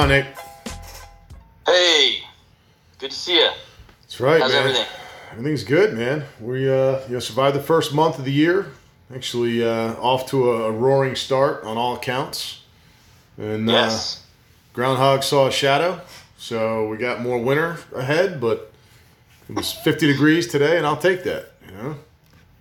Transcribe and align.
on? 0.00 0.08
Hey, 1.66 2.22
good 2.98 3.10
to 3.10 3.16
see 3.16 3.34
you. 3.38 3.50
That's 4.02 4.18
right, 4.18 4.40
How's 4.40 4.52
man. 4.52 4.60
everything? 4.60 4.86
Everything's 5.32 5.64
good, 5.64 5.94
man. 5.96 6.24
We 6.40 6.68
uh, 6.70 7.00
you 7.06 7.14
know 7.14 7.18
survived 7.20 7.54
the 7.54 7.62
first 7.62 7.92
month 7.94 8.18
of 8.18 8.24
the 8.24 8.32
year. 8.32 8.68
Actually, 9.14 9.62
uh, 9.62 9.94
off 9.94 10.26
to 10.30 10.52
a, 10.52 10.68
a 10.68 10.70
roaring 10.72 11.16
start 11.16 11.64
on 11.64 11.76
all 11.76 11.96
accounts. 11.96 12.62
And 13.36 13.68
uh, 13.68 13.72
Yes. 13.72 14.24
Groundhog 14.72 15.22
saw 15.22 15.48
a 15.48 15.52
shadow, 15.52 16.00
so 16.38 16.88
we 16.88 16.96
got 16.96 17.20
more 17.20 17.38
winter 17.38 17.78
ahead. 17.94 18.40
But 18.40 18.72
it 19.48 19.54
was 19.56 19.72
50 19.72 20.06
degrees 20.06 20.46
today, 20.46 20.78
and 20.78 20.86
I'll 20.86 20.96
take 20.96 21.24
that. 21.24 21.52
You 21.66 21.72
know. 21.76 21.96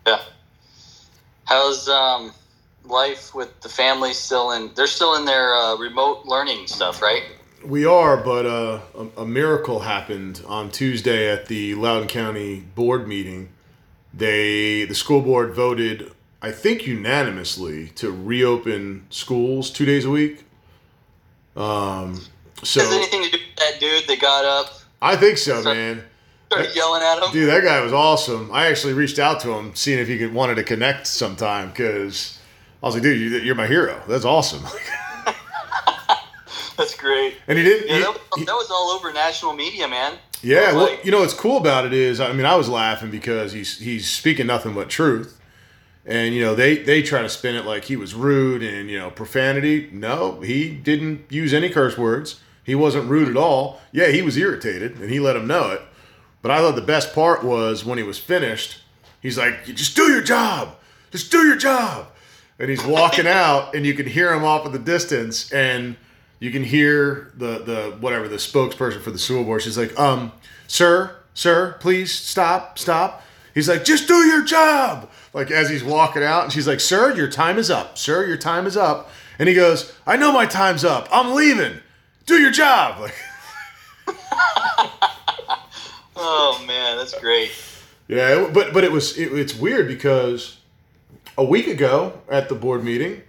Yeah. 0.06 0.20
How's 1.46 1.88
um 1.88 2.34
life 2.86 3.34
with 3.36 3.60
the 3.62 3.70
family 3.70 4.14
still 4.14 4.52
in? 4.52 4.72
They're 4.76 4.88
still 4.88 5.16
in 5.16 5.26
their 5.26 5.54
uh, 5.56 5.78
remote 5.78 6.26
learning 6.26 6.68
stuff, 6.68 7.02
right? 7.02 7.24
We 7.66 7.86
are, 7.86 8.18
but 8.18 8.46
uh, 8.46 8.80
a, 8.96 9.22
a 9.22 9.26
miracle 9.26 9.82
happened 9.82 10.42
on 10.48 10.72
Tuesday 10.72 11.30
at 11.30 11.48
the 11.48 11.76
Loudoun 11.76 12.08
County 12.08 12.62
board 12.62 13.08
meeting. 13.08 13.50
They, 14.14 14.86
the 14.86 14.96
school 14.96 15.22
board 15.22 15.54
voted, 15.54 16.12
I 16.42 16.52
think 16.52 16.88
unanimously, 16.88 17.90
to 17.96 18.12
reopen 18.12 19.06
schools 19.10 19.70
two 19.70 19.86
days 19.86 20.06
a 20.06 20.10
week. 20.10 20.46
Um, 21.56 22.22
so 22.64 22.80
Has 22.82 22.94
anything 22.94 23.24
to 23.24 23.30
do 23.32 23.38
with 23.38 23.56
that 23.58 23.80
dude 23.80 24.08
that 24.08 24.22
got 24.22 24.46
up, 24.46 24.74
I 25.02 25.16
think 25.16 25.38
so, 25.38 25.62
So- 25.62 25.74
man. 25.74 26.04
started 26.48 26.76
yelling 26.76 27.02
at 27.04 27.22
him? 27.22 27.32
Dude, 27.34 27.50
that 27.50 27.64
guy 27.64 27.82
was 27.82 27.94
awesome. 27.94 28.50
I 28.54 28.68
actually 28.68 28.94
reached 28.94 29.20
out 29.20 29.42
to 29.42 29.52
him, 29.52 29.76
seeing 29.76 30.00
if 30.00 30.08
he 30.08 30.18
could 30.18 30.34
wanted 30.34 30.56
to 30.56 30.64
connect 30.64 31.08
sometime, 31.08 31.70
because 31.70 32.39
I 32.82 32.86
was 32.86 32.96
like, 32.96 33.04
dude, 33.04 33.20
you- 33.20 33.40
you're 33.40 33.56
my 33.56 33.68
hero. 33.68 34.02
That's 34.08 34.26
awesome. 34.26 34.64
That's 36.78 36.96
great. 36.96 37.36
and 37.48 37.58
he 37.58 37.64
didn't. 37.66 37.90
Yeah, 37.90 37.96
he- 37.96 38.02
that 38.04 38.14
was, 38.14 38.46
that 38.46 38.54
was 38.54 38.72
all 38.72 38.90
over 38.92 39.12
national 39.12 39.54
media, 39.54 39.88
man. 39.88 40.14
Yeah, 40.42 40.74
well, 40.74 40.86
like- 40.92 41.04
you 41.04 41.12
know 41.12 41.20
what's 41.20 41.34
cool 41.34 41.58
about 41.58 41.86
it 41.86 41.94
is, 41.94 42.22
I 42.22 42.32
mean, 42.32 42.46
I 42.46 42.56
was 42.56 42.70
laughing 42.70 43.12
because 43.12 43.52
he's 43.52 43.78
he's 43.80 44.08
speaking 44.10 44.48
nothing 44.48 44.74
but 44.74 44.90
truth, 44.90 45.38
and 46.06 46.34
you 46.34 46.42
know 46.42 46.56
they 46.56 46.78
they 46.78 47.02
try 47.02 47.22
to 47.22 47.28
spin 47.28 47.56
it 47.56 47.66
like 47.66 47.84
he 47.86 47.98
was 47.98 48.14
rude 48.16 48.64
and 48.64 48.90
you 48.90 48.98
know 48.98 49.10
profanity. 49.12 49.90
No, 49.92 50.40
he 50.40 50.70
didn't 50.70 51.30
use 51.30 51.54
any 51.54 51.70
curse 51.70 51.98
words. 51.98 52.40
He 52.64 52.76
wasn't 52.76 53.10
rude 53.10 53.28
at 53.28 53.36
all. 53.36 53.82
Yeah, 53.92 54.08
he 54.08 54.22
was 54.22 54.38
irritated, 54.38 55.00
and 55.02 55.10
he 55.10 55.20
let 55.20 55.36
him 55.36 55.48
know 55.48 55.72
it. 55.72 55.82
But 56.42 56.52
I 56.52 56.60
thought 56.60 56.76
the 56.76 56.82
best 56.82 57.14
part 57.14 57.44
was 57.44 57.84
when 57.84 57.98
he 57.98 58.04
was 58.06 58.18
finished. 58.18 58.78
He's 59.22 59.38
like, 59.38 59.66
"Just 59.66 59.98
do 59.98 60.04
your 60.04 60.22
job. 60.22 60.78
Just 61.12 61.30
do 61.30 61.40
your 61.46 61.58
job." 61.58 62.08
And 62.60 62.70
he's 62.70 62.84
walking 62.86 63.26
out, 63.42 63.74
and 63.74 63.86
you 63.86 63.94
can 63.94 64.06
hear 64.06 64.34
him 64.34 64.44
off 64.44 64.66
in 64.66 64.72
the 64.72 64.80
distance, 64.80 65.52
and 65.52 65.96
you 66.40 66.52
can 66.52 66.64
hear 66.64 67.32
the 67.38 67.60
the 67.60 67.98
whatever 68.00 68.28
the 68.28 68.36
spokesperson 68.38 69.02
for 69.02 69.12
the 69.12 69.20
school 69.20 69.44
board. 69.44 69.62
She's 69.62 69.78
like, 69.78 69.98
"Um, 70.00 70.32
sir, 70.68 71.16
sir, 71.34 71.76
please 71.80 72.12
stop, 72.14 72.78
stop." 72.78 73.24
He's 73.56 73.68
like, 73.70 73.84
"Just 73.86 74.08
do 74.08 74.16
your 74.28 74.44
job." 74.44 75.10
Like 75.34 75.52
as 75.52 75.70
he's 75.70 75.84
walking 75.84 76.24
out, 76.24 76.44
and 76.44 76.52
she's 76.54 76.68
like, 76.68 76.80
"Sir, 76.80 77.14
your 77.16 77.28
time 77.30 77.58
is 77.58 77.70
up. 77.70 77.98
Sir, 77.98 78.26
your 78.26 78.38
time 78.38 78.66
is 78.68 78.76
up." 78.78 79.10
And 79.40 79.48
he 79.50 79.56
goes, 79.56 79.94
"I 80.06 80.18
know 80.18 80.32
my 80.34 80.46
time's 80.46 80.84
up. 80.84 81.08
I'm 81.12 81.34
leaving. 81.34 81.80
Do 82.26 82.36
your 82.40 82.52
job." 82.52 83.10
Like, 84.08 84.18
Oh 86.16 86.64
man, 86.68 86.98
that's 86.98 87.18
great. 87.20 87.52
yeah, 88.08 88.50
but 88.54 88.74
but 88.74 88.84
it 88.84 88.92
was 88.92 89.18
it, 89.18 89.32
it's 89.32 89.56
weird 89.56 89.88
because 89.88 90.58
a 91.40 91.44
week 91.44 91.68
ago 91.68 92.20
at 92.28 92.50
the 92.50 92.54
board 92.56 92.84
meeting, 92.84 93.22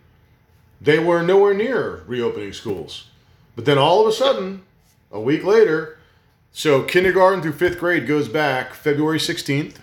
they 0.81 0.99
were 0.99 1.23
nowhere 1.23 1.55
near 1.55 2.03
reopening 2.09 2.53
schools. 2.53 3.07
But 3.55 3.67
then 3.67 3.79
all 3.79 4.01
of 4.01 4.09
a 4.09 4.13
sudden, 4.13 4.63
a 5.13 5.21
week 5.21 5.45
later, 5.45 5.97
so 6.51 6.83
kindergarten 6.83 7.41
through 7.41 7.53
fifth 7.53 7.79
grade 7.79 8.09
goes 8.09 8.29
back 8.29 8.75
February 8.75 9.19
16th. 9.21 9.77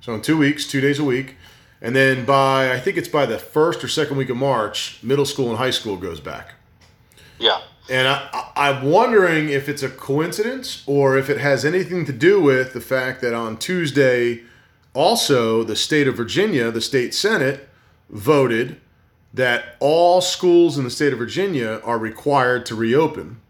So 0.00 0.14
in 0.14 0.22
two 0.22 0.38
weeks, 0.38 0.66
two 0.66 0.80
days 0.80 0.98
a 0.98 1.04
week. 1.04 1.36
And 1.82 1.94
then 1.94 2.24
by, 2.24 2.72
I 2.72 2.80
think 2.80 2.96
it's 2.96 3.06
by 3.06 3.26
the 3.26 3.38
first 3.38 3.84
or 3.84 3.88
second 3.88 4.16
week 4.16 4.30
of 4.30 4.38
March, 4.38 4.98
middle 5.02 5.26
school 5.26 5.50
and 5.50 5.58
high 5.58 5.70
school 5.70 5.98
goes 5.98 6.20
back. 6.20 6.54
Yeah. 7.38 7.60
And 7.90 8.08
I, 8.08 8.28
I- 8.32 8.70
I'm 8.70 8.84
wondering 8.86 9.50
if 9.50 9.68
it's 9.68 9.82
a 9.82 9.90
coincidence 9.90 10.84
or 10.86 11.18
if 11.18 11.28
it 11.28 11.36
has 11.38 11.66
anything 11.66 12.06
to 12.06 12.12
do 12.14 12.40
with 12.40 12.72
the 12.72 12.80
fact 12.80 13.20
that 13.20 13.34
on 13.34 13.58
Tuesday, 13.58 14.40
also 14.94 15.62
the 15.62 15.76
state 15.76 16.08
of 16.08 16.16
Virginia, 16.16 16.70
the 16.70 16.80
state 16.80 17.14
senate, 17.14 17.67
voted 18.10 18.80
that 19.34 19.76
all 19.80 20.20
schools 20.20 20.78
in 20.78 20.84
the 20.84 20.90
state 20.90 21.12
of 21.12 21.18
Virginia 21.18 21.80
are 21.84 21.98
required 21.98 22.64
to 22.66 22.74
reopen, 22.74 23.40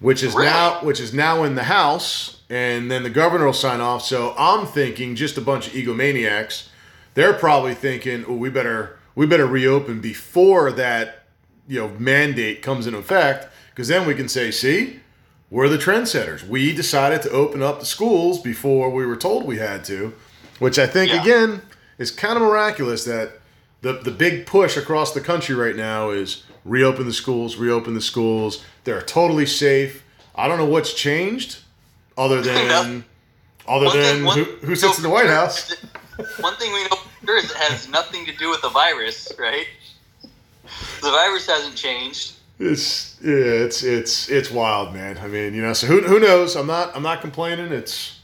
which 0.00 0.22
is 0.22 0.34
Really? 0.34 0.46
now 0.46 0.80
which 0.82 1.00
is 1.00 1.14
now 1.14 1.44
in 1.44 1.54
the 1.54 1.64
House, 1.64 2.42
and 2.50 2.90
then 2.90 3.02
the 3.02 3.10
governor 3.10 3.46
will 3.46 3.52
sign 3.52 3.80
off. 3.80 4.04
So 4.04 4.34
I'm 4.38 4.66
thinking 4.66 5.16
just 5.16 5.36
a 5.38 5.40
bunch 5.40 5.66
of 5.68 5.72
egomaniacs. 5.72 6.68
They're 7.14 7.32
probably 7.32 7.74
thinking, 7.74 8.24
"Oh, 8.28 8.34
we 8.34 8.50
better 8.50 8.98
we 9.14 9.24
better 9.26 9.46
reopen 9.46 10.00
before 10.00 10.70
that 10.72 11.24
you 11.66 11.80
know 11.80 11.88
mandate 11.98 12.60
comes 12.62 12.86
into 12.86 12.98
effect 12.98 13.48
because 13.70 13.88
then 13.88 14.06
we 14.06 14.14
can 14.14 14.28
say, 14.28 14.50
see, 14.50 15.00
we're 15.50 15.68
the 15.68 15.78
trendsetters. 15.78 16.46
We 16.46 16.72
decided 16.74 17.22
to 17.22 17.30
open 17.30 17.62
up 17.62 17.80
the 17.80 17.86
schools 17.86 18.40
before 18.40 18.90
we 18.90 19.04
were 19.06 19.16
told 19.16 19.44
we 19.46 19.56
had 19.58 19.84
to, 19.86 20.12
which 20.58 20.78
I 20.78 20.86
think 20.86 21.12
Yeah. 21.12 21.22
again 21.22 21.62
is 21.98 22.10
kind 22.10 22.36
of 22.36 22.42
miraculous 22.42 23.04
that 23.04 23.40
the 23.86 23.92
the 23.94 24.10
big 24.10 24.46
push 24.46 24.76
across 24.76 25.12
the 25.14 25.20
country 25.20 25.54
right 25.54 25.76
now 25.76 26.10
is 26.10 26.42
reopen 26.64 27.06
the 27.06 27.12
schools, 27.12 27.56
reopen 27.56 27.94
the 27.94 28.00
schools. 28.00 28.64
They're 28.84 29.02
totally 29.02 29.46
safe. 29.46 30.02
I 30.34 30.48
don't 30.48 30.58
know 30.58 30.66
what's 30.66 30.92
changed 30.94 31.58
other 32.18 32.40
than 32.42 33.04
other 33.68 33.86
One 33.86 33.96
than 33.96 34.14
thing- 34.16 34.24
one- 34.24 34.38
who, 34.38 34.44
who 34.66 34.74
sits 34.76 34.96
in 34.98 35.02
the 35.02 35.10
White 35.10 35.28
House. 35.28 35.74
One 36.40 36.56
thing 36.56 36.72
we 36.72 36.82
know 36.84 36.96
for 36.96 37.26
sure 37.26 37.38
is 37.38 37.50
it 37.50 37.56
has 37.58 37.88
nothing 37.88 38.24
to 38.26 38.32
do 38.36 38.48
with 38.50 38.62
the 38.62 38.70
virus, 38.70 39.30
right? 39.38 39.66
The 41.02 41.10
virus 41.10 41.46
hasn't 41.46 41.76
changed. 41.76 42.32
It's 42.58 43.18
yeah, 43.22 43.34
it's 43.66 43.82
it's 43.82 44.28
it's 44.30 44.50
wild, 44.50 44.94
man. 44.94 45.18
I 45.18 45.26
mean, 45.28 45.52
you 45.54 45.60
know, 45.62 45.74
so 45.74 45.86
who, 45.86 46.00
who 46.02 46.18
knows? 46.18 46.56
I'm 46.56 46.66
not 46.66 46.96
I'm 46.96 47.02
not 47.02 47.20
complaining. 47.20 47.70
It's 47.70 48.18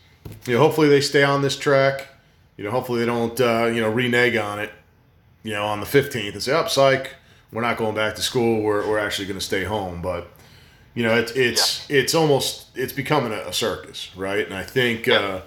you 0.47 0.55
know, 0.55 0.61
hopefully 0.61 0.89
they 0.89 1.03
stay 1.03 1.23
on 1.23 1.43
this 1.43 1.57
track. 1.57 2.09
You 2.57 2.65
know, 2.65 2.71
hopefully 2.71 3.01
they 3.01 3.07
don't 3.07 3.39
uh, 3.41 3.67
you 3.67 3.81
know 3.83 3.91
renege 3.91 4.37
on 4.37 4.59
it. 4.59 4.71
You 5.43 5.53
know, 5.53 5.65
on 5.67 5.81
the 5.81 5.87
15th 5.87 6.33
and 6.35 6.43
say, 6.43 6.53
"Up, 6.53 6.71
psych, 6.71 7.15
we're 7.53 7.63
not 7.63 7.77
going 7.77 7.95
back 7.95 8.15
to 8.17 8.23
school. 8.23 8.63
We're 8.63 8.87
we're 8.89 8.99
actually 8.99 9.27
going 9.27 9.39
to 9.39 9.45
stay 9.45 9.65
home." 9.65 10.01
But 10.03 10.29
you 10.95 11.03
know, 11.03 11.17
it's 11.17 11.33
it's 11.33 11.89
it's 11.91 12.15
almost 12.15 12.67
it's 12.75 12.93
becoming 12.93 13.33
a, 13.33 13.49
a 13.49 13.53
circus, 13.53 14.11
right? 14.17 14.45
And 14.45 14.55
I 14.55 14.63
think 14.63 15.07
Yeah. 15.07 15.15
uh, 15.19 15.43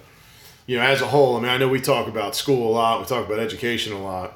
you 0.68 0.78
know, 0.78 0.84
as 0.84 1.02
a 1.02 1.08
whole, 1.08 1.38
I 1.38 1.42
mean, 1.42 1.52
I 1.52 1.58
know 1.58 1.68
we 1.70 1.80
talk 1.80 2.08
about 2.08 2.36
school 2.36 2.70
a 2.70 2.74
lot, 2.74 3.00
we 3.00 3.06
talk 3.06 3.26
about 3.26 3.38
education 3.40 3.94
a 3.94 4.02
lot, 4.02 4.34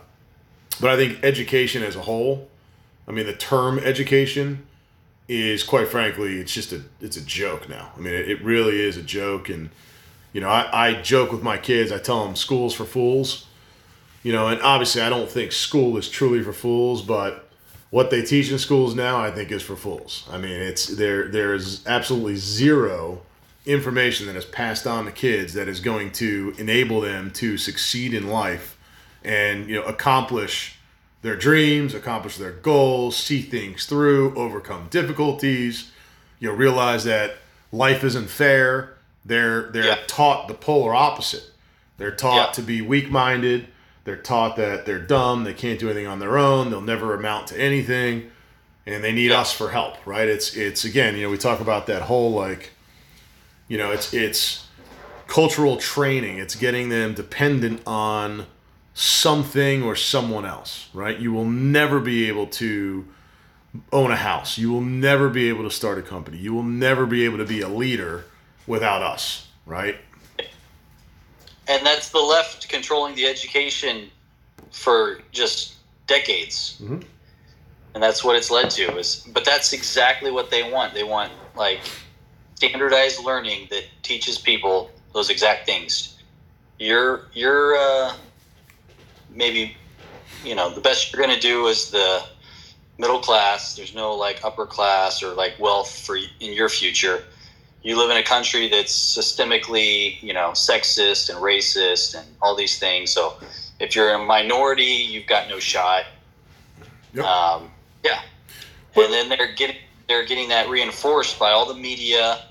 but 0.80 0.92
I 0.92 0.96
think 0.96 1.24
education 1.24 1.82
as 1.84 1.96
a 1.96 2.02
whole, 2.02 2.48
I 3.08 3.12
mean, 3.12 3.26
the 3.26 3.34
term 3.34 3.80
education 3.80 4.68
is 5.28 5.64
quite 5.64 5.88
frankly, 5.88 6.40
it's 6.40 6.54
just 6.54 6.72
a 6.72 6.82
it's 7.02 7.18
a 7.18 7.22
joke 7.22 7.68
now. 7.68 7.92
I 7.98 8.00
mean, 8.00 8.14
it, 8.14 8.30
it 8.30 8.44
really 8.44 8.80
is 8.80 8.96
a 8.96 9.02
joke, 9.02 9.50
and 9.50 9.72
you 10.34 10.40
know, 10.42 10.50
I, 10.50 10.90
I 10.90 11.02
joke 11.02 11.32
with 11.32 11.44
my 11.44 11.58
kids. 11.58 11.92
I 11.92 11.98
tell 11.98 12.24
them 12.26 12.36
school's 12.36 12.74
for 12.76 12.86
fools, 12.86 13.46
you 14.24 14.32
know, 14.34 14.48
and 14.48 14.62
obviously, 14.62 15.02
I 15.02 15.10
don't 15.10 15.30
think 15.30 15.52
school 15.52 15.98
is 15.98 16.10
truly 16.10 16.42
for 16.44 16.54
fools, 16.54 17.02
but 17.02 17.50
what 17.90 18.10
they 18.12 18.22
teach 18.22 18.52
in 18.52 18.60
schools 18.60 18.94
now, 18.96 19.18
I 19.20 19.32
think, 19.32 19.52
is 19.52 19.64
for 19.64 19.76
fools. 19.76 20.28
I 20.32 20.38
mean, 20.38 20.60
it's 20.62 20.86
there. 20.88 21.28
There's 21.28 21.86
absolutely 21.88 22.36
zero 22.36 23.22
information 23.66 24.28
that 24.28 24.36
is 24.36 24.46
passed 24.46 24.88
on 24.88 25.06
to 25.06 25.12
kids 25.12 25.54
that 25.54 25.68
is 25.68 25.80
going 25.80 26.12
to 26.12 26.54
enable 26.58 27.02
them 27.02 27.30
to 27.32 27.58
succeed 27.58 28.14
in 28.14 28.28
life 28.28 28.78
and 29.24 29.68
you 29.68 29.76
know 29.76 29.84
accomplish 29.84 30.76
their 31.22 31.36
dreams, 31.36 31.94
accomplish 31.94 32.38
their 32.38 32.52
goals, 32.54 33.18
see 33.18 33.42
things 33.42 33.86
through, 33.86 34.34
overcome 34.36 34.88
difficulties. 34.90 35.92
You 36.40 36.48
know, 36.50 36.56
realize 36.56 37.04
that 37.04 37.36
life 37.74 38.04
isn't 38.06 38.30
fair. 38.30 38.96
They're 39.26 39.64
they're 39.72 39.86
Yeah. 39.86 39.98
taught 40.08 40.48
the 40.48 40.54
polar 40.54 40.94
opposite. 40.96 41.44
They're 41.98 42.16
taught 42.16 42.48
Yeah. 42.50 42.52
to 42.54 42.62
be 42.62 42.82
weak-minded. 42.82 43.68
They're 44.04 44.18
taught 44.18 44.56
that 44.56 44.86
they're 44.86 45.00
dumb. 45.00 45.44
They 45.44 45.54
can't 45.54 45.80
do 45.80 45.88
anything 45.88 46.08
on 46.08 46.20
their 46.20 46.38
own. 46.38 46.70
They'll 46.70 46.82
never 46.82 47.14
amount 47.14 47.48
to 47.48 47.60
anything, 47.60 48.32
and 48.86 49.04
they 49.04 49.12
need 49.12 49.32
us 49.32 49.54
for 49.54 49.70
help. 49.70 50.06
Right? 50.06 50.28
It's 50.28 50.56
it's 50.56 50.86
again. 50.86 51.16
You 51.16 51.24
know, 51.24 51.30
we 51.30 51.38
talk 51.38 51.60
about 51.60 51.88
that 51.88 52.04
whole 52.04 52.32
like, 52.32 52.72
you 53.68 53.78
know, 53.78 53.92
it's 53.92 54.14
it's 54.14 54.68
cultural 55.28 55.78
training. 55.78 56.38
It's 56.38 56.56
getting 56.56 56.90
them 56.90 57.14
dependent 57.14 57.82
on 57.86 58.48
something 58.94 59.84
or 59.84 59.96
someone 59.96 60.46
else, 60.46 60.90
right? 60.94 61.18
You 61.18 61.32
will 61.32 61.46
never 61.46 62.00
be 62.00 62.28
able 62.28 62.48
to 62.48 63.06
own 63.94 64.12
a 64.12 64.18
house. 64.18 64.58
You 64.58 64.72
will 64.72 64.82
never 64.82 65.30
be 65.30 65.48
able 65.48 65.64
to 65.64 65.72
start 65.72 65.98
a 65.98 66.02
company. 66.02 66.38
You 66.38 66.54
will 66.54 66.64
never 66.64 67.06
be 67.06 67.24
able 67.24 67.38
to 67.38 67.46
be 67.46 67.62
a 67.62 67.70
leader 67.70 68.26
without 68.68 69.02
us, 69.02 69.48
right? 69.66 69.96
And 71.70 71.86
that's 71.86 72.10
the 72.10 72.20
left 72.20 72.68
controlling 72.68 73.16
the 73.16 73.26
education 73.28 74.10
for 74.72 75.22
just 75.32 75.76
decades. 76.08 76.78
Mhm. 76.82 77.06
and 77.96 78.04
that's 78.04 78.24
what 78.24 78.36
it's 78.36 78.52
led 78.52 78.70
to. 78.72 78.98
Is 78.98 79.26
but 79.34 79.44
that's 79.46 79.74
exactly 79.74 80.32
what 80.32 80.50
they 80.52 80.64
want. 80.64 80.94
They 80.94 81.04
want 81.04 81.32
like 81.56 81.80
standardized 82.56 83.24
learning 83.24 83.68
that 83.72 83.84
teaches 84.04 84.38
people 84.38 84.92
those 85.14 85.30
exact 85.30 85.66
things. 85.66 86.16
You're 86.78 87.28
you're 87.34 87.76
uh, 87.78 88.14
maybe 89.30 89.76
you 90.44 90.56
know 90.56 90.70
the 90.70 90.82
best 90.82 91.12
you're 91.12 91.22
going 91.22 91.36
to 91.36 91.42
do 91.42 91.68
is 91.68 91.90
the 91.92 92.24
middle 93.00 93.20
class. 93.20 93.76
There's 93.76 93.96
no 93.96 94.14
like 94.14 94.44
upper 94.44 94.66
class 94.66 95.24
or 95.24 95.34
like 95.34 95.60
wealth 95.60 95.92
for 96.06 96.16
in 96.16 96.54
your 96.54 96.70
future. 96.70 97.24
You 97.82 97.98
live 97.98 98.10
in 98.12 98.18
a 98.18 98.24
country 98.24 98.68
that's 98.68 98.94
systemically, 98.94 100.22
you 100.22 100.34
know, 100.34 100.50
sexist 100.52 101.30
and 101.30 101.40
racist 101.40 102.14
and 102.20 102.28
all 102.42 102.56
these 102.56 102.78
things. 102.78 103.12
So 103.12 103.38
if 103.80 103.96
you're 103.96 104.14
a 104.14 104.26
minority, 104.26 104.84
you've 104.84 105.28
got 105.28 105.48
no 105.48 105.60
shot. 105.60 106.04
Yep. 107.14 107.26
Um, 107.26 107.72
yeah, 108.04 108.22
and 108.96 109.12
then 109.12 109.30
they're 109.30 109.54
getting 109.54 109.78
they're 110.08 110.26
getting 110.26 110.50
that 110.50 110.70
reinforced 110.70 111.40
by 111.40 111.52
all 111.52 111.66
the 111.66 111.80
media, 111.80 112.44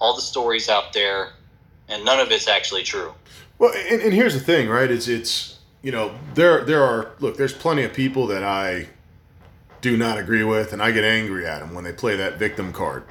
all 0.00 0.14
the 0.14 0.22
stories 0.22 0.68
out 0.68 0.92
there, 0.92 1.32
and 1.88 2.04
none 2.04 2.20
of 2.20 2.30
it's 2.30 2.48
actually 2.48 2.82
true. 2.82 3.12
Well, 3.58 3.72
and, 3.74 4.02
and 4.02 4.12
here's 4.12 4.34
the 4.34 4.40
thing, 4.40 4.68
right? 4.68 4.90
It's 4.90 5.08
it's 5.08 5.58
you 5.82 5.92
know 5.92 6.14
there 6.34 6.64
there 6.64 6.82
are 6.82 7.12
look 7.20 7.36
there's 7.36 7.54
plenty 7.54 7.84
of 7.84 7.92
people 7.92 8.26
that 8.28 8.42
I 8.42 8.88
do 9.80 9.96
not 9.96 10.18
agree 10.18 10.44
with, 10.44 10.72
and 10.72 10.82
I 10.82 10.90
get 10.90 11.04
angry 11.04 11.46
at 11.46 11.60
them 11.60 11.74
when 11.74 11.84
they 11.84 11.92
play 11.92 12.16
that 12.16 12.38
victim 12.38 12.72
card. 12.72 13.04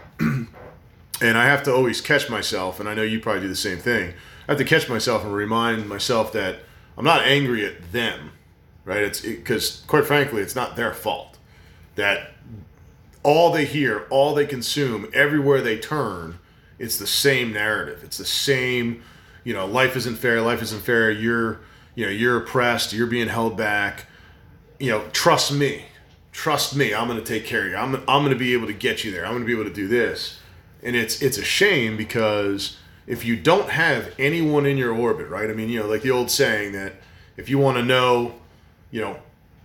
And 1.22 1.38
I 1.38 1.46
have 1.46 1.64
to 1.64 1.74
always 1.74 2.02
catch 2.02 2.30
myself, 2.30 2.80
and 2.80 2.90
I 2.90 2.94
know 2.94 3.04
you 3.04 3.20
probably 3.20 3.42
do 3.42 3.48
the 3.48 3.56
same 3.56 3.78
thing. 3.78 4.14
I 4.48 4.52
have 4.52 4.58
to 4.58 4.66
catch 4.66 4.90
myself 4.90 5.24
and 5.24 5.34
remind 5.34 5.88
myself 5.88 6.32
that 6.34 6.60
I'm 6.98 7.06
not 7.06 7.22
angry 7.24 7.66
at 7.66 7.92
them, 7.92 8.32
right? 8.84 9.04
It's 9.04 9.22
because, 9.22 9.82
it, 9.82 9.88
quite 9.88 10.06
frankly, 10.06 10.42
it's 10.42 10.56
not 10.56 10.76
their 10.76 10.94
fault 10.94 11.36
that 11.96 12.32
all 13.24 13.52
they 13.52 13.66
hear, 13.66 14.06
all 14.10 14.36
they 14.36 14.46
consume, 14.46 15.10
everywhere 15.14 15.62
they 15.62 15.78
turn, 15.78 16.40
it's 16.78 16.98
the 16.98 17.08
same 17.08 17.54
narrative. 17.54 18.04
It's 18.04 18.18
the 18.18 18.26
same, 18.26 19.02
you 19.44 19.54
know, 19.54 19.66
life 19.66 19.96
isn't 19.96 20.18
fair, 20.18 20.42
life 20.42 20.62
isn't 20.62 20.82
fair. 20.82 21.10
You're, 21.10 21.62
you 21.96 22.06
know, 22.06 22.12
you're 22.12 22.38
oppressed, 22.38 22.94
you're 22.94 23.08
being 23.08 23.30
held 23.30 23.58
back. 23.58 24.06
You 24.80 24.92
know, 24.92 25.06
trust 25.14 25.54
me, 25.54 25.86
trust 26.32 26.76
me, 26.76 26.94
I'm 26.94 27.08
going 27.08 27.20
to 27.20 27.26
take 27.26 27.46
care 27.46 27.66
of 27.66 27.72
you. 27.72 27.78
I'm, 27.78 27.96
I'm 28.08 28.22
going 28.22 28.32
to 28.32 28.36
be 28.36 28.54
able 28.54 28.68
to 28.68 28.74
get 28.74 29.04
you 29.04 29.12
there. 29.12 29.26
I'm 29.26 29.32
going 29.32 29.44
to 29.44 29.48
be 29.48 29.54
able 29.54 29.64
to 29.64 29.74
do 29.74 29.88
this. 29.88 30.40
And 30.86 30.96
it's 30.96 31.22
it's 31.22 31.38
a 31.38 31.44
shame 31.44 31.98
because 31.98 32.78
if 33.08 33.26
you 33.26 33.36
don't 33.36 33.70
have 33.70 34.14
anyone 34.18 34.66
in 34.66 34.78
your 34.78 34.94
orbit, 34.94 35.28
right? 35.28 35.50
I 35.50 35.54
mean, 35.54 35.70
you 35.70 35.80
know, 35.80 35.88
like 35.88 36.04
the 36.04 36.12
old 36.12 36.32
saying 36.32 36.72
that 36.74 36.94
if 37.38 37.50
you 37.50 37.58
want 37.58 37.78
to 37.78 37.84
know, 37.84 38.36
you 38.92 39.02
know, 39.02 39.18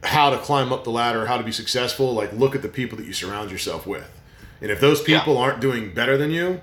how 0.02 0.31
to 0.31 0.38
climb 0.38 0.72
up 0.72 0.84
the 0.84 0.90
ladder, 0.90 1.26
how 1.26 1.38
to 1.38 1.44
be 1.44 1.52
successful, 1.52 2.12
like 2.12 2.32
look 2.32 2.55
at 2.55 2.62
the 2.62 2.69
people 2.69 2.96
that 2.99 3.06
you 3.06 3.12
surround 3.12 3.50
yourself 3.50 3.87
with. 3.87 4.11
And 4.61 4.70
if 4.70 4.81
those 4.81 5.02
people 5.02 5.34
yeah. 5.34 5.40
aren't 5.40 5.61
doing 5.61 5.94
better 5.94 6.17
than 6.17 6.31
you, 6.31 6.61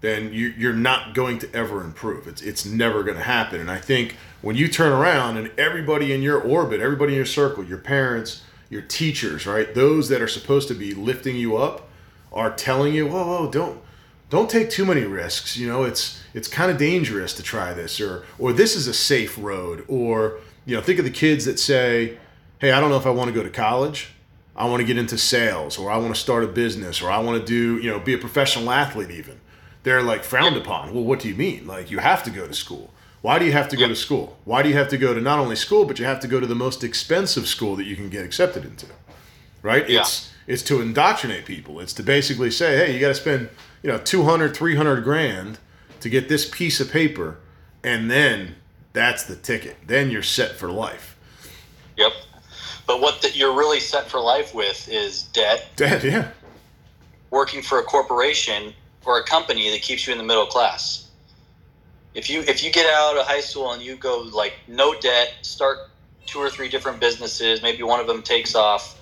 then 0.00 0.32
you, 0.32 0.48
you're 0.56 0.72
not 0.72 1.14
going 1.14 1.38
to 1.38 1.54
ever 1.54 1.82
improve. 1.82 2.26
It's 2.26 2.42
it's 2.42 2.64
never 2.64 3.02
going 3.02 3.16
to 3.16 3.22
happen. 3.22 3.60
And 3.60 3.70
I 3.70 3.78
think 3.78 4.16
when 4.40 4.56
you 4.56 4.68
turn 4.68 4.92
around 4.92 5.36
and 5.36 5.50
everybody 5.58 6.12
in 6.12 6.22
your 6.22 6.40
orbit, 6.40 6.80
everybody 6.80 7.12
in 7.12 7.16
your 7.16 7.26
circle, 7.26 7.64
your 7.64 7.78
parents, 7.78 8.42
your 8.70 8.82
teachers, 8.82 9.46
right? 9.46 9.74
Those 9.74 10.08
that 10.08 10.22
are 10.22 10.28
supposed 10.28 10.68
to 10.68 10.74
be 10.74 10.94
lifting 10.94 11.36
you 11.36 11.56
up 11.56 11.88
are 12.32 12.50
telling 12.50 12.94
you, 12.94 13.08
whoa, 13.08 13.26
whoa, 13.26 13.50
don't 13.50 13.82
don't 14.30 14.48
take 14.48 14.70
too 14.70 14.86
many 14.86 15.02
risks. 15.02 15.56
You 15.56 15.68
know, 15.68 15.82
it's 15.84 16.22
it's 16.32 16.48
kind 16.48 16.70
of 16.70 16.78
dangerous 16.78 17.34
to 17.34 17.42
try 17.42 17.74
this, 17.74 18.00
or 18.00 18.24
or 18.38 18.52
this 18.52 18.74
is 18.76 18.86
a 18.86 18.94
safe 18.94 19.36
road, 19.36 19.84
or 19.88 20.38
you 20.64 20.74
know, 20.74 20.82
think 20.82 20.98
of 20.98 21.04
the 21.04 21.10
kids 21.10 21.44
that 21.44 21.58
say, 21.58 22.16
hey, 22.60 22.72
I 22.72 22.80
don't 22.80 22.90
know 22.90 22.96
if 22.96 23.06
I 23.06 23.10
want 23.10 23.28
to 23.28 23.34
go 23.34 23.42
to 23.42 23.50
college. 23.50 24.12
I 24.56 24.66
want 24.66 24.80
to 24.80 24.86
get 24.86 24.98
into 24.98 25.16
sales, 25.16 25.78
or 25.78 25.90
I 25.90 25.96
want 25.96 26.14
to 26.14 26.20
start 26.20 26.44
a 26.44 26.48
business, 26.48 27.02
or 27.02 27.10
I 27.10 27.18
want 27.18 27.40
to 27.40 27.46
do, 27.46 27.82
you 27.82 27.90
know, 27.90 27.98
be 27.98 28.14
a 28.14 28.18
professional 28.18 28.70
athlete. 28.70 29.10
Even 29.10 29.40
they're 29.82 30.02
like 30.02 30.22
frowned 30.22 30.56
upon. 30.56 30.94
Well, 30.94 31.04
what 31.04 31.20
do 31.20 31.28
you 31.28 31.34
mean? 31.34 31.66
Like 31.66 31.90
you 31.90 31.98
have 31.98 32.22
to 32.24 32.30
go 32.30 32.46
to 32.46 32.54
school. 32.54 32.92
Why 33.22 33.38
do 33.38 33.44
you 33.44 33.52
have 33.52 33.68
to 33.68 33.76
go 33.76 33.86
to 33.86 33.96
school? 33.96 34.38
Why 34.44 34.62
do 34.62 34.70
you 34.70 34.76
have 34.76 34.88
to 34.88 34.96
go 34.96 35.12
to 35.12 35.20
not 35.20 35.38
only 35.38 35.56
school, 35.56 35.84
but 35.84 35.98
you 35.98 36.06
have 36.06 36.20
to 36.20 36.28
go 36.28 36.40
to 36.40 36.46
the 36.46 36.54
most 36.54 36.82
expensive 36.82 37.46
school 37.46 37.76
that 37.76 37.84
you 37.84 37.94
can 37.94 38.08
get 38.08 38.24
accepted 38.24 38.64
into? 38.64 38.86
Right? 39.62 39.88
Yeah. 39.88 40.00
It's 40.00 40.30
it's 40.46 40.62
to 40.64 40.80
indoctrinate 40.80 41.44
people. 41.44 41.80
It's 41.80 41.92
to 41.94 42.02
basically 42.02 42.50
say, 42.50 42.76
hey, 42.76 42.94
you 42.94 42.98
got 42.98 43.08
to 43.08 43.14
spend, 43.14 43.50
you 43.82 43.90
know, 43.90 43.98
200, 43.98 44.54
300 44.56 45.02
grand 45.02 45.58
to 46.00 46.08
get 46.08 46.28
this 46.28 46.48
piece 46.48 46.80
of 46.80 46.90
paper 46.90 47.38
and 47.82 48.10
then 48.10 48.56
that's 48.92 49.24
the 49.24 49.36
ticket. 49.36 49.76
Then 49.86 50.10
you're 50.10 50.22
set 50.22 50.56
for 50.56 50.70
life. 50.70 51.16
Yep. 51.96 52.12
But 52.86 53.00
what 53.00 53.22
the, 53.22 53.30
you're 53.30 53.56
really 53.56 53.80
set 53.80 54.08
for 54.08 54.20
life 54.20 54.54
with 54.54 54.88
is 54.88 55.24
debt. 55.24 55.68
Debt, 55.76 56.02
yeah. 56.02 56.30
Working 57.30 57.62
for 57.62 57.78
a 57.78 57.82
corporation 57.82 58.74
or 59.04 59.18
a 59.18 59.24
company 59.24 59.70
that 59.70 59.82
keeps 59.82 60.06
you 60.06 60.12
in 60.12 60.18
the 60.18 60.24
middle 60.24 60.46
class 60.46 61.10
if 62.14 62.28
you 62.28 62.40
if 62.42 62.62
you 62.64 62.72
get 62.72 62.86
out 62.86 63.16
of 63.16 63.26
high 63.26 63.40
school 63.40 63.72
and 63.72 63.82
you 63.82 63.96
go 63.96 64.28
like 64.32 64.54
no 64.66 64.98
debt, 65.00 65.34
start 65.42 65.78
two 66.26 66.38
or 66.38 66.50
three 66.50 66.68
different 66.68 67.00
businesses, 67.00 67.62
maybe 67.62 67.82
one 67.82 68.00
of 68.00 68.06
them 68.06 68.22
takes 68.22 68.54
off. 68.54 69.00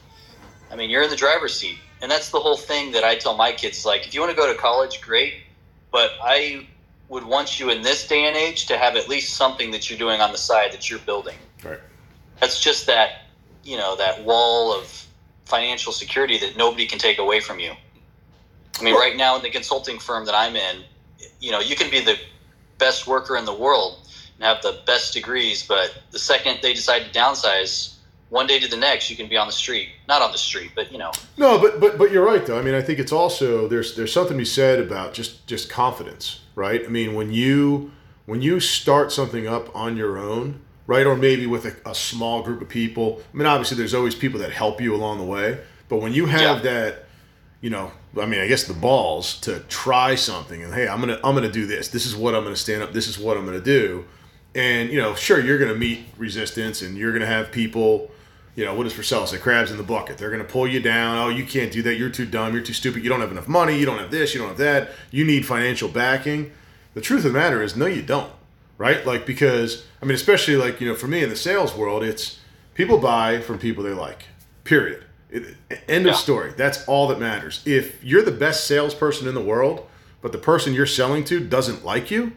I 0.71 0.77
mean, 0.77 0.91
you're 0.91 1.03
in 1.03 1.11
the 1.11 1.17
driver's 1.17 1.59
seat, 1.59 1.79
and 2.01 2.11
that's 2.11 2.31
the 2.31 2.41
whole 2.41 2.57
thing 2.57 2.93
that 2.93 3.05
I 3.05 3.17
tell 3.17 3.37
my 3.37 3.53
kids. 3.53 3.85
Like, 3.85 4.07
if 4.07 4.15
you 4.15 4.21
want 4.21 4.31
to 4.31 4.37
go 4.37 4.51
to 4.53 4.59
college, 4.59 5.01
great, 5.01 5.35
but 5.91 6.13
I 6.23 6.67
would 7.09 7.25
want 7.25 7.59
you 7.59 7.71
in 7.71 7.83
this 7.83 8.07
day 8.07 8.25
and 8.25 8.37
age 8.37 8.67
to 8.67 8.77
have 8.77 8.97
at 8.97 9.09
least 9.09 9.35
something 9.37 9.71
that 9.71 9.89
you're 9.89 9.99
doing 9.99 10.21
on 10.21 10.33
the 10.33 10.39
side 10.39 10.73
that 10.73 10.91
you're 10.91 10.99
building. 11.01 11.37
Right. 11.65 11.81
That's 12.41 12.61
just 12.61 12.87
that 12.87 13.23
you 13.65 13.77
know 13.77 13.97
that 13.97 14.25
wall 14.25 14.73
of 14.73 15.07
financial 15.45 15.93
security 15.93 16.39
that 16.39 16.57
nobody 16.57 16.87
can 16.87 16.99
take 16.99 17.19
away 17.19 17.41
from 17.41 17.59
you. 17.59 17.73
I 18.79 18.85
mean, 18.85 18.95
right 18.95 19.17
now 19.17 19.37
in 19.37 19.43
the 19.43 19.51
consulting 19.51 19.99
firm 19.99 20.27
that 20.27 20.35
I'm 20.35 20.55
in, 20.55 20.85
you 21.41 21.51
know, 21.51 21.61
you 21.61 21.75
can 21.75 21.91
be 21.91 22.01
the 22.01 22.17
best 22.79 23.07
worker 23.07 23.37
in 23.37 23.45
the 23.45 23.55
world 23.55 23.99
and 24.37 24.45
have 24.45 24.63
the 24.63 24.81
best 24.87 25.13
degrees, 25.13 25.67
but 25.67 25.99
the 26.13 26.19
second 26.19 26.61
they 26.63 26.75
decide 26.75 27.03
to 27.05 27.11
downsize, 27.11 27.95
one 28.31 28.47
day 28.47 28.59
to 28.61 28.69
the 28.69 28.77
next, 28.77 29.09
you 29.09 29.17
can 29.17 29.29
be 29.29 29.37
on 29.37 29.47
the 29.47 29.53
street. 29.53 29.89
Not 30.07 30.21
on 30.21 30.33
the 30.33 30.39
street, 30.39 30.73
but 30.75 30.93
you 30.93 30.99
know. 30.99 31.13
No, 31.37 31.59
but 31.59 31.81
but 31.81 31.99
but 31.99 32.13
you're 32.13 32.25
right 32.25 32.45
though. 32.45 32.59
I 32.59 32.63
mean, 32.63 32.75
I 32.75 32.83
think 32.83 32.99
it's 32.99 33.13
also 33.13 33.69
there's 33.69 33.97
there's 33.97 34.13
something 34.13 34.35
to 34.35 34.39
be 34.39 34.45
said 34.45 34.81
about 34.81 35.15
just 35.15 35.47
just 35.47 35.71
confidence, 35.71 36.41
right? 36.55 36.85
I 36.85 36.89
mean, 36.89 37.15
when 37.15 37.33
you 37.33 37.93
when 38.27 38.43
you 38.43 38.61
start 38.61 39.13
something 39.13 39.47
up 39.47 39.75
on 39.75 39.97
your 39.97 40.19
own, 40.19 40.61
right, 40.87 41.07
or 41.07 41.17
maybe 41.17 41.47
with 41.47 41.65
a, 41.65 41.91
a 41.91 41.95
small 41.95 42.43
group 42.43 42.61
of 42.61 42.69
people. 42.69 43.23
I 43.33 43.37
mean, 43.37 43.47
obviously, 43.47 43.77
there's 43.77 43.95
always 43.95 44.15
people 44.15 44.41
that 44.41 44.53
help 44.53 44.81
you 44.81 44.95
along 44.95 45.19
the 45.19 45.25
way, 45.25 45.61
but 45.89 45.97
when 46.03 46.13
you 46.13 46.27
have 46.27 46.59
yeah. 46.59 46.73
that 46.73 47.05
you 47.61 47.71
know, 47.71 47.91
I 48.21 48.27
mean, 48.27 48.41
I 48.41 48.47
guess 48.47 48.65
the 48.65 48.75
balls 48.75 49.41
to 49.41 49.61
try 49.69 50.15
something 50.15 50.63
and 50.63 50.73
hey, 50.75 50.87
I'm 50.87 51.01
gonna 51.01 51.19
I'm 51.25 51.35
gonna 51.35 51.51
do 51.51 51.67
this. 51.67 51.89
This 51.89 52.07
is 52.07 52.15
what 52.15 52.35
I'm 52.35 52.45
gonna 52.45 52.57
stand 52.57 52.83
up. 52.83 52.93
This 52.93 53.09
is 53.09 53.19
what 53.19 53.37
I'm 53.37 53.45
gonna 53.45 53.61
do. 53.61 54.05
And 54.55 54.91
you 54.91 55.01
know, 55.01 55.15
sure, 55.15 55.41
you're 55.41 55.59
gonna 55.59 55.75
meet 55.75 56.07
resistance, 56.17 56.83
and 56.83 56.97
you're 56.97 57.13
gonna 57.13 57.27
have 57.27 57.51
people. 57.51 58.11
You 58.59 58.65
know, 58.65 58.75
what 58.75 58.83
does 58.83 58.93
Purcell 58.93 59.25
say? 59.29 59.39
Crabs 59.39 59.71
in 59.71 59.77
the 59.77 59.85
bucket. 59.85 60.19
They're 60.19 60.31
going 60.31 60.43
to 60.43 60.53
pull 60.53 60.67
you 60.67 60.81
down. 60.81 61.17
Oh, 61.17 61.29
you 61.29 61.45
can't 61.45 61.71
do 61.71 61.81
that. 61.83 61.95
You're 61.95 62.11
too 62.11 62.27
dumb. 62.27 62.55
You're 62.55 62.63
too 62.65 62.73
stupid. 62.73 63.05
You 63.05 63.09
don't 63.09 63.21
have 63.21 63.31
enough 63.31 63.47
money. 63.47 63.79
You 63.79 63.87
don't 63.87 63.99
have 63.99 64.11
this. 64.11 64.35
You 64.35 64.41
don't 64.41 64.49
have 64.49 64.59
that. 64.59 64.91
You 65.13 65.25
need 65.25 65.47
financial 65.47 65.89
backing. 65.89 66.51
The 66.95 67.01
truth 67.01 67.25
of 67.25 67.33
the 67.33 67.39
matter 67.39 67.63
is, 67.63 67.77
no, 67.77 67.87
you 67.87 68.03
don't. 68.03 68.33
Right? 68.77 69.07
Like, 69.07 69.27
because, 69.27 69.87
I 70.03 70.07
mean, 70.07 70.17
especially 70.17 70.57
like, 70.57 70.81
you 70.81 70.89
know, 70.89 70.97
for 70.97 71.07
me 71.07 71.23
in 71.23 71.29
the 71.29 71.37
sales 71.37 71.77
world, 71.77 72.03
it's 72.03 72.41
people 72.75 72.99
buy 72.99 73.41
from 73.41 73.61
people 73.61 73.85
they 73.85 73.93
like, 73.93 74.25
period. 74.65 75.05
It, 75.31 75.55
end 75.87 76.09
of 76.09 76.17
story. 76.17 76.53
That's 76.57 76.85
all 76.89 77.07
that 77.09 77.21
matters. 77.21 77.63
If 77.65 78.03
you're 78.03 78.25
the 78.25 78.33
best 78.33 78.67
salesperson 78.67 79.29
in 79.29 79.37
the 79.37 79.41
world, 79.41 79.87
but 80.21 80.33
the 80.33 80.39
person 80.39 80.75
you're 80.75 80.85
selling 80.85 81.23
to 81.27 81.39
doesn't 81.39 81.85
like 81.85 82.11
you, 82.11 82.33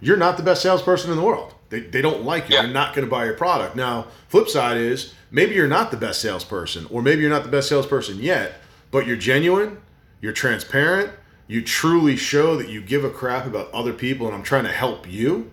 you're 0.00 0.16
not 0.16 0.36
the 0.36 0.42
best 0.42 0.62
salesperson 0.62 1.12
in 1.12 1.16
the 1.16 1.22
world. 1.22 1.54
They, 1.68 1.78
they 1.78 2.02
don't 2.02 2.24
like 2.24 2.48
you. 2.48 2.56
Yeah. 2.56 2.62
They're 2.62 2.72
not 2.72 2.92
going 2.92 3.06
to 3.06 3.10
buy 3.10 3.26
your 3.26 3.34
product. 3.34 3.76
Now, 3.76 4.08
flip 4.26 4.48
side 4.48 4.78
is 4.78 5.14
maybe 5.30 5.54
you're 5.54 5.68
not 5.68 5.90
the 5.90 5.96
best 5.96 6.20
salesperson, 6.20 6.86
or 6.90 7.02
maybe 7.02 7.22
you're 7.22 7.30
not 7.30 7.42
the 7.42 7.50
best 7.50 7.68
salesperson 7.68 8.18
yet, 8.18 8.54
but 8.90 9.06
you're 9.06 9.16
genuine, 9.16 9.78
you're 10.20 10.32
transparent, 10.32 11.12
you 11.46 11.62
truly 11.62 12.16
show 12.16 12.56
that 12.56 12.68
you 12.68 12.80
give 12.80 13.04
a 13.04 13.10
crap 13.10 13.46
about 13.46 13.72
other 13.72 13.92
people, 13.92 14.26
and 14.26 14.34
I'm 14.34 14.42
trying 14.42 14.64
to 14.64 14.72
help 14.72 15.10
you. 15.10 15.50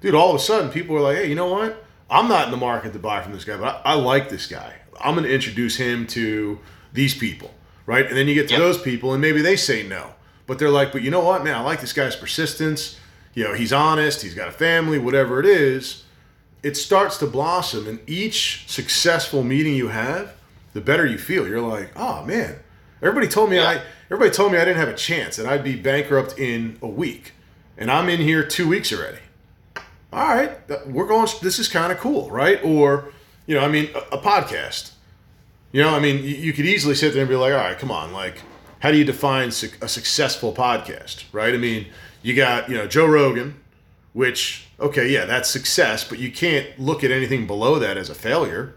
Dude, 0.00 0.14
all 0.14 0.30
of 0.30 0.36
a 0.36 0.38
sudden, 0.38 0.70
people 0.70 0.96
are 0.96 1.00
like, 1.00 1.16
hey, 1.16 1.28
you 1.28 1.34
know 1.34 1.50
what? 1.50 1.84
I'm 2.10 2.28
not 2.28 2.46
in 2.46 2.50
the 2.50 2.56
market 2.56 2.92
to 2.92 2.98
buy 2.98 3.22
from 3.22 3.32
this 3.32 3.44
guy, 3.44 3.56
but 3.56 3.82
I, 3.84 3.92
I 3.92 3.94
like 3.94 4.28
this 4.28 4.46
guy. 4.46 4.74
I'm 5.00 5.14
going 5.14 5.26
to 5.26 5.32
introduce 5.32 5.76
him 5.76 6.06
to 6.08 6.58
these 6.92 7.14
people, 7.14 7.54
right? 7.86 8.06
And 8.06 8.16
then 8.16 8.26
you 8.26 8.34
get 8.34 8.48
to 8.48 8.54
yep. 8.54 8.60
those 8.60 8.80
people, 8.80 9.12
and 9.12 9.20
maybe 9.20 9.42
they 9.42 9.56
say 9.56 9.86
no, 9.86 10.14
but 10.46 10.58
they're 10.58 10.70
like, 10.70 10.92
but 10.92 11.02
you 11.02 11.10
know 11.10 11.20
what, 11.24 11.44
man, 11.44 11.54
I 11.54 11.60
like 11.60 11.80
this 11.80 11.92
guy's 11.92 12.16
persistence. 12.16 12.98
You 13.34 13.44
know, 13.44 13.54
he's 13.54 13.72
honest, 13.72 14.22
he's 14.22 14.34
got 14.34 14.48
a 14.48 14.52
family, 14.52 14.98
whatever 14.98 15.38
it 15.38 15.46
is. 15.46 16.04
It 16.62 16.76
starts 16.76 17.18
to 17.18 17.26
blossom, 17.26 17.86
and 17.86 18.00
each 18.08 18.68
successful 18.68 19.42
meeting 19.42 19.74
you 19.74 19.88
have, 19.88 20.34
the 20.72 20.80
better 20.80 21.06
you 21.06 21.18
feel. 21.18 21.46
You're 21.46 21.60
like, 21.60 21.90
oh 21.96 22.24
man, 22.24 22.56
everybody 23.00 23.28
told 23.28 23.50
me 23.50 23.56
yeah. 23.56 23.68
I, 23.68 23.82
everybody 24.10 24.30
told 24.30 24.52
me 24.52 24.58
I 24.58 24.64
didn't 24.64 24.78
have 24.78 24.88
a 24.88 24.94
chance, 24.96 25.38
and 25.38 25.48
I'd 25.48 25.64
be 25.64 25.76
bankrupt 25.76 26.38
in 26.38 26.78
a 26.82 26.88
week, 26.88 27.32
and 27.76 27.90
I'm 27.90 28.08
in 28.08 28.20
here 28.20 28.44
two 28.44 28.68
weeks 28.68 28.92
already. 28.92 29.20
All 30.12 30.26
right, 30.28 30.58
uh, 30.70 30.78
we're 30.86 31.06
going. 31.06 31.28
This 31.42 31.58
is 31.58 31.68
kind 31.68 31.92
of 31.92 31.98
cool, 31.98 32.30
right? 32.30 32.62
Or 32.64 33.12
you 33.46 33.54
know, 33.54 33.60
I 33.60 33.68
mean, 33.68 33.90
a, 33.94 34.16
a 34.16 34.18
podcast. 34.18 34.92
You 35.70 35.82
know, 35.82 35.94
I 35.94 36.00
mean, 36.00 36.24
you, 36.24 36.34
you 36.34 36.52
could 36.52 36.64
easily 36.66 36.94
sit 36.94 37.12
there 37.12 37.22
and 37.22 37.28
be 37.28 37.36
like, 37.36 37.52
all 37.52 37.58
right, 37.58 37.78
come 37.78 37.90
on, 37.90 38.12
like, 38.12 38.40
how 38.80 38.90
do 38.90 38.96
you 38.96 39.04
define 39.04 39.50
su- 39.50 39.70
a 39.82 39.88
successful 39.88 40.52
podcast, 40.52 41.24
right? 41.30 41.52
I 41.52 41.58
mean, 41.58 41.88
you 42.22 42.34
got, 42.34 42.70
you 42.70 42.76
know, 42.76 42.86
Joe 42.86 43.06
Rogan, 43.06 43.60
which, 44.12 44.66
okay, 44.80 45.08
yeah, 45.08 45.24
that's 45.24 45.48
success, 45.48 46.04
but 46.04 46.18
you 46.18 46.30
can't 46.32 46.66
look 46.78 47.04
at 47.04 47.10
anything 47.10 47.46
below 47.46 47.78
that 47.78 47.96
as 47.96 48.10
a 48.10 48.14
failure, 48.14 48.74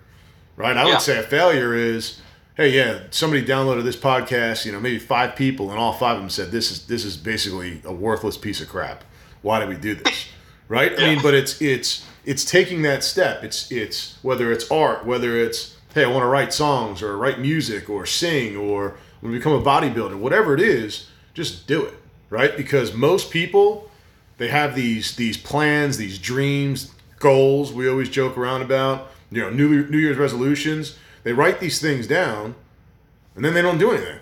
right? 0.56 0.78
I 0.78 0.86
Yeah. 0.86 0.94
would 0.94 1.02
say 1.02 1.18
a 1.18 1.24
failure 1.24 1.74
is, 1.74 2.20
hey, 2.56 2.70
yeah, 2.70 3.00
somebody 3.12 3.44
downloaded 3.44 3.84
this 3.84 3.96
podcast, 3.96 4.66
you 4.66 4.72
know, 4.72 4.80
maybe 4.80 5.00
five 5.00 5.36
people, 5.36 5.70
and 5.72 5.80
all 5.80 5.94
five 5.94 6.16
of 6.18 6.22
them 6.22 6.30
said 6.30 6.52
this 6.52 6.70
is 6.72 6.86
this 6.88 7.06
is 7.06 7.18
basically 7.18 7.82
a 7.86 7.94
worthless 7.94 8.38
piece 8.38 8.62
of 8.62 8.70
crap. 8.70 9.04
Why 9.42 9.60
did 9.60 9.70
we 9.70 9.76
do 9.76 9.96
this? 9.96 10.26
right? 10.68 10.92
I 11.00 11.04
mean, 11.16 11.24
but 11.24 11.34
it's 11.34 11.62
it's 11.62 12.06
it's 12.26 12.46
taking 12.46 12.82
that 12.84 13.04
step. 13.04 13.44
It's 13.44 13.72
it's 13.72 14.18
whether 14.22 14.52
it's 14.52 14.70
art, 14.70 15.06
whether 15.06 15.36
it's 15.38 15.76
hey, 15.94 16.04
I 16.04 16.08
want 16.08 16.24
to 16.24 16.28
write 16.28 16.54
songs 16.54 17.02
or 17.02 17.18
write 17.18 17.40
music 17.40 17.90
or 17.90 18.06
sing 18.06 18.56
or 18.56 18.96
become 19.22 19.52
a 19.54 19.62
bodybuilder, 19.62 20.16
whatever 20.18 20.54
it 20.54 20.62
is, 20.62 21.08
just 21.34 21.68
do 21.68 21.84
it, 21.86 21.94
right? 22.30 22.56
Because 22.56 22.94
most 22.94 23.30
people 23.32 23.91
they 24.42 24.48
have 24.48 24.74
these 24.74 25.16
these 25.18 25.38
plans, 25.38 25.98
these 25.98 26.18
dreams, 26.18 26.92
goals. 27.20 27.72
We 27.72 27.88
always 27.88 28.10
joke 28.10 28.40
around 28.40 28.64
about, 28.64 29.12
you 29.30 29.40
know, 29.40 29.52
New 29.52 29.88
New 29.88 30.00
Year's 30.00 30.18
resolutions. 30.18 30.98
They 31.22 31.32
write 31.32 31.60
these 31.60 31.80
things 31.80 32.08
down, 32.08 32.56
and 33.36 33.46
then 33.46 33.54
they 33.54 33.62
don't 33.62 33.78
do 33.78 33.92
anything. 33.92 34.18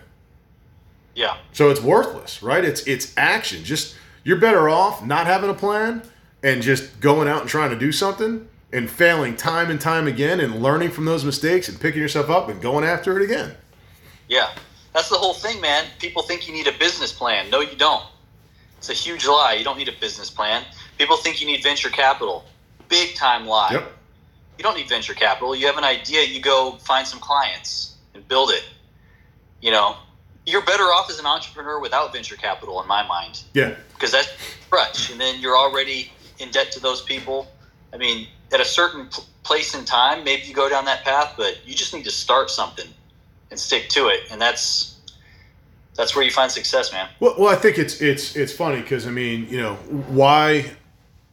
Yeah. 1.15 1.37
So 1.53 1.69
it's 1.69 1.79
worthless, 1.79 2.43
right? 2.43 2.65
It's 2.65 2.81
it's 2.85 3.17
action. 3.17 3.63
Just 3.63 3.95
you're 4.25 4.41
better 4.41 4.67
off 4.67 5.05
not 5.05 5.25
having 5.25 5.49
a 5.49 5.53
plan 5.53 6.03
and 6.43 6.61
just 6.61 6.99
going 6.99 7.29
out 7.29 7.39
and 7.39 7.49
trying 7.49 7.69
to 7.69 7.79
do 7.79 7.93
something 7.93 8.45
and 8.73 8.89
failing 8.89 9.37
time 9.37 9.71
and 9.71 9.79
time 9.79 10.05
again 10.05 10.41
and 10.41 10.61
learning 10.61 10.91
from 10.91 11.05
those 11.05 11.23
mistakes 11.23 11.69
and 11.69 11.79
picking 11.79 12.01
yourself 12.01 12.29
up 12.29 12.49
and 12.49 12.61
going 12.61 12.83
after 12.83 13.17
it 13.17 13.23
again. 13.23 13.55
Yeah. 14.27 14.49
That's 14.93 15.07
the 15.07 15.15
whole 15.15 15.33
thing, 15.33 15.61
man. 15.61 15.85
People 15.97 16.23
think 16.23 16.45
you 16.45 16.53
need 16.53 16.67
a 16.67 16.77
business 16.77 17.13
plan. 17.13 17.49
No, 17.49 17.61
you 17.61 17.77
don't. 17.77 18.03
It's 18.79 18.89
a 18.89 18.93
huge 18.93 19.27
lie. 19.27 19.55
You 19.57 19.65
don't 19.65 19.77
need 19.77 19.89
a 19.89 19.99
business 19.99 20.29
plan. 20.29 20.63
People 20.97 21.17
think 21.17 21.41
you 21.41 21.47
need 21.47 21.61
venture 21.61 21.89
capital. 21.89 22.45
Big 22.87 23.13
time 23.13 23.45
lie. 23.45 23.73
Yep. 23.73 23.91
You 24.57 24.63
don't 24.63 24.75
need 24.77 24.87
venture 24.87 25.13
capital. 25.13 25.53
You 25.53 25.67
have 25.67 25.77
an 25.77 25.83
idea, 25.83 26.23
you 26.23 26.41
go 26.41 26.77
find 26.77 27.05
some 27.05 27.19
clients 27.19 27.95
and 28.13 28.25
build 28.29 28.51
it. 28.51 28.63
You 29.61 29.71
know, 29.71 29.97
you're 30.45 30.63
better 30.63 30.83
off 30.83 31.09
as 31.09 31.19
an 31.19 31.25
entrepreneur 31.25 31.79
without 31.81 32.13
venture 32.13 32.37
capital, 32.37 32.81
in 32.81 32.87
my 32.87 33.05
mind, 33.05 33.41
Yeah. 33.53 33.75
because 33.93 34.11
that's 34.11 34.29
crutch. 34.69 35.09
And 35.11 35.19
then 35.19 35.41
you're 35.41 35.57
already 35.57 36.11
in 36.39 36.49
debt 36.49 36.71
to 36.71 36.79
those 36.79 37.01
people. 37.01 37.47
I 37.93 37.97
mean, 37.97 38.27
at 38.53 38.61
a 38.61 38.65
certain 38.65 39.07
pl- 39.09 39.25
place 39.43 39.75
in 39.75 39.83
time, 39.83 40.23
maybe 40.23 40.43
you 40.43 40.53
go 40.53 40.69
down 40.69 40.85
that 40.85 41.03
path, 41.03 41.33
but 41.35 41.57
you 41.67 41.75
just 41.75 41.93
need 41.93 42.05
to 42.05 42.11
start 42.11 42.49
something 42.49 42.87
and 43.51 43.59
stick 43.59 43.89
to 43.89 44.07
it. 44.07 44.21
And 44.31 44.39
that's 44.41 44.95
that's 45.95 46.15
where 46.15 46.23
you 46.23 46.31
find 46.31 46.51
success, 46.51 46.91
man. 46.91 47.09
Well, 47.19 47.35
well, 47.37 47.49
I 47.49 47.55
think 47.55 47.77
it's 47.77 48.01
it's 48.01 48.35
it's 48.35 48.53
funny 48.53 48.81
because 48.81 49.07
I 49.07 49.11
mean, 49.11 49.47
you 49.49 49.57
know, 49.57 49.75
why? 49.75 50.71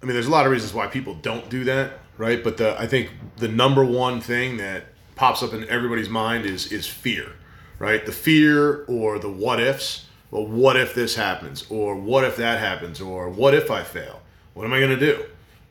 I 0.02 0.06
mean, 0.06 0.14
there's 0.14 0.26
a 0.26 0.30
lot 0.30 0.46
of 0.46 0.52
reasons 0.52 0.74
why 0.74 0.86
people 0.86 1.14
don't 1.14 1.48
do 1.48 1.64
that, 1.64 2.00
right? 2.18 2.42
But 2.42 2.56
the 2.56 2.78
I 2.78 2.86
think 2.86 3.10
the 3.36 3.48
number 3.48 3.84
one 3.84 4.20
thing 4.20 4.56
that 4.58 4.84
pops 5.14 5.42
up 5.42 5.52
in 5.52 5.68
everybody's 5.68 6.08
mind 6.08 6.46
is 6.46 6.72
is 6.72 6.86
fear, 6.86 7.32
right? 7.78 8.04
The 8.04 8.12
fear 8.12 8.84
or 8.84 9.18
the 9.18 9.30
what 9.30 9.60
ifs. 9.60 10.06
Well, 10.32 10.46
what 10.46 10.76
if 10.76 10.94
this 10.94 11.14
happens, 11.14 11.64
or 11.70 11.94
what 11.94 12.24
if 12.24 12.36
that 12.36 12.58
happens, 12.58 13.00
or 13.00 13.30
what 13.30 13.54
if 13.54 13.70
I 13.70 13.84
fail? 13.84 14.20
What 14.54 14.66
am 14.66 14.72
I 14.72 14.80
going 14.80 14.98
to 14.98 14.98
do, 14.98 15.24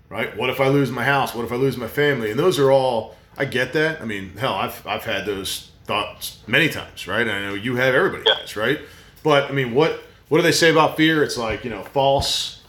right? 0.07 0.35
What 0.37 0.49
if 0.49 0.61
I 0.61 0.69
lose 0.69 0.89
my 0.91 1.03
house? 1.03 1.35
What 1.35 1.43
if 1.43 1.51
I 1.51 1.55
lose 1.55 1.75
my 1.75 1.87
family? 1.89 2.31
And 2.31 2.39
those 2.39 2.57
are 2.57 2.71
all. 2.71 3.15
I 3.37 3.43
get 3.43 3.73
that. 3.73 4.01
I 4.01 4.05
mean, 4.05 4.37
hell, 4.37 4.53
I've 4.53 4.87
I've 4.87 5.03
had 5.03 5.25
those 5.25 5.71
thoughts 5.85 6.39
many 6.47 6.69
times, 6.69 7.07
right? 7.07 7.27
I 7.27 7.41
know 7.41 7.53
you 7.53 7.75
have. 7.77 7.93
Everybody 7.95 8.23
Yeah. 8.27 8.39
has, 8.39 8.55
right? 8.55 8.79
But 9.23 9.49
I 9.49 9.53
mean, 9.53 9.73
what 9.73 10.01
what 10.29 10.37
do 10.39 10.43
they 10.43 10.51
say 10.51 10.69
about 10.71 10.97
fear? 10.97 11.23
It's 11.23 11.37
like 11.37 11.63
you 11.63 11.69
know, 11.69 11.83
false 11.83 12.61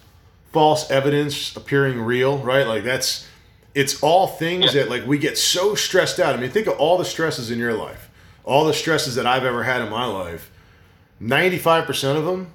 false 0.53 0.91
evidence 0.91 1.55
appearing 1.57 2.01
real, 2.01 2.39
right? 2.39 2.67
Like 2.67 2.85
that's 2.85 3.27
it's 3.75 4.03
all 4.03 4.27
things 4.27 4.75
Yeah. 4.75 4.83
that 4.83 4.91
like 4.91 5.07
we 5.07 5.19
get 5.19 5.37
so 5.39 5.75
stressed 5.75 6.19
out. 6.21 6.35
I 6.35 6.39
mean, 6.39 6.51
think 6.51 6.67
of 6.67 6.79
all 6.79 6.97
the 6.99 7.05
stresses 7.05 7.51
in 7.51 7.59
your 7.59 7.75
life, 7.75 8.09
all 8.45 8.65
the 8.65 8.73
stresses 8.75 9.15
that 9.17 9.27
I've 9.27 9.45
ever 9.45 9.65
had 9.65 9.83
in 9.83 9.91
my 9.91 10.07
life. 10.07 10.51
Ninety-five 11.19 11.87
percent 11.87 12.19
of 12.19 12.25
them, 12.27 12.49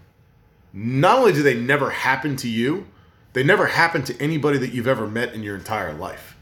not 0.74 1.18
only 1.20 1.34
do 1.34 1.42
they 1.44 1.56
never 1.56 1.90
happen 1.90 2.36
to 2.38 2.48
you, 2.48 2.86
they 3.34 3.44
never 3.44 3.66
happen 3.68 4.04
to 4.04 4.22
anybody 4.22 4.58
that 4.60 4.72
you've 4.74 4.88
ever 4.88 5.08
met 5.08 5.34
in 5.34 5.42
your 5.42 5.56
entire 5.56 5.94
life. 5.94 6.36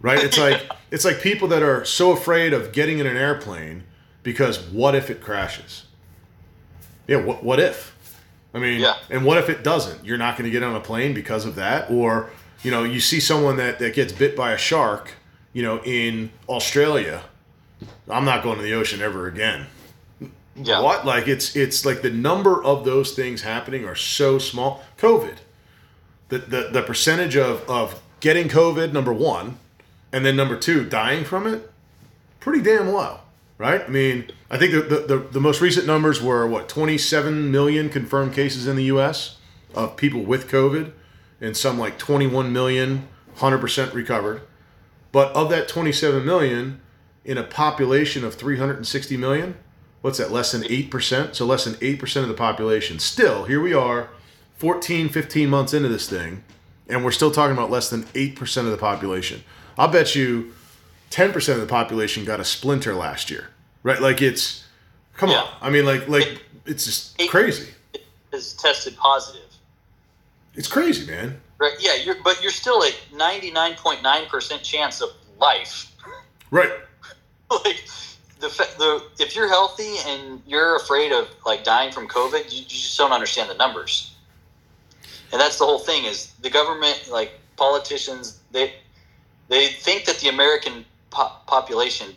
Right? 0.00 0.22
It's 0.22 0.38
like 0.38 0.68
it's 0.90 1.04
like 1.04 1.20
people 1.20 1.48
that 1.48 1.62
are 1.62 1.84
so 1.84 2.12
afraid 2.12 2.52
of 2.52 2.72
getting 2.72 2.98
in 2.98 3.06
an 3.06 3.16
airplane 3.16 3.84
because 4.22 4.60
what 4.70 4.94
if 4.94 5.10
it 5.10 5.20
crashes? 5.20 5.84
Yeah, 7.06 7.18
what 7.18 7.42
what 7.42 7.60
if? 7.60 7.96
I 8.52 8.58
mean, 8.58 8.80
Yeah. 8.80 8.96
and 9.08 9.24
what 9.24 9.38
if 9.38 9.48
it 9.48 9.62
doesn't? 9.62 10.04
You're 10.04 10.18
not 10.18 10.36
going 10.36 10.44
to 10.44 10.50
get 10.50 10.62
on 10.64 10.74
a 10.74 10.80
plane 10.80 11.14
because 11.14 11.44
of 11.46 11.54
that, 11.54 11.90
or 11.90 12.30
you 12.64 12.70
know, 12.70 12.82
you 12.84 13.00
see 13.00 13.20
someone 13.20 13.56
that 13.56 13.78
that 13.78 13.94
gets 13.94 14.12
bit 14.12 14.36
by 14.36 14.52
a 14.52 14.58
shark, 14.58 15.12
you 15.52 15.62
know, 15.62 15.80
in 15.84 16.30
Australia. 16.48 17.22
I'm 18.08 18.24
not 18.24 18.42
going 18.42 18.56
to 18.56 18.62
the 18.62 18.74
ocean 18.74 19.00
ever 19.00 19.26
again. 19.28 19.66
Yeah. 20.56 20.80
What? 20.80 21.06
Like 21.06 21.28
it's 21.28 21.54
it's 21.56 21.86
like 21.86 22.02
the 22.02 22.10
number 22.10 22.62
of 22.62 22.84
those 22.84 23.12
things 23.14 23.42
happening 23.42 23.84
are 23.84 23.94
so 23.94 24.38
small. 24.38 24.82
COVID, 24.98 25.36
the 26.28 26.38
the, 26.38 26.68
the 26.72 26.82
percentage 26.82 27.36
of 27.36 27.68
of 27.70 28.00
getting 28.20 28.48
COVID 28.48 28.92
number 28.92 29.12
one, 29.12 29.58
and 30.12 30.24
then 30.24 30.36
number 30.36 30.56
two 30.56 30.84
dying 30.84 31.24
from 31.24 31.46
it, 31.46 31.70
pretty 32.40 32.62
damn 32.62 32.88
low, 32.88 33.20
right? 33.58 33.82
I 33.82 33.88
mean, 33.88 34.30
I 34.50 34.58
think 34.58 34.72
the 34.72 34.80
the, 34.80 35.00
the, 35.00 35.18
the 35.32 35.40
most 35.40 35.60
recent 35.60 35.86
numbers 35.86 36.22
were 36.22 36.46
what 36.46 36.68
27 36.68 37.50
million 37.50 37.88
confirmed 37.88 38.32
cases 38.34 38.66
in 38.66 38.76
the 38.76 38.84
U.S. 38.84 39.36
of 39.74 39.96
people 39.96 40.22
with 40.22 40.48
COVID, 40.48 40.92
and 41.40 41.56
some 41.56 41.78
like 41.78 41.98
21 41.98 42.52
million 42.52 43.08
100% 43.36 43.94
recovered. 43.94 44.42
But 45.12 45.32
of 45.34 45.50
that 45.50 45.66
27 45.66 46.24
million, 46.24 46.80
in 47.24 47.38
a 47.38 47.42
population 47.42 48.24
of 48.24 48.34
360 48.34 49.16
million, 49.16 49.56
what's 50.00 50.18
that, 50.18 50.30
less 50.30 50.52
than 50.52 50.62
8%? 50.62 51.34
So 51.34 51.46
less 51.46 51.64
than 51.64 51.74
8% 51.74 52.22
of 52.22 52.28
the 52.28 52.34
population. 52.34 52.98
Still, 52.98 53.44
here 53.44 53.60
we 53.60 53.74
are, 53.74 54.10
14, 54.56 55.08
15 55.08 55.48
months 55.48 55.74
into 55.74 55.88
this 55.88 56.08
thing, 56.08 56.44
and 56.88 57.04
we're 57.04 57.10
still 57.10 57.30
talking 57.30 57.56
about 57.56 57.70
less 57.70 57.90
than 57.90 58.04
8% 58.04 58.58
of 58.58 58.70
the 58.70 58.76
population. 58.76 59.42
I'll 59.80 59.88
bet 59.88 60.14
you 60.14 60.52
10% 61.10 61.54
of 61.54 61.60
the 61.60 61.66
population 61.66 62.26
got 62.26 62.38
a 62.38 62.44
splinter 62.44 62.94
last 62.94 63.30
year, 63.30 63.48
right? 63.82 63.98
Like 63.98 64.20
it's, 64.20 64.62
come 65.16 65.30
Yeah. 65.30 65.38
on. 65.40 65.48
I 65.62 65.70
mean, 65.70 65.86
like, 65.86 66.06
like 66.06 66.44
it's 66.66 66.84
just 66.84 67.18
Eight- 67.18 67.30
crazy. 67.30 67.70
Is 68.30 68.52
tested 68.52 68.94
positive. 68.98 69.48
It's 70.54 70.68
crazy, 70.68 71.06
man. 71.10 71.40
Right. 71.58 71.72
Yeah. 71.80 71.94
You're, 71.94 72.22
but 72.22 72.42
you're 72.42 72.52
still 72.52 72.84
at 72.84 72.94
99.9% 73.14 74.62
chance 74.62 75.00
of 75.00 75.10
life. 75.38 75.86
Right. 76.52 76.70
like 77.48 77.84
the, 78.40 78.48
the 78.48 79.04
if 79.22 79.36
you're 79.36 79.48
healthy 79.48 79.94
and 80.06 80.42
you're 80.46 80.74
afraid 80.76 81.12
of 81.12 81.28
like 81.46 81.62
dying 81.62 81.92
from 81.92 82.08
COVID, 82.08 82.52
you, 82.52 82.58
you 82.62 82.64
just 82.66 82.98
don't 82.98 83.12
understand 83.12 83.48
the 83.48 83.54
numbers. 83.54 84.14
And 85.32 85.40
that's 85.40 85.58
the 85.58 85.64
whole 85.64 85.78
thing 85.78 86.04
is 86.06 86.32
the 86.42 86.50
government, 86.50 87.04
like 87.10 87.38
politicians, 87.56 88.40
they 88.50 88.74
they 89.50 89.68
think 89.68 90.06
that 90.06 90.20
the 90.20 90.30
American 90.30 90.86
po- 91.10 91.32
population 91.46 92.14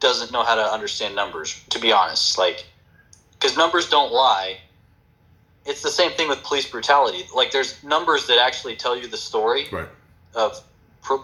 doesn't 0.00 0.32
know 0.32 0.42
how 0.44 0.56
to 0.56 0.62
understand 0.62 1.14
numbers. 1.16 1.62
To 1.70 1.78
be 1.78 1.92
honest, 1.92 2.38
like 2.38 2.66
because 3.34 3.56
numbers 3.56 3.88
don't 3.90 4.12
lie. 4.12 4.58
It's 5.66 5.82
the 5.82 5.90
same 5.90 6.12
thing 6.12 6.28
with 6.28 6.42
police 6.42 6.68
brutality. 6.70 7.24
Like 7.34 7.52
there's 7.52 7.82
numbers 7.84 8.26
that 8.26 8.38
actually 8.38 8.76
tell 8.76 8.96
you 8.96 9.08
the 9.08 9.16
story 9.16 9.68
Right. 9.72 9.88
of 10.34 10.62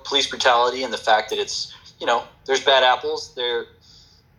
police 0.04 0.28
brutality 0.28 0.82
and 0.84 0.92
the 0.92 0.98
fact 0.98 1.30
that 1.30 1.38
it's 1.40 1.74
you 1.98 2.06
know 2.06 2.24
there's 2.46 2.64
bad 2.64 2.82
apples 2.84 3.34
there 3.34 3.66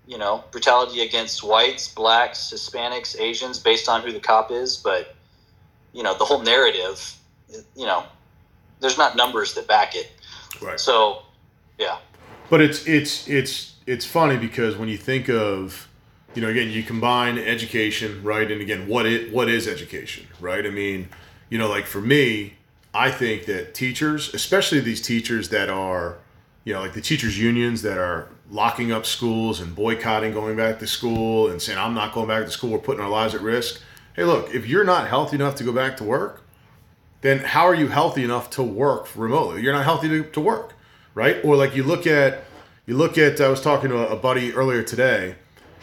you 0.08 0.17
know 0.17 0.43
brutality 0.51 1.01
against 1.01 1.43
whites 1.43 1.88
blacks 1.93 2.51
hispanics 2.53 3.20
asians 3.20 3.60
based 3.60 3.89
on 3.89 4.01
who 4.03 4.12
the 4.12 4.20
cop 4.20 4.51
is 4.51 4.77
but 4.77 5.15
you 5.93 6.03
know 6.03 6.17
the 6.17 6.25
whole 6.25 6.41
narrative 6.43 7.15
you 7.75 7.86
know 7.86 8.03
there's 8.81 8.98
not 9.00 9.15
numbers 9.15 9.53
that 9.55 9.67
back 9.67 9.96
it 9.96 10.12
Right. 10.62 10.79
so 10.79 11.24
yeah. 11.77 11.98
But 12.50 12.62
it's 12.62 12.88
it's 12.88 13.27
it's 13.27 13.75
it's 13.86 14.05
funny 14.05 14.38
because 14.38 14.75
when 14.77 14.89
you 14.89 14.98
think 14.98 15.29
of 15.29 15.88
you 16.36 16.41
know 16.41 16.50
again 16.50 16.70
you 16.70 16.84
combine 16.84 17.38
education 17.38 18.24
right 18.24 18.50
and 18.50 18.62
again 18.62 18.88
what 18.88 19.05
it 19.05 19.34
what 19.34 19.50
is 19.50 19.67
education 19.67 20.27
right? 20.39 20.65
I 20.65 20.70
mean 20.70 21.10
you 21.50 21.58
know 21.58 21.70
like 21.70 21.86
for 21.86 22.01
me 22.01 22.53
I 22.93 23.12
think 23.12 23.46
that 23.46 23.74
teachers 23.74 24.34
especially 24.34 24.79
these 24.81 25.01
teachers 25.01 25.50
that 25.50 25.70
are 25.70 26.17
you 26.63 26.74
know 26.74 26.81
like 26.81 26.93
the 26.93 27.01
teachers 27.01 27.39
unions 27.39 27.81
that 27.84 27.98
are 27.98 28.27
locking 28.50 28.91
up 28.91 29.05
schools 29.05 29.62
and 29.62 29.74
boycotting 29.74 30.34
going 30.34 30.58
back 30.58 30.77
to 30.79 30.88
school 30.88 31.50
and 31.50 31.62
saying 31.62 31.79
I'm 31.79 31.93
not 31.93 32.13
going 32.13 32.27
back 32.27 32.43
to 32.43 32.51
school. 32.51 32.72
We're 32.72 32.79
putting 32.79 33.01
our 33.01 33.10
lives 33.10 33.34
at 33.34 33.41
risk. 33.41 33.81
Hey 34.13 34.25
look 34.25 34.53
if 34.53 34.67
you're 34.67 34.84
not 34.84 35.08
healthy 35.08 35.38
enough 35.38 35.55
to 35.55 35.63
go 35.63 35.72
back 35.72 35.98
to 35.98 36.03
work 36.03 36.40
then 37.21 37.39
how 37.39 37.65
are 37.65 37.75
you 37.75 37.87
healthy 37.87 38.23
enough 38.23 38.49
to 38.49 38.63
work 38.63 39.07
remotely 39.15 39.61
you're 39.61 39.73
not 39.73 39.85
healthy 39.85 40.07
to, 40.07 40.23
to 40.23 40.39
work 40.39 40.73
right 41.15 41.37
or 41.43 41.55
like 41.55 41.75
you 41.75 41.83
look 41.83 42.05
at 42.05 42.43
You 42.87 42.97
look 42.97 43.17
at 43.17 43.39
I 43.39 43.47
was 43.47 43.61
talking 43.61 43.89
to 43.91 43.97
a 44.09 44.15
buddy 44.15 44.51
earlier 44.53 44.83
today, 44.83 45.35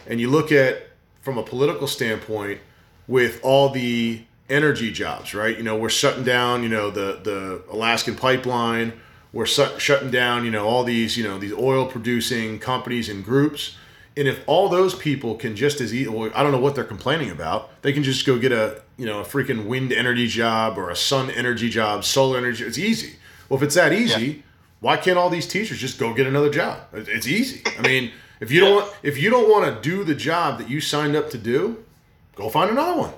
and 0.05 0.19
you 0.19 0.29
look 0.29 0.51
at 0.51 0.89
from 1.21 1.37
a 1.37 1.43
political 1.43 1.87
standpoint 1.87 2.59
with 3.07 3.39
all 3.41 3.69
the 3.69 4.21
energy 4.49 4.91
jobs, 4.91 5.33
right? 5.33 5.57
You 5.57 5.63
know, 5.63 5.77
we're 5.77 5.89
shutting 5.89 6.25
down, 6.25 6.61
you 6.61 6.69
know, 6.69 6.91
the 6.91 7.19
the 7.23 7.63
Alaskan 7.71 8.15
pipeline. 8.15 8.93
We're 9.31 9.47
shut, 9.47 9.79
shutting 9.79 10.11
down, 10.11 10.43
you 10.43 10.51
know, 10.51 10.67
all 10.67 10.83
these, 10.83 11.17
you 11.17 11.23
know, 11.23 11.39
these 11.39 11.53
oil 11.53 11.85
producing 11.85 12.59
companies 12.59 13.09
and 13.09 13.23
groups. 13.23 13.77
And 14.17 14.27
if 14.27 14.41
all 14.47 14.67
those 14.69 14.95
people 14.95 15.35
can 15.35 15.55
just 15.55 15.79
as 15.79 15.93
easy, 15.93 16.09
well, 16.09 16.31
I 16.35 16.43
don't 16.43 16.51
know 16.51 16.59
what 16.59 16.75
they're 16.75 16.83
complaining 16.83 17.31
about. 17.31 17.81
They 17.83 17.93
can 17.93 18.03
just 18.03 18.25
go 18.25 18.37
get 18.37 18.51
a, 18.51 18.81
you 18.97 19.05
know, 19.05 19.21
a 19.21 19.23
freaking 19.23 19.67
wind 19.67 19.93
energy 19.93 20.27
job 20.27 20.77
or 20.77 20.89
a 20.89 20.95
sun 20.95 21.29
energy 21.29 21.69
job, 21.69 22.03
solar 22.03 22.37
energy. 22.37 22.65
It's 22.65 22.77
easy. 22.77 23.15
Well, 23.47 23.57
if 23.57 23.63
it's 23.63 23.75
that 23.75 23.93
easy, 23.93 24.25
yeah. 24.25 24.41
why 24.81 24.97
can't 24.97 25.17
all 25.17 25.29
these 25.29 25.47
teachers 25.47 25.79
just 25.79 25.99
go 25.99 26.13
get 26.13 26.27
another 26.27 26.49
job? 26.49 26.81
It's 26.93 27.27
easy. 27.27 27.61
I 27.77 27.81
mean, 27.81 28.11
if 28.39 28.51
you 28.51 28.59
don't 28.59 28.75
want, 28.75 28.93
if 29.03 29.17
you 29.17 29.29
don't 29.29 29.49
want 29.49 29.65
to 29.65 29.89
do 29.89 30.03
the 30.03 30.15
job 30.15 30.59
that 30.59 30.69
you 30.69 30.81
signed 30.81 31.15
up 31.15 31.29
to 31.31 31.37
do, 31.37 31.83
go 32.35 32.49
find 32.49 32.71
another 32.71 32.99
one. 32.99 33.13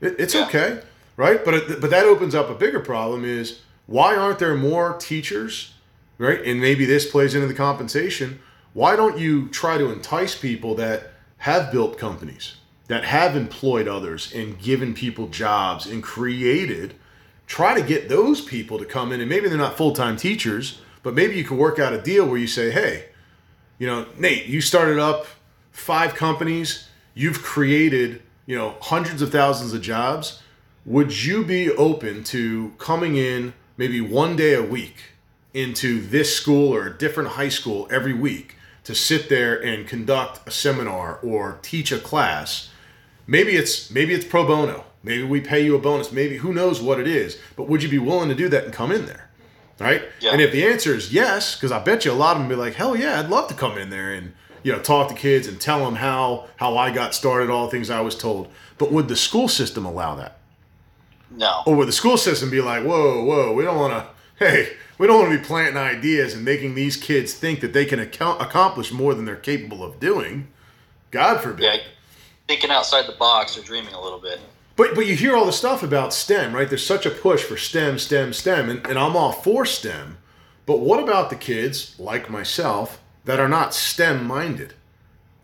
It, 0.00 0.16
it's 0.18 0.34
yeah. 0.34 0.46
okay, 0.46 0.80
right? 1.16 1.44
But 1.44 1.54
it, 1.54 1.80
but 1.80 1.90
that 1.90 2.04
opens 2.04 2.34
up 2.34 2.50
a 2.50 2.54
bigger 2.54 2.80
problem: 2.80 3.24
is 3.24 3.60
why 3.86 4.16
aren't 4.16 4.38
there 4.38 4.54
more 4.56 4.94
teachers, 4.98 5.74
right? 6.18 6.42
And 6.44 6.60
maybe 6.60 6.84
this 6.84 7.10
plays 7.10 7.34
into 7.34 7.46
the 7.46 7.54
compensation. 7.54 8.40
Why 8.78 8.94
don't 8.94 9.18
you 9.18 9.48
try 9.48 9.76
to 9.76 9.90
entice 9.90 10.38
people 10.38 10.76
that 10.76 11.10
have 11.38 11.72
built 11.72 11.98
companies, 11.98 12.58
that 12.86 13.02
have 13.02 13.34
employed 13.34 13.88
others 13.88 14.32
and 14.32 14.56
given 14.56 14.94
people 14.94 15.26
jobs 15.26 15.88
and 15.88 16.00
created? 16.00 16.94
Try 17.48 17.74
to 17.74 17.84
get 17.84 18.08
those 18.08 18.40
people 18.40 18.78
to 18.78 18.84
come 18.84 19.10
in, 19.10 19.20
and 19.20 19.28
maybe 19.28 19.48
they're 19.48 19.58
not 19.58 19.76
full 19.76 19.94
time 19.94 20.16
teachers, 20.16 20.80
but 21.02 21.12
maybe 21.12 21.34
you 21.34 21.42
can 21.42 21.56
work 21.56 21.80
out 21.80 21.92
a 21.92 22.00
deal 22.00 22.24
where 22.24 22.38
you 22.38 22.46
say, 22.46 22.70
hey, 22.70 23.06
you 23.80 23.88
know, 23.88 24.06
Nate, 24.16 24.46
you 24.46 24.60
started 24.60 25.00
up 25.00 25.26
five 25.72 26.14
companies, 26.14 26.86
you've 27.14 27.42
created 27.42 28.22
you 28.46 28.54
know, 28.54 28.76
hundreds 28.80 29.22
of 29.22 29.32
thousands 29.32 29.74
of 29.74 29.82
jobs, 29.82 30.40
would 30.86 31.24
you 31.24 31.44
be 31.44 31.68
open 31.72 32.22
to 32.22 32.72
coming 32.78 33.16
in 33.16 33.54
maybe 33.76 34.00
one 34.00 34.36
day 34.36 34.54
a 34.54 34.62
week 34.62 35.14
into 35.52 36.00
this 36.00 36.36
school 36.36 36.72
or 36.72 36.86
a 36.86 36.96
different 36.96 37.30
high 37.30 37.48
school 37.48 37.88
every 37.90 38.12
week 38.12 38.54
to 38.88 38.94
sit 38.94 39.28
there 39.28 39.62
and 39.62 39.86
conduct 39.86 40.48
a 40.48 40.50
seminar 40.50 41.18
or 41.22 41.58
teach 41.60 41.92
a 41.92 41.98
class? 41.98 42.70
Maybe 43.26 43.54
it's 43.54 43.90
maybe 43.90 44.14
it's 44.14 44.24
pro 44.24 44.46
bono. 44.46 44.86
Maybe 45.02 45.24
we 45.24 45.42
pay 45.42 45.62
you 45.62 45.76
a 45.76 45.78
bonus. 45.78 46.10
Maybe 46.10 46.38
who 46.38 46.54
knows 46.54 46.80
what 46.80 46.98
it 46.98 47.06
is. 47.06 47.38
But 47.54 47.68
would 47.68 47.82
you 47.82 47.90
be 47.90 47.98
willing 47.98 48.30
to 48.30 48.34
do 48.34 48.48
that 48.48 48.64
and 48.64 48.72
come 48.72 48.90
in 48.90 49.04
there? 49.04 49.28
Right? 49.78 50.04
Yeah. 50.20 50.32
And 50.32 50.40
if 50.40 50.52
the 50.52 50.64
answer 50.64 50.94
is 50.94 51.12
yes, 51.12 51.54
because 51.54 51.70
I 51.70 51.80
bet 51.80 52.06
you 52.06 52.12
a 52.12 52.14
lot 52.14 52.36
of 52.36 52.38
them 52.38 52.48
be 52.48 52.54
like, 52.54 52.76
hell 52.76 52.96
yeah, 52.96 53.20
I'd 53.20 53.28
love 53.28 53.46
to 53.48 53.54
come 53.54 53.76
in 53.76 53.90
there 53.90 54.10
and 54.10 54.32
you 54.62 54.72
know 54.72 54.78
talk 54.78 55.10
to 55.10 55.14
kids 55.14 55.46
and 55.46 55.60
tell 55.60 55.84
them 55.84 55.96
how 55.96 56.48
how 56.56 56.78
I 56.78 56.90
got 56.90 57.14
started, 57.14 57.50
all 57.50 57.66
the 57.66 57.70
things 57.70 57.90
I 57.90 58.00
was 58.00 58.16
told. 58.16 58.48
But 58.78 58.90
would 58.90 59.08
the 59.08 59.16
school 59.16 59.48
system 59.48 59.84
allow 59.84 60.14
that? 60.14 60.38
No. 61.30 61.62
Or 61.66 61.76
would 61.76 61.88
the 61.88 61.92
school 61.92 62.16
system 62.16 62.48
be 62.48 62.62
like, 62.62 62.84
whoa, 62.84 63.22
whoa, 63.22 63.52
we 63.52 63.64
don't 63.64 63.76
want 63.76 63.92
to, 63.92 64.10
hey, 64.38 64.76
we 64.98 65.06
don't 65.06 65.20
want 65.20 65.32
to 65.32 65.38
be 65.38 65.44
planting 65.44 65.76
ideas 65.76 66.34
and 66.34 66.44
making 66.44 66.74
these 66.74 66.96
kids 66.96 67.34
think 67.34 67.60
that 67.60 67.72
they 67.72 67.84
can 67.84 67.98
account, 67.98 68.42
accomplish 68.42 68.92
more 68.92 69.14
than 69.14 69.24
they're 69.24 69.36
capable 69.36 69.82
of 69.82 70.00
doing. 70.00 70.48
God 71.10 71.40
forbid. 71.40 71.64
Yeah, 71.64 71.76
thinking 72.46 72.70
outside 72.70 73.06
the 73.06 73.16
box 73.16 73.56
or 73.56 73.62
dreaming 73.62 73.94
a 73.94 74.00
little 74.00 74.18
bit. 74.18 74.40
But 74.76 74.94
but 74.94 75.06
you 75.06 75.16
hear 75.16 75.36
all 75.36 75.46
the 75.46 75.52
stuff 75.52 75.82
about 75.82 76.14
STEM, 76.14 76.54
right? 76.54 76.68
There's 76.68 76.86
such 76.86 77.06
a 77.06 77.10
push 77.10 77.42
for 77.42 77.56
STEM, 77.56 77.98
STEM, 77.98 78.32
STEM, 78.32 78.70
and, 78.70 78.86
and 78.86 78.98
I'm 78.98 79.16
all 79.16 79.32
for 79.32 79.64
STEM. 79.64 80.18
But 80.66 80.80
what 80.80 81.02
about 81.02 81.30
the 81.30 81.36
kids 81.36 81.98
like 81.98 82.30
myself 82.30 83.00
that 83.24 83.40
are 83.40 83.48
not 83.48 83.74
STEM 83.74 84.24
minded? 84.24 84.74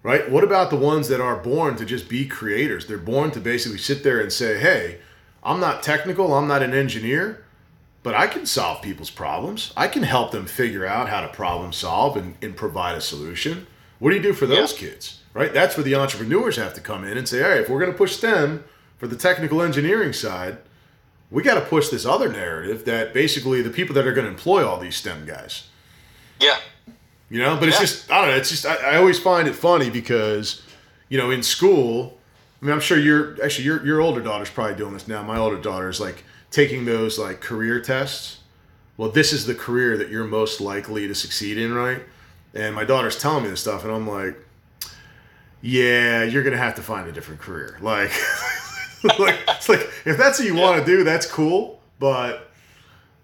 Right? 0.02 0.30
What 0.30 0.44
about 0.44 0.68
the 0.68 0.76
ones 0.76 1.08
that 1.08 1.20
are 1.20 1.36
born 1.36 1.76
to 1.76 1.84
just 1.86 2.10
be 2.10 2.26
creators? 2.26 2.86
They're 2.86 2.98
born 2.98 3.30
to 3.30 3.40
basically 3.40 3.78
sit 3.78 4.04
there 4.04 4.20
and 4.20 4.30
say, 4.30 4.60
hey, 4.60 4.98
I'm 5.42 5.60
not 5.60 5.82
technical, 5.82 6.34
I'm 6.34 6.46
not 6.46 6.62
an 6.62 6.74
engineer, 6.74 7.43
but 8.04 8.14
I 8.14 8.26
can 8.26 8.44
solve 8.44 8.82
people's 8.82 9.10
problems. 9.10 9.72
I 9.76 9.88
can 9.88 10.02
help 10.02 10.30
them 10.30 10.44
figure 10.44 10.86
out 10.86 11.08
how 11.08 11.22
to 11.22 11.28
problem 11.28 11.72
solve 11.72 12.18
and, 12.18 12.36
and 12.42 12.54
provide 12.54 12.96
a 12.96 13.00
solution. 13.00 13.66
What 13.98 14.10
do 14.10 14.16
you 14.16 14.22
do 14.22 14.34
for 14.34 14.46
those 14.46 14.74
yeah. 14.74 14.90
kids? 14.90 15.22
Right? 15.32 15.52
That's 15.52 15.76
where 15.76 15.82
the 15.82 15.94
entrepreneurs 15.94 16.56
have 16.56 16.74
to 16.74 16.82
come 16.82 17.04
in 17.04 17.16
and 17.16 17.26
say, 17.26 17.38
hey, 17.38 17.60
if 17.60 17.68
we're 17.68 17.80
going 17.80 17.90
to 17.90 17.96
push 17.96 18.14
STEM 18.14 18.62
for 18.98 19.08
the 19.08 19.16
technical 19.16 19.62
engineering 19.62 20.12
side, 20.12 20.58
we 21.30 21.42
got 21.42 21.54
to 21.54 21.62
push 21.62 21.88
this 21.88 22.04
other 22.04 22.30
narrative 22.30 22.84
that 22.84 23.14
basically 23.14 23.62
the 23.62 23.70
people 23.70 23.94
that 23.94 24.06
are 24.06 24.12
going 24.12 24.26
to 24.26 24.30
employ 24.30 24.64
all 24.64 24.78
these 24.78 24.96
STEM 24.96 25.24
guys. 25.24 25.68
Yeah. 26.38 26.58
You 27.30 27.40
know, 27.40 27.56
but 27.56 27.70
it's 27.70 27.80
just 27.80 28.12
I 28.12 28.20
don't 28.20 28.30
know. 28.30 28.36
It's 28.36 28.50
just 28.50 28.66
I, 28.66 28.92
I, 28.92 28.96
always 28.98 29.18
find 29.18 29.48
it 29.48 29.54
funny 29.54 29.88
because, 29.88 30.62
you 31.08 31.16
know, 31.16 31.30
in 31.30 31.42
school, 31.42 32.18
I 32.60 32.66
mean, 32.66 32.74
I'm 32.74 32.80
sure 32.80 32.98
you're 32.98 33.42
actually 33.42 33.64
your 33.64 33.84
your 33.84 34.00
older 34.02 34.20
daughter's 34.20 34.50
probably 34.50 34.76
doing 34.76 34.92
this 34.92 35.08
now. 35.08 35.22
My 35.22 35.38
older 35.38 35.56
daughter 35.56 35.88
is 35.88 36.00
like 36.00 36.22
taking 36.54 36.84
those 36.84 37.18
like 37.18 37.40
career 37.40 37.80
tests. 37.80 38.38
Well, 38.96 39.10
this 39.10 39.32
is 39.32 39.44
the 39.44 39.54
career 39.54 39.98
that 39.98 40.08
you're 40.08 40.24
most 40.24 40.60
likely 40.60 41.08
to 41.08 41.14
succeed 41.14 41.58
in, 41.58 41.74
right? 41.74 42.02
And 42.54 42.74
my 42.74 42.84
daughter's 42.84 43.18
telling 43.18 43.42
me 43.42 43.50
this 43.50 43.60
stuff, 43.60 43.82
and 43.82 43.92
I'm 43.92 44.06
like, 44.08 44.38
yeah, 45.60 46.22
you're 46.22 46.44
gonna 46.44 46.56
have 46.56 46.76
to 46.76 46.82
find 46.82 47.08
a 47.08 47.12
different 47.12 47.40
career. 47.40 47.78
Like, 49.02 49.18
like 49.18 49.38
it's 49.48 49.68
like 49.68 49.80
if 50.06 50.16
that's 50.16 50.38
what 50.38 50.48
you 50.48 50.54
yeah. 50.54 50.62
want 50.62 50.78
to 50.78 50.86
do, 50.86 51.04
that's 51.04 51.26
cool, 51.26 51.82
but 51.98 52.50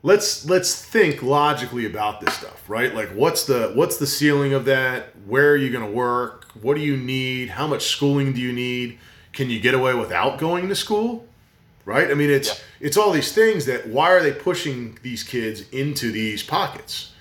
let's 0.03 0.45
let's 0.49 0.85
think 0.85 1.23
logically 1.23 1.85
about 1.85 2.21
this 2.21 2.33
stuff 2.33 2.69
right 2.71 2.95
like 2.95 3.09
what's 3.11 3.45
the 3.45 3.71
what's 3.75 3.99
the 3.99 4.07
ceiling 4.07 4.55
of 4.55 4.65
that 4.65 5.15
where 5.27 5.51
are 5.51 5.57
you 5.57 5.71
going 5.71 5.85
to 5.85 5.91
work 5.91 6.47
what 6.63 6.75
do 6.75 6.81
you 6.81 6.97
need 6.97 7.51
how 7.51 7.67
much 7.67 7.83
schooling 7.83 8.33
do 8.33 8.41
you 8.41 8.53
need 8.53 8.99
can 9.33 9.51
you 9.51 9.61
get 9.61 9.75
away 9.75 9.93
without 9.93 10.39
going 10.39 10.69
to 10.69 10.75
school 10.75 11.27
right 11.85 12.11
i 12.11 12.15
mean 12.15 12.31
it's 12.31 12.49
yeah. 12.49 12.87
it's 12.87 12.97
all 12.97 13.11
these 13.11 13.33
things 13.33 13.67
that 13.67 13.87
why 13.89 14.11
are 14.11 14.23
they 14.23 14.33
pushing 14.33 14.99
these 15.03 15.23
kids 15.23 15.69
into 15.71 16.11
these 16.11 16.43
pockets 16.43 17.13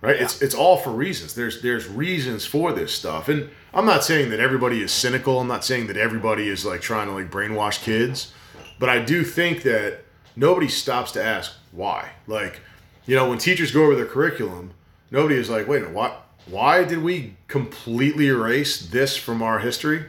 right 0.00 0.16
yeah. 0.16 0.22
it's 0.22 0.42
it's 0.42 0.54
all 0.54 0.76
for 0.76 0.90
reasons 0.90 1.34
there's 1.34 1.62
there's 1.62 1.88
reasons 1.88 2.44
for 2.44 2.72
this 2.72 2.92
stuff 2.92 3.28
and 3.28 3.48
i'm 3.74 3.86
not 3.86 4.04
saying 4.04 4.30
that 4.30 4.40
everybody 4.40 4.82
is 4.82 4.92
cynical 4.92 5.40
i'm 5.40 5.48
not 5.48 5.64
saying 5.64 5.86
that 5.86 5.96
everybody 5.96 6.48
is 6.48 6.64
like 6.64 6.80
trying 6.80 7.06
to 7.06 7.12
like 7.12 7.30
brainwash 7.30 7.82
kids 7.82 8.32
but 8.78 8.88
i 8.88 8.98
do 8.98 9.22
think 9.24 9.62
that 9.62 10.00
nobody 10.36 10.68
stops 10.68 11.12
to 11.12 11.22
ask 11.22 11.52
why. 11.72 12.10
Like, 12.26 12.60
you 13.06 13.16
know, 13.16 13.28
when 13.28 13.38
teachers 13.38 13.72
go 13.72 13.84
over 13.84 13.96
their 13.96 14.06
curriculum, 14.06 14.72
nobody 15.10 15.36
is 15.36 15.50
like, 15.50 15.66
wait 15.66 15.78
a 15.78 15.80
minute, 15.86 15.94
why, 15.94 16.16
why 16.46 16.84
did 16.84 17.02
we 17.02 17.36
completely 17.48 18.28
erase 18.28 18.86
this 18.86 19.16
from 19.16 19.42
our 19.42 19.58
history? 19.58 20.06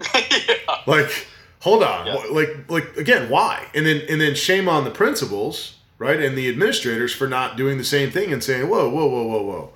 yeah. 0.14 0.54
Like, 0.86 1.26
hold 1.62 1.82
on, 1.82 2.06
yeah. 2.06 2.14
like, 2.30 2.68
like 2.68 2.96
again, 2.96 3.30
why? 3.30 3.68
And 3.74 3.86
then, 3.86 4.02
and 4.08 4.20
then 4.20 4.34
shame 4.34 4.68
on 4.68 4.84
the 4.84 4.90
principals, 4.90 5.78
right, 5.98 6.20
and 6.20 6.36
the 6.36 6.48
administrators 6.48 7.14
for 7.14 7.28
not 7.28 7.56
doing 7.56 7.78
the 7.78 7.84
same 7.84 8.10
thing 8.10 8.32
and 8.32 8.42
saying, 8.42 8.68
whoa, 8.68 8.88
whoa, 8.88 9.06
whoa, 9.06 9.22
whoa, 9.22 9.42
whoa, 9.42 9.72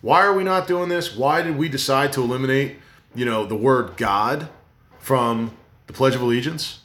why 0.00 0.22
are 0.22 0.34
we 0.34 0.44
not 0.44 0.66
doing 0.66 0.88
this? 0.88 1.14
Why 1.16 1.42
did 1.42 1.56
we 1.56 1.68
decide 1.68 2.12
to 2.14 2.22
eliminate, 2.22 2.76
you 3.14 3.24
know, 3.24 3.46
the 3.46 3.56
word 3.56 3.96
God 3.96 4.48
from 4.98 5.56
the 5.86 5.92
Pledge 5.92 6.14
of 6.14 6.22
Allegiance? 6.22 6.80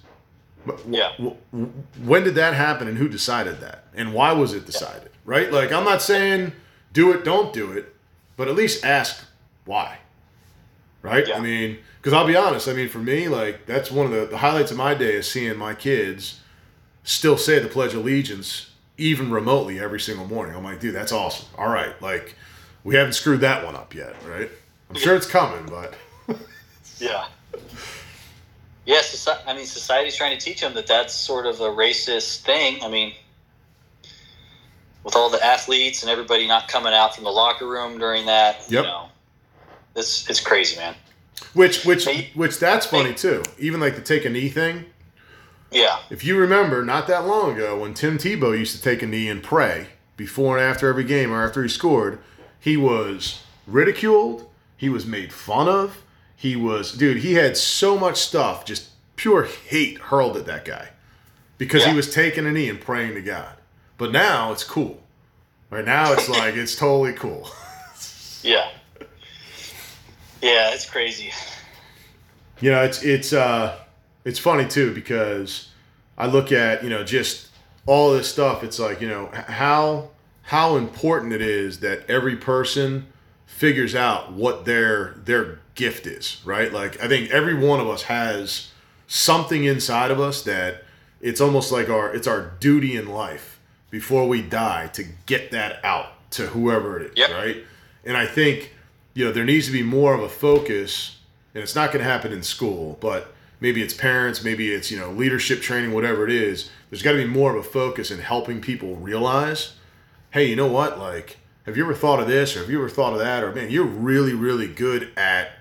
Yeah. 0.88 1.12
When 2.04 2.24
did 2.24 2.36
that 2.36 2.54
happen 2.54 2.88
and 2.88 2.98
who 2.98 3.10
decided 3.10 3.60
that? 3.60 3.86
And 3.94 4.14
why 4.14 4.32
was 4.32 4.54
it 4.54 4.66
decided? 4.66 5.10
Yeah. 5.14 5.20
Right? 5.26 5.52
Like, 5.52 5.72
I'm 5.72 5.84
not 5.84 6.02
saying 6.02 6.54
do 6.94 7.12
it, 7.12 7.26
don't 7.26 7.52
do 7.54 7.72
it, 7.72 7.94
but 8.38 8.48
at 8.48 8.56
least 8.56 8.86
ask 8.86 9.26
why. 9.66 9.98
Right? 11.02 11.28
Yeah. 11.28 11.38
I 11.38 11.40
mean, 11.42 11.80
because 12.04 12.12
I'll 12.12 12.28
be 12.28 12.36
honest, 12.36 12.68
I 12.68 12.74
mean, 12.74 12.90
for 12.90 13.00
me, 13.00 13.30
like, 13.30 13.66
that's 13.66 13.90
one 13.90 14.06
of 14.06 14.12
the, 14.12 14.26
the 14.26 14.38
highlights 14.38 14.72
of 14.72 14.78
my 14.78 14.94
day 14.94 15.14
is 15.14 15.32
seeing 15.32 15.58
my 15.58 15.74
kids 15.74 16.42
still 17.06 17.38
say 17.38 17.60
the 17.60 17.70
Pledge 17.70 17.94
of 17.94 18.02
Allegiance 18.02 18.72
even 18.98 19.32
remotely 19.32 19.80
every 19.80 20.02
single 20.02 20.28
morning. 20.28 20.54
I'm 20.54 20.66
like, 20.66 20.82
dude, 20.82 20.94
that's 20.94 21.14
awesome. 21.14 21.48
All 21.58 21.70
right. 21.70 22.00
Like, 22.02 22.36
we 22.84 22.96
haven't 22.96 23.14
screwed 23.14 23.40
that 23.40 23.64
one 23.64 23.78
up 23.78 23.96
yet, 23.96 24.18
right? 24.28 24.50
I'm 24.90 24.98
sure 24.98 25.16
it's 25.16 25.26
coming, 25.26 25.66
but. 25.66 25.94
yeah. 27.00 27.28
Yes, 28.86 29.26
yeah, 29.26 29.38
I 29.48 29.56
mean, 29.56 29.66
society's 29.66 30.18
trying 30.18 30.38
to 30.38 30.46
teach 30.46 30.60
them 30.60 30.74
that 30.74 30.88
that's 30.88 31.14
sort 31.14 31.46
of 31.46 31.62
a 31.62 31.70
racist 31.70 32.42
thing. 32.42 32.84
I 32.84 32.90
mean, 32.90 33.14
with 35.06 35.16
all 35.16 35.30
the 35.30 35.42
athletes 35.42 36.04
and 36.04 36.12
everybody 36.12 36.48
not 36.48 36.68
coming 36.68 36.92
out 36.92 37.16
from 37.16 37.24
the 37.24 37.32
locker 37.32 37.66
room 37.66 37.98
during 37.98 38.26
that, 38.26 38.58
yep. 38.68 38.84
you 38.84 38.90
know, 38.90 39.06
it's 39.96 40.30
it's 40.30 40.42
crazy, 40.42 40.76
man. 40.76 40.96
Which 41.54 41.86
which 41.86 42.08
which 42.34 42.60
that's 42.60 42.86
funny 42.86 43.14
too. 43.14 43.44
Even 43.58 43.80
like 43.80 43.96
the 43.96 44.02
take 44.02 44.26
a 44.26 44.30
knee 44.30 44.50
thing. 44.50 44.86
Yeah. 45.72 46.00
If 46.10 46.24
you 46.24 46.38
remember, 46.38 46.86
not 46.86 47.08
that 47.08 47.26
long 47.26 47.56
ago, 47.56 47.80
when 47.80 47.94
Tim 47.94 48.18
Tebow 48.18 48.58
used 48.58 48.76
to 48.76 48.82
take 48.82 49.02
a 49.02 49.08
knee 49.08 49.28
and 49.28 49.42
pray 49.42 49.88
before 50.16 50.58
and 50.58 50.66
after 50.66 50.88
every 50.88 51.04
game 51.04 51.32
or 51.32 51.44
after 51.44 51.64
he 51.64 51.70
scored, 51.70 52.20
he 52.60 52.78
was 52.78 53.42
ridiculed. 53.66 54.48
He 54.78 54.90
was 54.90 55.06
made 55.06 55.34
fun 55.34 55.68
of. 55.68 56.04
He 56.36 56.56
was, 56.56 56.92
dude, 56.92 57.18
he 57.18 57.34
had 57.34 57.56
so 57.58 57.98
much 57.98 58.18
stuff, 58.18 58.66
just 58.66 58.90
pure 59.16 59.46
hate 59.46 59.98
hurled 59.98 60.36
at 60.38 60.46
that 60.46 60.66
guy 60.66 60.90
because 61.58 61.84
yeah. 61.84 61.92
he 61.92 61.96
was 61.96 62.14
taking 62.14 62.46
a 62.46 62.52
knee 62.52 62.70
and 62.70 62.82
praying 62.82 63.14
to 63.14 63.22
God. 63.22 63.56
But 63.98 64.12
now 64.12 64.52
it's 64.52 64.64
cool. 64.64 65.02
Right 65.70 65.86
now 65.86 66.14
it's 66.14 66.28
like, 66.40 66.56
it's 66.56 66.76
totally 66.76 67.14
cool. 67.14 67.50
Yeah. 68.46 68.72
Yeah, 70.44 70.72
it's 70.74 70.90
crazy. 70.90 71.32
You 72.60 72.72
know, 72.72 72.84
it's 72.84 73.02
it's 73.02 73.32
uh 73.34 73.78
it's 74.26 74.40
funny 74.40 74.68
too 74.68 74.94
because 74.94 75.70
I 76.18 76.28
look 76.28 76.52
at, 76.52 76.84
you 76.84 76.90
know, 76.90 77.04
just 77.04 77.48
all 77.86 78.12
this 78.14 78.30
stuff, 78.32 78.64
it's 78.64 78.78
like, 78.78 79.02
you 79.02 79.08
know, 79.08 79.30
how 79.34 80.10
how 80.44 80.76
important 80.76 81.32
it 81.34 81.42
is 81.42 81.80
that 81.80 82.10
every 82.10 82.36
person 82.36 83.08
figures 83.46 83.96
out 83.96 84.34
what 84.34 84.66
their 84.66 85.14
their 85.24 85.60
gift 85.76 86.06
is, 86.06 86.42
right? 86.44 86.72
Like 86.74 87.02
I 87.02 87.08
think 87.08 87.32
every 87.32 87.54
one 87.56 87.80
of 87.80 87.88
us 87.88 88.04
has 88.04 88.70
something 89.08 89.64
inside 89.64 90.12
of 90.12 90.20
us 90.20 90.44
that 90.44 90.84
it's 91.22 91.40
almost 91.40 91.72
like 91.72 91.88
our 91.90 92.14
it's 92.14 92.28
our 92.28 92.52
duty 92.60 92.98
in 92.98 93.08
life 93.08 93.60
before 93.90 94.28
we 94.28 94.42
die 94.42 94.88
to 94.88 95.06
get 95.26 95.52
that 95.52 95.84
out 95.86 96.08
to 96.32 96.48
whoever 96.48 97.00
it 97.00 97.12
is, 97.12 97.18
Yep. 97.18 97.32
right? 97.32 97.58
And 98.04 98.18
I 98.18 98.26
think 98.26 98.74
you 99.14 99.26
know 99.26 99.32
there 99.32 99.46
needs 99.46 99.68
to 99.68 99.72
be 99.72 99.84
more 99.84 100.14
of 100.14 100.22
a 100.22 100.30
focus, 100.30 101.18
and 101.54 101.64
it's 101.64 101.76
not 101.76 101.92
going 101.92 102.04
to 102.04 102.10
happen 102.10 102.32
in 102.32 102.44
school, 102.44 102.98
but 103.00 103.34
maybe 103.60 103.82
it's 103.82 103.94
parents, 103.94 104.44
maybe 104.44 104.74
it's 104.74 104.92
you 104.92 105.00
know 105.00 105.12
leadership 105.12 105.62
training, 105.62 105.94
whatever 105.94 106.26
it 106.26 106.32
is. 106.32 106.70
There's 106.90 107.04
got 107.04 107.14
to 107.14 107.18
be 107.18 107.26
more 107.26 107.52
of 107.52 107.58
a 107.58 107.68
focus 107.68 108.12
in 108.12 108.20
helping 108.20 108.62
people 108.62 108.96
realize, 108.96 109.74
hey, 110.32 110.46
you 110.46 110.56
know 110.56 110.68
what? 110.68 111.00
Like, 111.00 111.38
have 111.66 111.78
you 111.78 111.84
ever 111.84 111.96
thought 111.96 112.20
of 112.20 112.28
this, 112.28 112.56
or 112.56 112.60
have 112.60 112.70
you 112.70 112.80
ever 112.80 112.90
thought 112.90 113.14
of 113.14 113.20
that, 113.20 113.44
or 113.44 113.52
man, 113.52 113.70
you're 113.70 113.86
really 113.86 114.34
really 114.34 114.68
good 114.68 115.12
at 115.18 115.52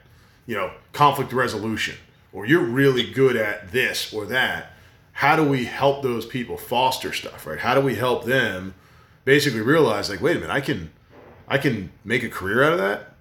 you 0.47 0.57
know 0.57 0.73
conflict 0.93 1.33
resolution, 1.33 1.97
or 2.33 2.47
you're 2.47 2.61
really 2.61 3.11
good 3.11 3.37
at 3.37 3.73
this 3.73 4.13
or 4.13 4.27
that. 4.27 4.71
How 5.13 5.37
do 5.37 5.45
we 5.45 5.67
help 5.67 6.03
those 6.03 6.25
people 6.25 6.57
foster 6.57 7.13
stuff, 7.13 7.47
right? 7.47 7.59
How 7.59 7.75
do 7.75 7.81
we 7.81 7.95
help 7.95 8.25
them 8.25 8.75
basically 9.25 9.61
realize, 9.61 10.11
like, 10.11 10.21
wait 10.21 10.37
a 10.37 10.41
minute, 10.41 10.53
I 10.53 10.61
can, 10.61 10.91
I 11.47 11.59
can 11.59 11.93
make 12.05 12.23
a 12.23 12.29
career 12.29 12.63
out 12.63 12.73
of 12.73 12.79
that. 12.79 13.12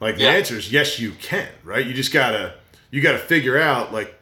Like 0.00 0.16
the 0.16 0.22
Yeah. 0.24 0.30
answer 0.30 0.56
is 0.56 0.72
yes, 0.72 0.98
you 0.98 1.12
can, 1.12 1.48
right? 1.64 1.84
You 1.84 1.92
just 1.92 2.12
gotta 2.12 2.54
you 2.90 3.00
gotta 3.00 3.18
figure 3.18 3.58
out 3.58 3.92
like 3.92 4.14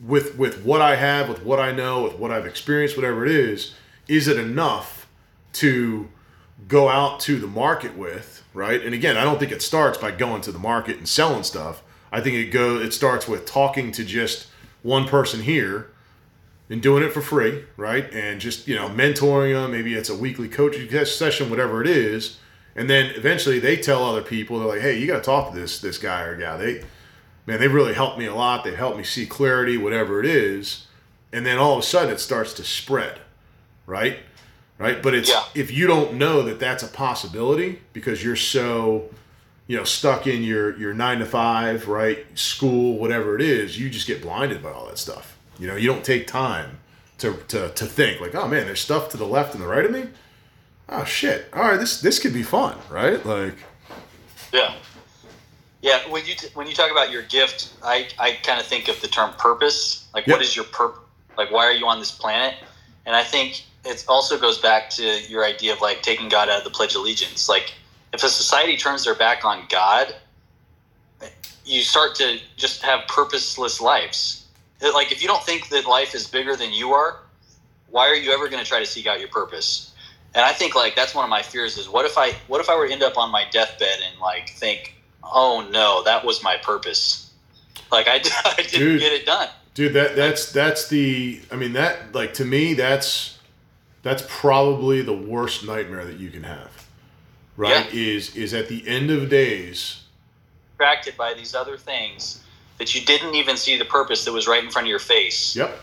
with 0.00 0.36
with 0.38 0.64
what 0.64 0.80
I 0.80 0.96
have, 0.96 1.28
with 1.28 1.42
what 1.44 1.60
I 1.60 1.72
know, 1.72 2.02
with 2.02 2.14
what 2.14 2.30
I've 2.30 2.46
experienced, 2.46 2.96
whatever 2.96 3.24
it 3.24 3.32
is, 3.32 3.74
is 4.08 4.28
it 4.28 4.38
enough 4.38 5.06
to 5.54 6.08
go 6.68 6.88
out 6.88 7.20
to 7.20 7.38
the 7.38 7.46
market 7.46 7.96
with, 7.96 8.44
right? 8.54 8.82
And 8.82 8.94
again, 8.94 9.16
I 9.16 9.24
don't 9.24 9.38
think 9.38 9.52
it 9.52 9.62
starts 9.62 9.98
by 9.98 10.10
going 10.10 10.42
to 10.42 10.52
the 10.52 10.58
market 10.58 10.96
and 10.98 11.08
selling 11.08 11.42
stuff. 11.42 11.82
I 12.12 12.20
think 12.20 12.36
it 12.36 12.46
go 12.46 12.78
it 12.78 12.92
starts 12.92 13.28
with 13.28 13.46
talking 13.46 13.92
to 13.92 14.04
just 14.04 14.46
one 14.82 15.06
person 15.06 15.42
here 15.42 15.90
and 16.68 16.80
doing 16.80 17.02
it 17.02 17.12
for 17.12 17.20
free, 17.20 17.64
right? 17.76 18.12
And 18.12 18.40
just 18.40 18.66
you 18.66 18.74
know 18.74 18.88
mentoring 18.88 19.54
them. 19.54 19.72
Maybe 19.72 19.94
it's 19.94 20.08
a 20.10 20.16
weekly 20.16 20.48
coaching 20.48 20.88
session, 21.04 21.50
whatever 21.50 21.80
it 21.82 21.88
is. 21.88 22.38
And 22.80 22.88
then 22.88 23.12
eventually 23.14 23.58
they 23.58 23.76
tell 23.76 24.02
other 24.02 24.22
people, 24.22 24.58
they're 24.58 24.66
like, 24.68 24.80
"Hey, 24.80 24.98
you 24.98 25.06
got 25.06 25.16
to 25.18 25.22
talk 25.22 25.52
to 25.52 25.58
this 25.60 25.80
this 25.80 25.98
guy 25.98 26.22
or 26.22 26.34
gal. 26.34 26.56
They, 26.56 26.82
man, 27.46 27.60
they 27.60 27.68
really 27.68 27.92
helped 27.92 28.18
me 28.18 28.24
a 28.24 28.34
lot. 28.34 28.64
They've 28.64 28.74
helped 28.74 28.96
me 28.96 29.04
see 29.04 29.26
clarity, 29.26 29.76
whatever 29.76 30.18
it 30.18 30.24
is." 30.24 30.86
And 31.30 31.44
then 31.44 31.58
all 31.58 31.74
of 31.74 31.80
a 31.80 31.82
sudden 31.82 32.10
it 32.10 32.20
starts 32.20 32.54
to 32.54 32.64
spread, 32.64 33.20
right? 33.86 34.20
Right? 34.78 35.02
But 35.02 35.12
it's 35.14 35.28
Yeah. 35.28 35.44
if 35.54 35.70
you 35.70 35.86
don't 35.86 36.14
know 36.14 36.40
that 36.40 36.58
that's 36.58 36.82
a 36.82 36.88
possibility 36.88 37.82
because 37.92 38.24
you're 38.24 38.34
so 38.34 39.10
you 39.66 39.76
know 39.76 39.84
stuck 39.84 40.26
in 40.26 40.42
your 40.42 40.74
your 40.78 40.94
nine 40.94 41.18
to 41.18 41.26
five 41.26 41.86
right 41.86 42.24
school 42.34 42.96
whatever 42.98 43.36
it 43.36 43.42
is 43.42 43.78
you 43.78 43.90
just 43.90 44.06
get 44.06 44.22
blinded 44.22 44.62
by 44.62 44.72
all 44.72 44.86
that 44.86 44.96
stuff 44.98 45.36
you 45.58 45.68
know 45.68 45.76
you 45.76 45.86
don't 45.86 46.02
take 46.04 46.26
time 46.26 46.78
to 47.18 47.34
to, 47.48 47.68
to 47.74 47.84
think 47.84 48.20
like 48.22 48.34
oh 48.34 48.48
man 48.48 48.64
there's 48.66 48.80
stuff 48.80 49.10
to 49.10 49.16
the 49.18 49.26
left 49.26 49.54
and 49.54 49.62
the 49.62 49.68
right 49.68 49.84
of 49.84 49.92
me 49.92 50.08
oh 50.90 51.04
shit 51.04 51.48
all 51.52 51.62
right 51.62 51.78
this 51.80 52.00
this 52.00 52.18
could 52.18 52.32
be 52.34 52.42
fun 52.42 52.76
right 52.90 53.24
like 53.24 53.54
Yeah. 54.52 54.74
Yeah, 55.82 56.00
when 56.10 56.26
you 56.26 56.34
t- 56.34 56.48
when 56.52 56.66
you 56.66 56.74
talk 56.74 56.90
about 56.90 57.10
your 57.10 57.22
gift, 57.22 57.72
I, 57.82 58.08
I 58.18 58.32
kind 58.42 58.60
of 58.60 58.66
think 58.66 58.88
of 58.88 59.00
the 59.00 59.08
term 59.08 59.32
purpose. 59.38 60.08
Like, 60.12 60.26
Yep. 60.26 60.36
what 60.36 60.42
is 60.44 60.54
your 60.54 60.66
purpose? 60.66 61.00
Like, 61.38 61.50
why 61.50 61.64
are 61.64 61.72
you 61.72 61.86
on 61.86 61.98
this 62.00 62.10
planet? 62.10 62.56
And 63.06 63.16
I 63.16 63.24
think 63.24 63.64
it 63.86 64.04
also 64.06 64.38
goes 64.38 64.58
back 64.58 64.90
to 64.90 65.02
your 65.22 65.42
idea 65.42 65.72
of 65.72 65.80
like 65.80 66.02
taking 66.02 66.28
God 66.28 66.50
out 66.50 66.58
of 66.58 66.64
the 66.64 66.70
Pledge 66.70 66.94
of 66.94 67.00
Allegiance. 67.00 67.48
Like, 67.48 67.72
if 68.12 68.22
a 68.22 68.28
society 68.28 68.76
turns 68.76 69.04
their 69.04 69.14
back 69.14 69.46
on 69.46 69.64
God, 69.70 70.14
you 71.64 71.80
start 71.82 72.14
to 72.16 72.38
just 72.56 72.82
have 72.82 73.06
purposeless 73.08 73.80
lives. 73.80 74.48
Like, 74.82 75.12
if 75.12 75.22
you 75.22 75.28
don't 75.28 75.44
think 75.44 75.68
that 75.70 75.86
life 75.86 76.14
is 76.14 76.26
bigger 76.26 76.56
than 76.56 76.72
you 76.74 76.92
are, 76.92 77.20
why 77.88 78.06
are 78.06 78.14
you 78.14 78.32
ever 78.32 78.48
going 78.50 78.62
to 78.62 78.68
try 78.68 78.80
to 78.80 78.86
seek 78.86 79.06
out 79.06 79.18
your 79.18 79.28
purpose? 79.30 79.89
And 80.34 80.44
I 80.44 80.52
think 80.52 80.74
like 80.74 80.94
that's 80.94 81.14
one 81.14 81.24
of 81.24 81.30
my 81.30 81.42
fears 81.42 81.76
is 81.76 81.88
what 81.88 82.04
if 82.06 82.16
I 82.16 82.32
what 82.46 82.60
if 82.60 82.68
I 82.70 82.76
were 82.76 82.86
to 82.86 82.92
end 82.92 83.02
up 83.02 83.18
on 83.18 83.30
my 83.32 83.44
deathbed 83.50 83.98
and 84.08 84.20
like 84.20 84.50
think, 84.50 84.94
oh 85.24 85.66
no, 85.72 86.02
that 86.04 86.24
was 86.24 86.42
my 86.42 86.56
purpose. 86.58 87.30
Like 87.90 88.06
I, 88.08 88.14
I 88.44 88.54
didn't 88.62 88.70
Dude. 88.78 89.00
get 89.00 89.12
it 89.12 89.26
done. 89.26 89.48
dude 89.74 89.92
that 89.94 90.14
that's 90.16 90.52
that's 90.52 90.88
the 90.88 91.40
i 91.52 91.56
mean 91.56 91.72
that 91.74 92.12
like 92.14 92.34
to 92.34 92.44
me 92.44 92.74
that's 92.74 93.38
that's 94.02 94.24
probably 94.28 95.00
the 95.02 95.12
worst 95.16 95.64
nightmare 95.64 96.04
that 96.04 96.18
you 96.18 96.28
can 96.30 96.42
have 96.42 96.86
right 97.56 97.92
is 97.94 98.34
is 98.36 98.52
at 98.54 98.68
the 98.68 98.86
end 98.86 99.10
of 99.10 99.28
days 99.28 100.02
Distracted 100.72 101.16
by 101.16 101.34
these 101.34 101.54
other 101.54 101.76
things 101.76 102.42
that 102.78 102.94
you 102.94 103.04
didn't 103.04 103.34
even 103.34 103.56
see 103.56 103.76
the 103.78 103.84
purpose 103.84 104.24
that 104.24 104.32
was 104.32 104.46
right 104.48 104.62
in 104.64 104.70
front 104.70 104.86
of 104.86 104.90
your 104.90 104.98
face. 104.98 105.54
Yep. 105.54 105.78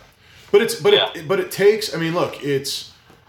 But 0.52 0.62
it's 0.64 0.76
but 0.76 0.94
Yeah. 0.94 1.12
it 1.14 1.28
but 1.28 1.40
it 1.40 1.52
takes. 1.52 1.94
I 1.94 1.98
mean, 2.00 2.14
look, 2.16 2.44
it's 2.44 2.87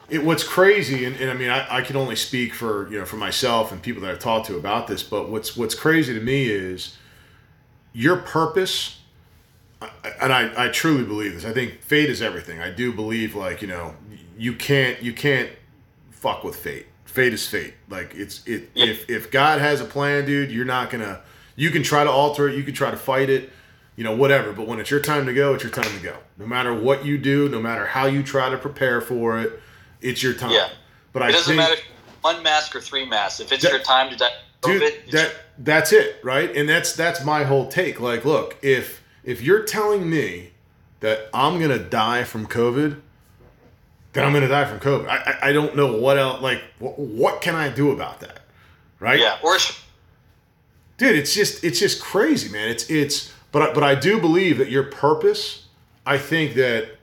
it. 0.09 0.25
What's 0.25 0.45
crazy, 0.45 1.05
and, 1.05 1.17
and 1.17 1.31
I 1.31 1.35
mean, 1.35 1.51
I, 1.51 1.79
I 1.79 1.83
can 1.83 1.97
only 1.97 2.17
speak 2.17 2.55
for 2.55 2.91
you 2.91 2.99
know 2.99 3.05
for 3.05 3.17
myself 3.17 3.73
and 3.73 3.83
people 3.83 4.03
that 4.03 4.11
I've 4.11 4.19
talked 4.19 4.47
to 4.47 4.57
about 4.57 4.87
this. 4.87 5.03
But 5.03 5.29
what's 5.29 5.57
what's 5.57 5.75
crazy 5.75 6.15
to 6.15 6.21
me 6.21 6.49
is 6.49 6.97
your 7.93 8.17
purpose. 8.17 8.97
And 10.21 10.33
I, 10.33 10.67
I 10.67 10.69
truly 10.71 11.05
believe 11.05 11.35
this. 11.35 11.45
I 11.45 11.53
think 11.53 11.83
fate 11.83 12.11
is 12.11 12.21
everything. 12.21 12.61
I 12.61 12.71
do 12.71 12.93
believe 12.93 13.37
like 13.37 13.63
you 13.63 13.69
know 13.69 13.95
you 14.37 14.55
can't 14.55 15.01
you 15.03 15.13
can't 15.13 15.51
fuck 16.11 16.43
with 16.43 16.57
fate. 16.57 16.87
Fate 17.05 17.33
is 17.33 17.47
fate. 17.47 17.75
Like 17.89 18.15
it's 18.15 18.45
it 18.47 18.71
if 18.75 19.09
if 19.09 19.31
God 19.31 19.61
has 19.61 19.81
a 19.81 19.85
plan, 19.85 20.27
dude, 20.27 20.51
you're 20.51 20.65
not 20.65 20.91
gonna. 20.91 21.21
You 21.55 21.71
can 21.71 21.83
try 21.83 22.05
to 22.05 22.11
alter 22.11 22.49
it. 22.49 22.57
You 22.57 22.63
can 22.63 22.75
try 22.75 22.91
to 22.91 22.97
fight 22.97 23.31
it 23.31 23.51
you 23.99 24.05
know, 24.05 24.15
whatever. 24.15 24.53
But 24.53 24.69
when 24.69 24.79
it's 24.79 24.93
your 24.93 25.01
time 25.01 25.27
to 25.27 25.35
go, 25.35 25.55
it's 25.55 25.65
your 25.65 25.73
time 25.73 25.93
to 25.93 26.01
go. 26.01 26.17
No 26.37 26.47
matter 26.47 26.73
what 26.73 27.05
you 27.05 27.19
do, 27.19 27.49
no 27.49 27.61
matter 27.61 27.85
how 27.85 28.07
you 28.07 28.23
try 28.23 28.49
to 28.49 28.57
prepare 28.57 29.01
for 29.01 29.41
it, 29.41 29.61
it's 30.01 30.23
your 30.23 30.35
time. 30.35 30.53
Yeah. 30.53 30.69
But 31.13 31.23
I 31.23 31.29
It 31.29 31.33
doesn't 31.33 31.57
think, 31.57 31.57
matter 31.59 31.75
if 31.75 31.85
one 32.23 32.43
mask 32.43 32.75
or 32.77 32.81
three 32.81 33.05
masks. 33.05 33.41
If 33.41 33.53
it's 33.53 33.63
That- 33.63 33.73
your 33.73 33.81
time 33.81 34.11
to 34.11 34.17
die, 34.17 34.33
dude, 34.63 34.93
that 35.13 35.35
that's 35.59 35.93
it, 35.93 36.21
right? 36.23 36.55
And 36.55 36.69
that's 36.69 36.93
that's 36.93 37.25
my 37.25 37.45
whole 37.45 37.69
take. 37.69 38.01
Like, 38.01 38.25
look, 38.25 38.57
if 38.63 39.03
if 39.25 39.43
you're 39.43 39.63
telling 39.63 40.09
me 40.09 40.53
that 41.01 41.29
I'm 41.33 41.61
gonna 41.61 41.79
die 41.79 42.25
from 42.25 42.47
COVID, 42.47 43.01
then 44.13 44.25
I'm 44.25 44.33
gonna 44.33 44.49
die 44.49 44.65
from 44.65 44.81
COVID. 44.81 45.09
I 45.09 45.17
I, 45.17 45.49
I 45.49 45.53
don't 45.53 45.77
know 45.77 45.97
what 45.97 46.19
else. 46.19 46.43
Like, 46.43 46.63
what, 46.79 46.99
what 46.99 47.41
can 47.41 47.55
I 47.55 47.69
do 47.69 47.91
about 47.91 48.21
that? 48.21 48.41
Right? 49.01 49.21
yeah, 49.21 49.39
or 49.45 49.57
dude 50.99 51.15
it's 51.15 51.33
just 51.33 51.65
it's 51.65 51.79
just 51.79 52.03
crazy 52.03 52.51
man 52.51 52.69
it's 52.69 52.91
it's 52.91 53.33
but 53.53 53.63
I, 53.63 53.73
but 53.73 53.83
I 53.83 53.95
do 53.95 54.21
believe 54.21 54.59
that 54.59 54.69
your 54.69 54.83
purpose 54.83 55.67
I 56.05 56.19
think 56.19 56.55
that 56.55 56.97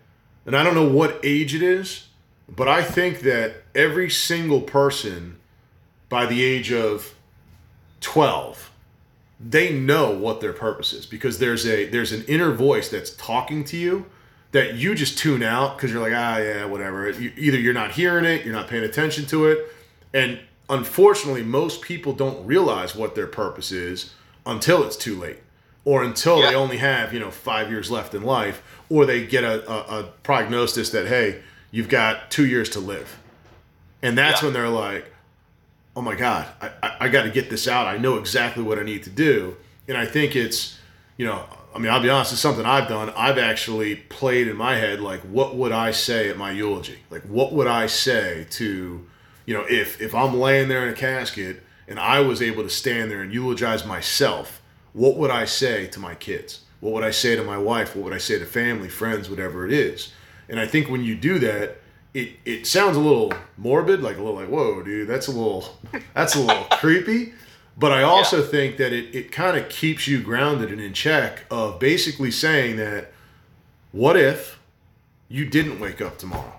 and 0.45 0.55
I 0.55 0.63
don't 0.63 0.75
know 0.75 0.87
what 0.87 1.19
age 1.23 1.55
it 1.55 1.63
is 1.63 2.07
but 2.53 2.67
I 2.67 2.83
think 2.83 3.21
that 3.21 3.63
every 3.73 4.09
single 4.09 4.61
person 4.61 5.37
by 6.09 6.25
the 6.25 6.43
age 6.43 6.71
of 6.71 7.15
12 8.01 8.71
they 9.39 9.73
know 9.73 10.11
what 10.11 10.39
their 10.39 10.53
purpose 10.53 10.93
is 10.93 11.05
because 11.05 11.39
there's 11.39 11.65
a 11.67 11.85
there's 11.89 12.11
an 12.11 12.23
inner 12.27 12.51
voice 12.51 12.89
that's 12.89 13.13
talking 13.15 13.63
to 13.65 13.75
you 13.77 14.05
that 14.53 14.75
you 14.75 14.95
just 14.95 15.17
tune 15.17 15.43
out 15.43 15.75
because 15.75 15.91
you're 15.91 16.01
like 16.01 16.13
ah 16.15 16.37
yeah 16.37 16.65
whatever. 16.65 17.09
You- 17.09 17.33
either 17.35 17.57
you're 17.59 17.73
not 17.73 17.91
hearing 17.91 18.23
it 18.25 18.45
you're 18.45 18.53
not 18.55 18.67
paying 18.69 18.83
attention 18.83 19.25
to 19.27 19.47
it 19.47 19.73
and 20.13 20.39
unfortunately 20.69 21.43
most 21.43 21.81
people 21.81 22.13
don't 22.13 22.45
realize 22.45 22.95
what 22.95 23.13
their 23.15 23.27
purpose 23.27 23.71
is 23.71 24.13
until 24.45 24.83
it's 24.83 24.95
too 24.95 25.19
late 25.19 25.39
or 25.83 26.03
until 26.03 26.39
they 26.49 26.55
only 26.55 26.77
have 26.77 27.13
you 27.13 27.19
know 27.19 27.31
five 27.31 27.69
years 27.69 27.91
left 27.91 28.13
in 28.15 28.21
life 28.23 28.61
or 28.89 29.05
they 29.05 29.25
get 29.25 29.43
a, 29.43 29.69
a, 29.69 29.99
a 29.99 30.03
prognosis 30.23 30.91
that 30.91 31.07
hey 31.07 31.41
you've 31.75 31.89
got 31.89 32.31
two 32.31 32.45
years 32.45 32.69
to 32.69 32.79
live. 32.79 33.17
And 34.01 34.17
that's 34.17 34.41
Yeah. 34.41 34.45
when 34.47 34.53
they're 34.53 34.69
like 34.69 35.11
oh 35.97 36.01
my 36.01 36.13
god 36.15 36.45
i, 36.61 36.69
I, 36.83 36.95
I 37.01 37.07
got 37.09 37.23
to 37.23 37.29
get 37.29 37.49
this 37.49 37.67
out. 37.67 37.87
I 37.87 37.97
know 37.97 38.17
exactly 38.17 38.63
what 38.63 38.77
i 38.79 38.83
need 38.83 39.03
to 39.03 39.09
do. 39.09 39.55
And 39.87 39.97
i 39.97 40.05
think 40.05 40.35
it's 40.35 40.77
you 41.17 41.25
know 41.25 41.43
i 41.73 41.79
mean 41.79 41.91
i'll 41.91 42.01
be 42.01 42.09
honest 42.09 42.31
it's 42.33 42.41
something 42.41 42.65
i've 42.65 42.87
done. 42.87 43.09
I've 43.15 43.37
actually 43.37 43.95
played 43.95 44.47
in 44.47 44.55
my 44.57 44.75
head 44.75 44.99
like 45.01 45.21
what 45.21 45.55
would 45.55 45.71
i 45.71 45.91
say 45.91 46.29
at 46.29 46.37
my 46.37 46.51
eulogy? 46.51 46.99
Like 47.09 47.23
what 47.23 47.51
would 47.53 47.67
i 47.67 47.87
say 47.87 48.45
to 48.51 49.05
you 49.45 49.53
know 49.53 49.65
if 49.69 50.01
if 50.01 50.15
i'm 50.15 50.33
laying 50.39 50.67
there 50.69 50.83
in 50.87 50.93
a 50.93 50.97
casket 50.97 51.61
and 51.89 51.99
i 51.99 52.19
was 52.19 52.41
able 52.41 52.63
to 52.63 52.69
stand 52.69 53.11
there 53.11 53.21
and 53.21 53.33
eulogize 53.33 53.85
myself 53.85 54.61
what 54.93 55.17
would 55.17 55.31
i 55.31 55.45
say 55.45 55.87
to 55.87 55.99
my 55.99 56.15
kids? 56.15 56.61
What 56.79 56.93
would 56.93 57.03
i 57.03 57.11
say 57.11 57.35
to 57.35 57.43
my 57.43 57.57
wife? 57.57 57.95
What 57.95 58.03
would 58.05 58.13
i 58.13 58.17
say 58.29 58.37
to 58.39 58.45
family 58.45 58.89
friends 58.89 59.29
whatever 59.29 59.65
it 59.67 59.73
is 59.73 60.11
and 60.49 60.59
i 60.59 60.65
think 60.65 60.89
when 60.89 61.03
you 61.03 61.15
do 61.15 61.39
that 61.39 61.77
it, 62.13 62.31
it 62.45 62.65
sounds 62.65 62.95
a 62.95 62.99
little 62.99 63.33
morbid 63.57 64.01
like 64.01 64.17
a 64.17 64.19
little 64.21 64.35
like 64.35 64.47
whoa 64.47 64.81
dude 64.81 65.07
that's 65.07 65.27
a 65.27 65.31
little 65.31 65.77
that's 66.13 66.35
a 66.35 66.39
little 66.39 66.63
creepy 66.71 67.33
But 67.77 67.91
I 67.91 68.03
also 68.03 68.39
yeah. 68.41 68.47
think 68.47 68.77
that 68.77 68.93
it, 68.93 69.13
it 69.13 69.31
kind 69.31 69.57
of 69.57 69.67
keeps 69.69 70.07
you 70.07 70.21
grounded 70.21 70.71
and 70.71 70.79
in 70.79 70.93
check 70.93 71.43
of 71.51 71.79
basically 71.79 72.31
saying 72.31 72.77
that 72.77 73.11
what 73.91 74.15
if 74.17 74.59
you 75.27 75.45
didn't 75.45 75.79
wake 75.79 76.01
up 76.01 76.17
tomorrow? 76.17 76.53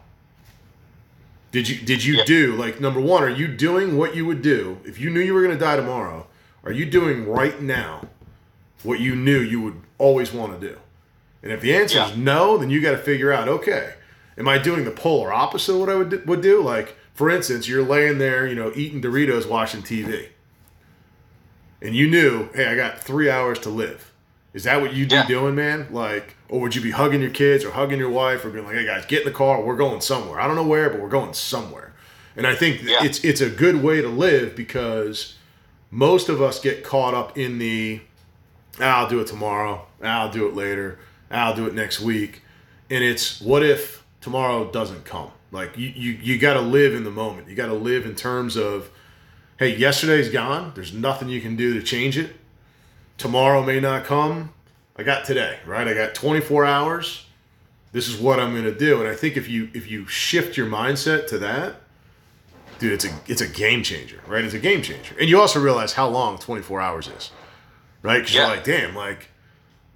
Did 1.52 1.68
you 1.68 1.76
did 1.78 2.04
you 2.04 2.16
yeah. 2.18 2.24
do 2.24 2.54
like 2.54 2.80
number 2.80 3.00
one, 3.00 3.22
are 3.22 3.30
you 3.30 3.48
doing 3.48 3.96
what 3.96 4.14
you 4.14 4.26
would 4.26 4.42
do 4.42 4.78
if 4.84 5.00
you 5.00 5.08
knew 5.08 5.20
you 5.20 5.32
were 5.32 5.42
gonna 5.42 5.58
die 5.58 5.76
tomorrow? 5.76 6.26
Are 6.64 6.72
you 6.72 6.84
doing 6.84 7.26
right 7.26 7.60
now 7.62 8.08
what 8.82 9.00
you 9.00 9.16
knew 9.16 9.38
you 9.38 9.60
would 9.62 9.80
always 9.98 10.32
want 10.32 10.60
to 10.60 10.68
do? 10.68 10.78
And 11.42 11.52
if 11.52 11.60
the 11.60 11.74
answer 11.74 11.98
yeah. 11.98 12.10
is 12.10 12.16
no, 12.16 12.58
then 12.58 12.70
you 12.70 12.80
got 12.80 12.92
to 12.92 12.98
figure 12.98 13.32
out, 13.32 13.48
okay, 13.48 13.94
am 14.36 14.48
I 14.48 14.58
doing 14.58 14.84
the 14.84 14.90
polar 14.90 15.32
opposite 15.32 15.72
of 15.72 15.80
what 15.80 15.88
I 15.88 15.94
would 15.94 16.26
would 16.26 16.40
do? 16.40 16.62
Like, 16.62 16.96
for 17.14 17.30
instance, 17.30 17.68
you're 17.68 17.84
laying 17.84 18.18
there, 18.18 18.46
you 18.46 18.54
know, 18.54 18.72
eating 18.74 19.00
Doritos, 19.00 19.48
watching 19.48 19.82
TV, 19.82 20.28
and 21.80 21.94
you 21.94 22.08
knew, 22.08 22.48
hey, 22.54 22.66
I 22.66 22.76
got 22.76 22.98
three 22.98 23.30
hours 23.30 23.58
to 23.60 23.70
live. 23.70 24.12
Is 24.52 24.64
that 24.64 24.80
what 24.80 24.94
you'd 24.94 25.12
yeah. 25.12 25.22
be 25.22 25.28
doing, 25.28 25.54
man? 25.54 25.86
Like, 25.90 26.34
or 26.48 26.60
would 26.60 26.74
you 26.74 26.80
be 26.80 26.90
hugging 26.90 27.20
your 27.20 27.30
kids 27.30 27.64
or 27.64 27.72
hugging 27.72 27.98
your 27.98 28.08
wife 28.08 28.44
or 28.44 28.50
being 28.50 28.64
like, 28.64 28.74
hey 28.74 28.86
guys, 28.86 29.04
get 29.04 29.20
in 29.20 29.26
the 29.26 29.32
car, 29.32 29.62
we're 29.62 29.76
going 29.76 30.00
somewhere. 30.00 30.40
I 30.40 30.46
don't 30.46 30.56
know 30.56 30.66
where, 30.66 30.88
but 30.88 31.00
we're 31.00 31.08
going 31.08 31.34
somewhere. 31.34 31.92
And 32.36 32.46
I 32.46 32.54
think 32.54 32.82
yeah. 32.82 33.04
it's 33.04 33.24
it's 33.24 33.40
a 33.40 33.50
good 33.50 33.82
way 33.82 34.00
to 34.02 34.08
live 34.08 34.54
because 34.54 35.34
most 35.90 36.28
of 36.28 36.42
us 36.42 36.60
get 36.60 36.84
caught 36.84 37.14
up 37.14 37.36
in 37.36 37.58
the 37.58 38.00
ah, 38.80 39.02
I'll 39.02 39.08
do 39.08 39.20
it 39.20 39.26
tomorrow, 39.26 39.86
I'll 40.02 40.30
do 40.30 40.46
it 40.46 40.54
later, 40.54 40.98
I'll 41.30 41.56
do 41.56 41.66
it 41.66 41.74
next 41.74 42.00
week. 42.00 42.42
And 42.90 43.02
it's 43.02 43.40
what 43.40 43.64
if 43.64 44.04
tomorrow 44.20 44.70
doesn't 44.70 45.04
come? 45.04 45.30
Like 45.52 45.76
you 45.76 45.88
you, 45.88 46.12
you 46.12 46.38
gotta 46.38 46.60
live 46.60 46.94
in 46.94 47.04
the 47.04 47.10
moment. 47.10 47.48
You 47.48 47.54
gotta 47.54 47.74
live 47.74 48.06
in 48.06 48.14
terms 48.14 48.56
of 48.56 48.90
hey, 49.58 49.76
yesterday's 49.76 50.28
gone. 50.28 50.72
There's 50.74 50.92
nothing 50.92 51.28
you 51.28 51.40
can 51.40 51.56
do 51.56 51.74
to 51.74 51.82
change 51.82 52.18
it 52.18 52.36
tomorrow 53.18 53.62
may 53.62 53.80
not 53.80 54.04
come. 54.04 54.52
I 54.96 55.02
got 55.02 55.24
today, 55.24 55.58
right? 55.66 55.86
I 55.86 55.94
got 55.94 56.14
24 56.14 56.64
hours. 56.64 57.26
This 57.92 58.08
is 58.08 58.18
what 58.18 58.40
I'm 58.40 58.52
going 58.52 58.64
to 58.64 58.76
do. 58.76 59.00
And 59.00 59.08
I 59.08 59.14
think 59.14 59.36
if 59.36 59.48
you 59.48 59.70
if 59.74 59.90
you 59.90 60.06
shift 60.06 60.56
your 60.56 60.66
mindset 60.66 61.26
to 61.28 61.38
that, 61.38 61.76
dude, 62.78 62.92
it's 62.92 63.04
a 63.04 63.10
it's 63.26 63.40
a 63.40 63.48
game 63.48 63.82
changer, 63.82 64.20
right? 64.26 64.44
It's 64.44 64.54
a 64.54 64.58
game 64.58 64.82
changer. 64.82 65.14
And 65.18 65.28
you 65.28 65.40
also 65.40 65.60
realize 65.60 65.92
how 65.92 66.08
long 66.08 66.38
24 66.38 66.80
hours 66.80 67.08
is, 67.08 67.30
right? 68.02 68.18
Because 68.18 68.34
yeah. 68.34 68.46
you're 68.46 68.56
like, 68.56 68.64
damn, 68.64 68.94
like 68.94 69.28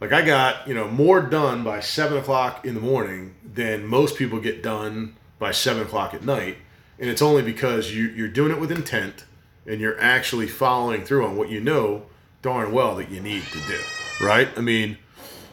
like 0.00 0.12
I 0.12 0.22
got 0.22 0.66
you 0.66 0.74
know 0.74 0.88
more 0.88 1.20
done 1.20 1.62
by 1.62 1.80
seven 1.80 2.18
o'clock 2.18 2.64
in 2.64 2.74
the 2.74 2.80
morning 2.80 3.34
than 3.44 3.86
most 3.86 4.16
people 4.16 4.40
get 4.40 4.62
done 4.62 5.16
by 5.38 5.52
seven 5.52 5.82
o'clock 5.82 6.14
at 6.14 6.24
night, 6.24 6.56
and 6.98 7.10
it's 7.10 7.22
only 7.22 7.42
because 7.42 7.94
you 7.94 8.08
you're 8.08 8.28
doing 8.28 8.50
it 8.50 8.60
with 8.60 8.72
intent 8.72 9.24
and 9.66 9.80
you're 9.80 10.00
actually 10.00 10.46
following 10.46 11.04
through 11.04 11.26
on 11.26 11.36
what 11.36 11.50
you 11.50 11.60
know 11.60 12.02
darn 12.42 12.72
well 12.72 12.96
that 12.96 13.10
you 13.10 13.20
need 13.20 13.42
to 13.42 13.58
do, 13.68 13.78
right? 14.24 14.48
I 14.56 14.60
mean, 14.60 14.96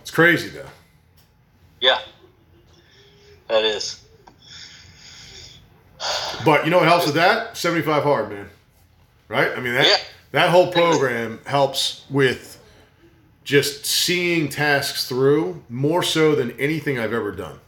it's 0.01 0.11
crazy 0.11 0.49
though. 0.49 0.69
Yeah, 1.81 1.99
that 3.47 3.63
is. 3.63 4.03
But 6.45 6.63
you 6.63 6.71
know 6.71 6.77
what 6.77 6.87
helps 6.87 7.05
with 7.05 7.15
that? 7.15 7.57
Seventy-five 7.57 8.03
hard, 8.03 8.29
man. 8.29 8.49
Right? 9.27 9.51
I 9.51 9.59
mean 9.59 9.73
that 9.73 9.85
yeah. 9.85 9.97
that 10.31 10.49
whole 10.49 10.71
program 10.71 11.39
helps 11.45 12.05
with 12.09 12.56
just 13.47 13.85
seeing 13.85 14.49
tasks 14.49 15.07
through 15.07 15.63
more 15.69 16.03
so 16.03 16.35
than 16.35 16.51
anything 16.59 16.99
I've 16.99 17.13
ever 17.13 17.31
done. 17.31 17.61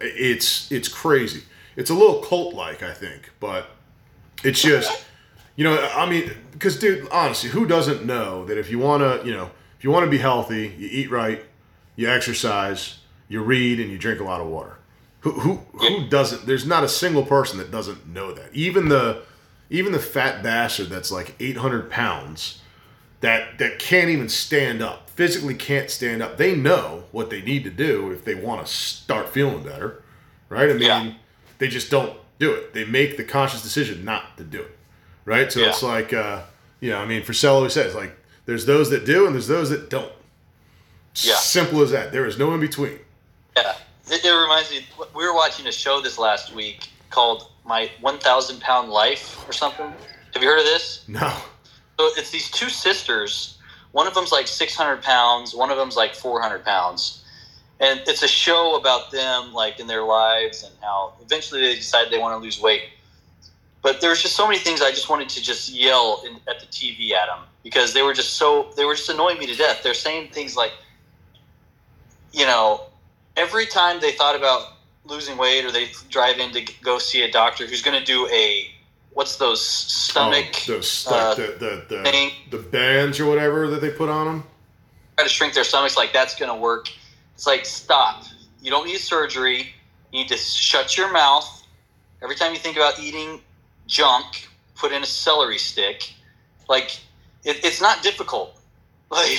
It's 0.00 0.70
it's 0.70 0.86
crazy. 0.88 1.42
It's 1.74 1.90
a 1.90 1.94
little 1.94 2.22
cult 2.22 2.54
like, 2.54 2.84
I 2.84 2.94
think, 2.94 3.32
but 3.40 3.66
it's 4.44 4.62
just 4.62 5.04
you 5.56 5.64
know, 5.64 5.90
I 5.92 6.08
mean, 6.08 6.30
because 6.52 6.78
dude, 6.78 7.08
honestly, 7.10 7.50
who 7.50 7.66
doesn't 7.66 8.06
know 8.06 8.44
that 8.44 8.56
if 8.58 8.70
you 8.70 8.78
want 8.78 9.02
to, 9.02 9.26
you 9.26 9.34
know, 9.34 9.50
if 9.76 9.82
you 9.82 9.90
want 9.90 10.04
to 10.04 10.10
be 10.10 10.18
healthy, 10.18 10.72
you 10.78 10.88
eat 10.88 11.10
right, 11.10 11.44
you 11.96 12.08
exercise, 12.08 13.00
you 13.28 13.42
read, 13.42 13.80
and 13.80 13.90
you 13.90 13.98
drink 13.98 14.20
a 14.20 14.24
lot 14.24 14.40
of 14.40 14.46
water. 14.46 14.78
Who 15.20 15.32
who 15.32 15.54
who 15.78 16.06
doesn't? 16.08 16.46
There's 16.46 16.64
not 16.64 16.84
a 16.84 16.88
single 16.88 17.24
person 17.24 17.58
that 17.58 17.72
doesn't 17.72 18.06
know 18.06 18.32
that. 18.32 18.54
Even 18.54 18.88
the 18.88 19.22
even 19.68 19.90
the 19.90 19.98
fat 19.98 20.44
bastard 20.44 20.90
that's 20.90 21.10
like 21.10 21.34
800 21.40 21.90
pounds 21.90 22.60
that 23.20 23.58
that 23.58 23.80
can't 23.80 24.10
even 24.10 24.28
stand 24.28 24.80
up, 24.80 25.03
physically 25.14 25.54
can't 25.54 25.90
stand 25.90 26.22
up. 26.22 26.36
They 26.36 26.54
know 26.54 27.04
what 27.12 27.30
they 27.30 27.42
need 27.42 27.64
to 27.64 27.70
do 27.70 28.10
if 28.10 28.24
they 28.24 28.34
want 28.34 28.66
to 28.66 28.72
start 28.72 29.28
feeling 29.30 29.62
better, 29.62 30.02
right? 30.48 30.70
I 30.70 30.72
mean, 30.72 30.82
yeah. 30.82 31.12
they 31.58 31.68
just 31.68 31.90
don't 31.90 32.16
do 32.38 32.52
it. 32.52 32.74
They 32.74 32.84
make 32.84 33.16
the 33.16 33.24
conscious 33.24 33.62
decision 33.62 34.04
not 34.04 34.36
to 34.36 34.44
do 34.44 34.62
it 34.62 34.78
right? 35.24 35.50
So 35.50 35.60
yeah. 35.60 35.68
it's 35.68 35.82
like, 35.82 36.12
uh, 36.12 36.42
you 36.80 36.90
know, 36.90 36.98
I 36.98 37.06
mean, 37.06 37.22
for 37.22 37.32
Frisella 37.32 37.54
always 37.54 37.72
says, 37.72 37.94
like, 37.94 38.16
there's 38.46 38.66
those 38.66 38.90
that 38.90 39.06
do 39.06 39.26
and 39.26 39.34
there's 39.34 39.48
those 39.48 39.70
that 39.70 39.90
don't. 39.90 40.12
Yeah. 41.16 41.36
Simple 41.36 41.80
as 41.82 41.92
that. 41.92 42.12
There 42.12 42.26
is 42.26 42.38
no 42.38 42.52
in 42.54 42.60
between. 42.60 42.98
Yeah. 43.56 43.76
It, 44.10 44.24
it 44.24 44.30
reminds 44.30 44.70
me, 44.70 44.86
we 45.14 45.24
were 45.24 45.34
watching 45.34 45.66
a 45.66 45.72
show 45.72 46.00
this 46.00 46.18
last 46.18 46.54
week 46.54 46.88
called 47.10 47.50
My 47.64 47.90
1,000 48.00 48.60
Pound 48.60 48.90
Life 48.90 49.48
or 49.48 49.52
something. 49.52 49.92
Have 50.32 50.42
you 50.42 50.48
heard 50.48 50.58
of 50.58 50.64
this? 50.64 51.04
No. 51.08 51.28
So 51.98 52.10
it's 52.16 52.30
these 52.30 52.50
two 52.50 52.68
sisters. 52.68 53.53
One 53.94 54.08
of 54.08 54.14
them's 54.14 54.32
like 54.32 54.48
600 54.48 55.02
pounds, 55.02 55.54
one 55.54 55.70
of 55.70 55.76
them's 55.76 55.94
like 55.94 56.16
400 56.16 56.64
pounds. 56.64 57.22
And 57.78 58.00
it's 58.08 58.24
a 58.24 58.28
show 58.28 58.74
about 58.74 59.12
them, 59.12 59.52
like 59.52 59.78
in 59.78 59.86
their 59.86 60.02
lives 60.02 60.64
and 60.64 60.72
how 60.82 61.12
eventually 61.22 61.60
they 61.60 61.76
decide 61.76 62.10
they 62.10 62.18
want 62.18 62.36
to 62.36 62.42
lose 62.42 62.60
weight. 62.60 62.82
But 63.82 64.00
there's 64.00 64.20
just 64.20 64.34
so 64.34 64.48
many 64.48 64.58
things 64.58 64.82
I 64.82 64.90
just 64.90 65.08
wanted 65.08 65.28
to 65.28 65.40
just 65.40 65.72
yell 65.72 66.24
in, 66.26 66.40
at 66.48 66.58
the 66.58 66.66
TV 66.66 67.12
at 67.12 67.26
them 67.26 67.44
because 67.62 67.94
they 67.94 68.02
were 68.02 68.14
just 68.14 68.34
so 68.34 68.72
they 68.76 68.84
were 68.84 68.96
just 68.96 69.08
annoying 69.10 69.38
me 69.38 69.46
to 69.46 69.54
death. 69.54 69.84
They're 69.84 69.94
saying 69.94 70.32
things 70.32 70.56
like, 70.56 70.72
you 72.32 72.46
know, 72.46 72.86
every 73.36 73.66
time 73.66 74.00
they 74.00 74.10
thought 74.10 74.34
about 74.34 74.72
losing 75.04 75.38
weight 75.38 75.64
or 75.64 75.70
they 75.70 75.90
drive 76.10 76.38
in 76.38 76.50
to 76.50 76.62
go 76.82 76.98
see 76.98 77.22
a 77.22 77.30
doctor 77.30 77.64
who's 77.64 77.82
going 77.82 77.96
to 77.96 78.04
do 78.04 78.26
a 78.32 78.73
what's 79.14 79.36
those 79.36 79.64
stomach 79.64 80.54
oh, 80.68 80.74
those 80.74 81.06
uh, 81.08 81.34
the, 81.34 81.42
the, 81.58 81.96
the, 81.96 82.02
thing. 82.02 82.30
the 82.50 82.58
bands 82.58 83.18
or 83.18 83.26
whatever 83.26 83.68
that 83.68 83.80
they 83.80 83.90
put 83.90 84.08
on 84.08 84.26
them 84.26 84.44
try 85.16 85.24
to 85.24 85.30
shrink 85.30 85.54
their 85.54 85.64
stomachs 85.64 85.96
like 85.96 86.12
that's 86.12 86.34
going 86.34 86.50
to 86.50 86.60
work 86.60 86.88
it's 87.34 87.46
like 87.46 87.64
stop 87.64 88.24
you 88.60 88.70
don't 88.70 88.86
need 88.86 88.98
surgery 88.98 89.72
you 90.12 90.20
need 90.20 90.28
to 90.28 90.36
shut 90.36 90.96
your 90.96 91.12
mouth 91.12 91.64
every 92.22 92.36
time 92.36 92.52
you 92.52 92.58
think 92.58 92.76
about 92.76 92.98
eating 92.98 93.40
junk, 93.86 94.48
put 94.74 94.92
in 94.92 95.02
a 95.02 95.06
celery 95.06 95.58
stick. 95.58 96.12
Like, 96.68 96.98
it, 97.44 97.64
it's 97.64 97.80
not 97.80 98.02
difficult. 98.02 98.56
Like, 99.10 99.38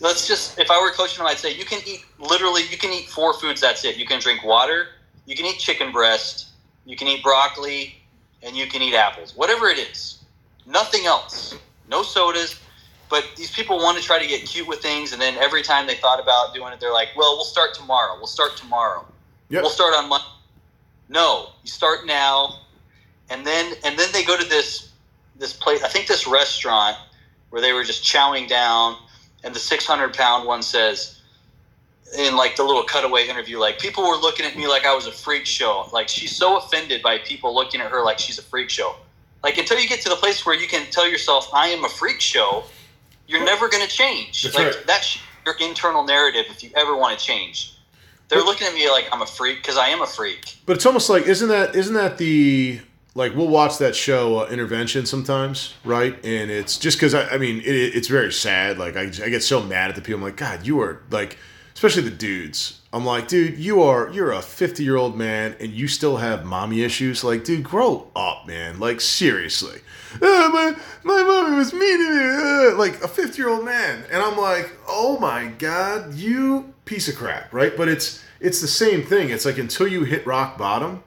let's 0.00 0.26
just, 0.26 0.58
if 0.58 0.70
I 0.70 0.80
were 0.80 0.92
coaching 0.92 1.18
them, 1.18 1.26
I'd 1.26 1.36
say 1.36 1.54
you 1.54 1.66
can 1.66 1.80
eat, 1.84 2.06
literally, 2.18 2.62
you 2.70 2.78
can 2.78 2.90
eat 2.90 3.10
four 3.10 3.34
foods, 3.34 3.60
that's 3.60 3.84
it. 3.84 3.98
You 3.98 4.06
can 4.06 4.18
drink 4.18 4.42
water, 4.44 4.86
you 5.26 5.36
can 5.36 5.44
eat 5.44 5.58
chicken 5.58 5.92
breast, 5.92 6.46
you 6.86 6.96
can 6.96 7.06
eat 7.06 7.22
broccoli, 7.22 7.96
and 8.42 8.56
you 8.56 8.66
can 8.66 8.82
eat 8.82 8.94
apples. 8.94 9.34
Whatever 9.36 9.68
it 9.68 9.78
is. 9.78 10.22
Nothing 10.66 11.06
else. 11.06 11.56
No 11.88 12.02
sodas. 12.02 12.60
But 13.08 13.24
these 13.36 13.50
people 13.50 13.78
want 13.78 13.96
to 13.96 14.04
try 14.04 14.18
to 14.18 14.26
get 14.26 14.44
cute 14.44 14.68
with 14.68 14.80
things, 14.80 15.12
and 15.12 15.20
then 15.20 15.36
every 15.38 15.62
time 15.62 15.86
they 15.86 15.94
thought 15.94 16.20
about 16.20 16.54
doing 16.54 16.74
it, 16.74 16.80
they're 16.80 16.92
like, 16.92 17.08
well, 17.16 17.36
we'll 17.36 17.44
start 17.44 17.72
tomorrow. 17.72 18.16
We'll 18.18 18.26
start 18.26 18.56
tomorrow. 18.56 19.06
Yep. 19.48 19.62
We'll 19.62 19.70
start 19.70 19.94
on 19.94 20.10
Monday. 20.10 20.26
No, 21.08 21.52
you 21.62 21.70
start 21.70 22.06
now 22.06 22.58
and 23.30 23.46
then 23.46 23.74
and 23.84 23.98
then 23.98 24.08
they 24.12 24.24
go 24.24 24.36
to 24.36 24.48
this 24.48 24.92
this 25.38 25.52
place. 25.52 25.82
I 25.82 25.88
think 25.88 26.06
this 26.06 26.26
restaurant 26.26 26.96
where 27.50 27.62
they 27.62 27.72
were 27.72 27.84
just 27.84 28.04
chowing 28.04 28.48
down, 28.48 28.96
and 29.44 29.54
the 29.54 29.58
600 29.58 30.12
pound 30.14 30.46
one 30.46 30.62
says 30.62 31.17
in 32.16 32.36
like 32.36 32.56
the 32.56 32.62
little 32.62 32.84
cutaway 32.84 33.26
interview, 33.26 33.58
like 33.58 33.78
people 33.78 34.06
were 34.08 34.16
looking 34.16 34.46
at 34.46 34.56
me 34.56 34.66
like 34.66 34.86
I 34.86 34.94
was 34.94 35.06
a 35.06 35.12
freak 35.12 35.44
show. 35.46 35.88
Like 35.92 36.08
she's 36.08 36.34
so 36.34 36.58
offended 36.58 37.02
by 37.02 37.18
people 37.18 37.54
looking 37.54 37.80
at 37.80 37.90
her 37.90 38.04
like 38.04 38.18
she's 38.18 38.38
a 38.38 38.42
freak 38.42 38.70
show. 38.70 38.96
Like 39.42 39.58
until 39.58 39.78
you 39.78 39.88
get 39.88 40.00
to 40.02 40.08
the 40.08 40.16
place 40.16 40.44
where 40.44 40.54
you 40.54 40.66
can 40.66 40.86
tell 40.90 41.08
yourself 41.08 41.48
I 41.52 41.68
am 41.68 41.84
a 41.84 41.88
freak 41.88 42.20
show, 42.20 42.64
you're 43.26 43.44
never 43.44 43.68
going 43.68 43.86
to 43.86 43.90
change. 43.90 44.42
That's 44.42 44.56
like 44.56 44.74
right. 44.74 44.86
that's 44.86 45.18
your 45.44 45.54
internal 45.60 46.04
narrative 46.04 46.46
if 46.50 46.62
you 46.62 46.70
ever 46.76 46.96
want 46.96 47.18
to 47.18 47.24
change. 47.24 47.74
They're 48.28 48.42
looking 48.42 48.66
at 48.66 48.74
me 48.74 48.90
like 48.90 49.08
I'm 49.10 49.22
a 49.22 49.26
freak 49.26 49.58
because 49.58 49.78
I 49.78 49.88
am 49.88 50.02
a 50.02 50.06
freak. 50.06 50.58
But 50.66 50.76
it's 50.76 50.86
almost 50.86 51.08
like 51.08 51.26
isn't 51.26 51.48
that 51.48 51.74
isn't 51.74 51.94
that 51.94 52.18
the 52.18 52.80
like 53.14 53.34
we'll 53.34 53.48
watch 53.48 53.78
that 53.78 53.96
show 53.96 54.38
uh, 54.38 54.48
intervention 54.48 55.04
sometimes 55.04 55.74
right 55.84 56.14
and 56.24 56.50
it's 56.50 56.78
just 56.78 56.98
because 56.98 57.14
I, 57.14 57.26
I, 57.30 57.38
mean 57.38 57.58
it, 57.60 57.64
it's 57.66 58.06
very 58.06 58.32
sad 58.32 58.78
like 58.78 58.96
I, 58.96 59.02
I 59.02 59.28
get 59.28 59.42
so 59.42 59.62
mad 59.62 59.88
at 59.88 59.96
the 59.96 60.02
people 60.02 60.18
i'm 60.18 60.22
like 60.22 60.36
god 60.36 60.66
you 60.66 60.80
are 60.80 61.02
like 61.10 61.36
especially 61.78 62.02
the 62.02 62.16
dudes. 62.16 62.80
I'm 62.92 63.04
like 63.04 63.28
dude 63.28 63.56
you 63.56 63.84
are 63.84 64.10
you're 64.10 64.32
a 64.32 64.42
50 64.42 64.82
year 64.82 64.96
old 64.96 65.16
man 65.16 65.54
and 65.60 65.70
you 65.70 65.86
still 65.86 66.16
have 66.16 66.44
mommy 66.44 66.82
issues? 66.82 67.22
Like 67.22 67.44
dude 67.44 67.62
grow 67.62 68.10
up 68.16 68.48
man. 68.48 68.80
Like 68.80 69.00
seriously. 69.00 69.80
Uh, 70.14 70.18
my, 70.20 70.74
my 71.04 71.22
mommy 71.22 71.56
was 71.56 71.72
mean 71.72 71.98
to 71.98 72.14
me. 72.16 72.72
Uh, 72.72 72.76
like 72.76 73.00
a 73.04 73.06
50 73.06 73.38
year 73.38 73.48
old 73.48 73.64
man. 73.64 74.02
And 74.10 74.20
i'm 74.20 74.36
like 74.36 74.72
oh 74.88 75.20
my 75.20 75.46
god 75.46 76.14
you 76.14 76.74
piece 76.84 77.06
of 77.06 77.14
crap 77.14 77.54
right? 77.54 77.76
But 77.76 77.86
it's 77.86 78.24
it's 78.40 78.60
the 78.60 78.66
same 78.66 79.04
thing. 79.04 79.30
It's 79.30 79.44
like 79.44 79.58
until 79.58 79.86
you 79.86 80.02
hit 80.02 80.26
rock 80.26 80.58
bottom 80.58 81.04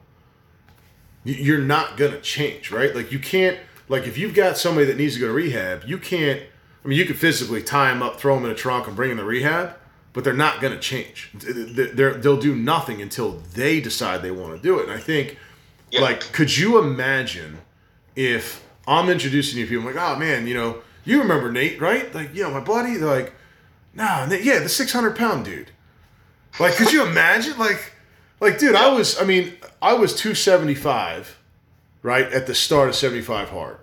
you're 1.25 1.60
not 1.60 1.97
gonna 1.97 2.21
change, 2.21 2.71
right? 2.71 2.95
Like 2.95 3.12
you 3.12 3.19
can't 3.19 3.60
Like 3.89 4.07
if 4.07 4.17
you've 4.17 4.34
got 4.34 4.57
somebody 4.57 4.86
that 4.86 4.95
needs 4.95 5.15
to 5.15 5.19
go 5.19 5.27
to 5.27 5.34
rehab, 5.34 5.84
you 5.86 5.97
can't. 5.97 6.41
I 6.86 6.88
mean, 6.88 6.97
you 6.97 7.03
could 7.03 7.17
physically 7.17 7.62
tie 7.62 7.91
them 7.91 8.01
up, 8.01 8.21
throw 8.21 8.36
them 8.36 8.45
in 8.45 8.51
a 8.51 8.55
trunk, 8.55 8.88
and 8.88 8.95
bring 8.95 9.10
them 9.10 9.19
to 9.19 9.25
rehab, 9.25 9.75
but 10.13 10.24
they're 10.24 10.34
not 10.34 10.60
going 10.62 10.74
to 10.74 10.80
change. 10.80 11.30
They're, 11.34 12.13
they'll 12.15 12.39
do 12.39 12.56
nothing 12.56 13.02
until 13.02 13.41
they 13.54 13.80
decide 13.80 14.21
they 14.21 14.32
want 14.32 14.56
to 14.56 14.62
do 14.62 14.80
it. 14.80 14.84
And 14.84 14.91
I 14.91 15.00
think, 15.00 15.38
Yeah. 15.91 16.02
like, 16.02 16.19
could 16.34 16.56
you 16.58 16.78
imagine 16.80 17.60
if 18.15 18.63
I'm 18.88 19.10
introducing 19.10 19.58
you 19.60 19.65
to 19.65 19.69
people, 19.69 19.88
I'm 19.88 19.95
like, 19.95 20.04
oh 20.04 20.17
man, 20.19 20.47
you 20.47 20.54
know, 20.54 20.80
you 21.06 21.19
remember 21.21 21.52
Nate, 21.52 21.80
right? 21.82 22.13
Like, 22.13 22.36
you 22.36 22.43
know, 22.43 22.52
my 22.52 22.60
buddy. 22.60 22.97
They're 22.97 23.08
like, 23.08 23.34
nah, 23.93 24.26
Nate, 24.26 24.43
yeah, 24.43 24.60
the 24.60 24.69
600 24.69 25.15
pound 25.15 25.45
dude. 25.45 25.71
Like, 26.60 26.76
could 26.76 26.91
you 26.91 27.06
imagine? 27.06 27.58
Like, 27.58 27.93
like, 28.41 28.60
dude, 28.60 28.76
I 28.76 28.89
was. 28.89 29.19
I 29.19 29.24
mean, 29.24 29.54
I 29.82 29.93
was 29.93 30.13
275, 30.15 31.38
right 32.04 32.26
at 32.34 32.47
the 32.47 32.54
start 32.56 32.89
of 32.89 32.95
75 32.95 33.50
hard, 33.50 33.78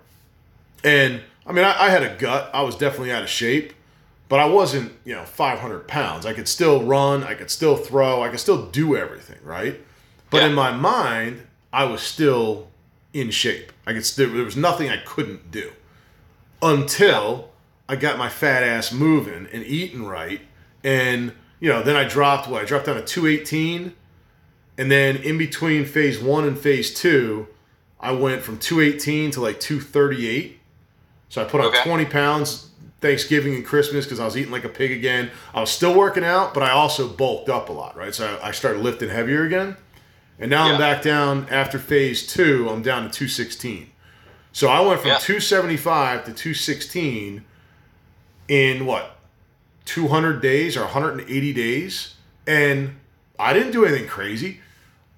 and 0.85 1.23
I 1.47 1.53
mean, 1.53 1.65
I, 1.65 1.85
I 1.87 1.89
had 1.91 2.03
a 2.03 2.15
gut. 2.17 2.51
I 2.53 2.63
was 2.63 2.77
definitely 2.77 3.11
out 3.13 3.23
of 3.23 3.29
shape, 3.31 3.73
but 4.29 4.41
I 4.41 4.45
wasn't, 4.47 4.93
you 5.05 5.15
know, 5.15 5.25
500 5.25 5.89
pounds. 5.89 6.27
I 6.27 6.33
could 6.35 6.49
still 6.49 6.83
run. 6.83 7.25
I 7.25 7.35
could 7.35 7.51
still 7.51 7.77
throw. 7.77 8.23
I 8.23 8.29
could 8.29 8.41
still 8.41 8.67
do 8.67 8.97
everything, 8.97 9.39
right? 9.43 9.81
But 10.31 10.39
Yeah. 10.43 10.49
in 10.49 10.55
my 10.55 10.71
mind, 10.73 11.47
I 11.73 11.85
was 11.85 12.03
still 12.03 12.69
in 13.15 13.31
shape. 13.31 13.73
I 13.87 13.93
could 13.95 14.05
still. 14.05 14.31
There 14.33 14.45
was 14.45 14.57
nothing 14.57 14.91
I 14.91 14.99
couldn't 14.99 15.51
do 15.51 15.71
until 16.63 17.51
I 17.89 17.97
got 17.97 18.19
my 18.19 18.29
fat 18.29 18.63
ass 18.63 18.93
moving 18.93 19.49
and 19.53 19.65
eating 19.65 20.05
right. 20.07 20.41
And, 20.85 21.33
you 21.61 21.69
know, 21.71 21.83
then 21.83 21.97
I 21.97 22.05
dropped 22.05 22.49
what? 22.49 22.63
I 22.63 22.65
dropped 22.67 22.87
down 22.87 22.97
to 22.97 23.03
218. 23.03 23.95
And 24.77 24.91
then 24.91 25.17
in 25.17 25.39
between 25.39 25.85
phase 25.85 26.19
one 26.19 26.45
and 26.45 26.59
phase 26.59 26.93
two, 26.95 27.49
I 28.01 28.13
went 28.13 28.43
from 28.43 28.59
218 28.59 29.31
to 29.33 29.41
like 29.41 29.59
238. 29.59 30.61
So 31.31 31.43
I 31.43 31.45
put 31.45 31.61
on 31.61 31.69
Okay. 31.69 31.83
20 31.83 32.05
pounds 32.07 32.68
Thanksgiving 33.01 33.55
and 33.55 33.65
Christmas 33.65 34.05
because 34.05 34.19
I 34.21 34.25
was 34.25 34.37
eating 34.37 34.51
like 34.53 34.65
a 34.65 34.69
pig 34.69 34.91
again. 34.91 35.31
I 35.55 35.61
was 35.61 35.71
still 35.71 35.95
working 35.95 36.25
out, 36.25 36.53
but 36.55 36.63
I 36.63 36.71
also 36.71 37.09
bulked 37.09 37.49
up 37.49 37.69
a 37.69 37.73
lot, 37.73 37.97
right? 37.97 38.15
So 38.15 38.39
I 38.43 38.49
I 38.49 38.51
started 38.51 38.83
lifting 38.83 39.09
heavier 39.09 39.45
again. 39.45 39.77
And 40.41 40.51
now 40.51 40.71
I'm 40.73 40.79
back 40.79 41.03
down 41.03 41.47
after 41.51 41.79
phase 41.81 42.27
two, 42.27 42.69
I'm 42.71 42.81
down 42.83 43.03
to 43.03 43.09
216. 43.09 43.91
So 44.53 44.69
I 44.69 44.81
went 44.81 45.01
from 45.01 45.11
Yeah. 45.11 45.19
275 45.19 46.25
to 46.27 46.33
216 46.33 47.45
in 48.47 48.87
what 48.87 49.17
200 49.85 50.41
days 50.41 50.77
or 50.77 50.83
180 50.83 51.53
days, 51.53 52.15
and 52.47 52.97
I 53.39 53.53
didn't 53.53 53.73
do 53.73 53.85
anything 53.85 54.07
crazy. 54.07 54.61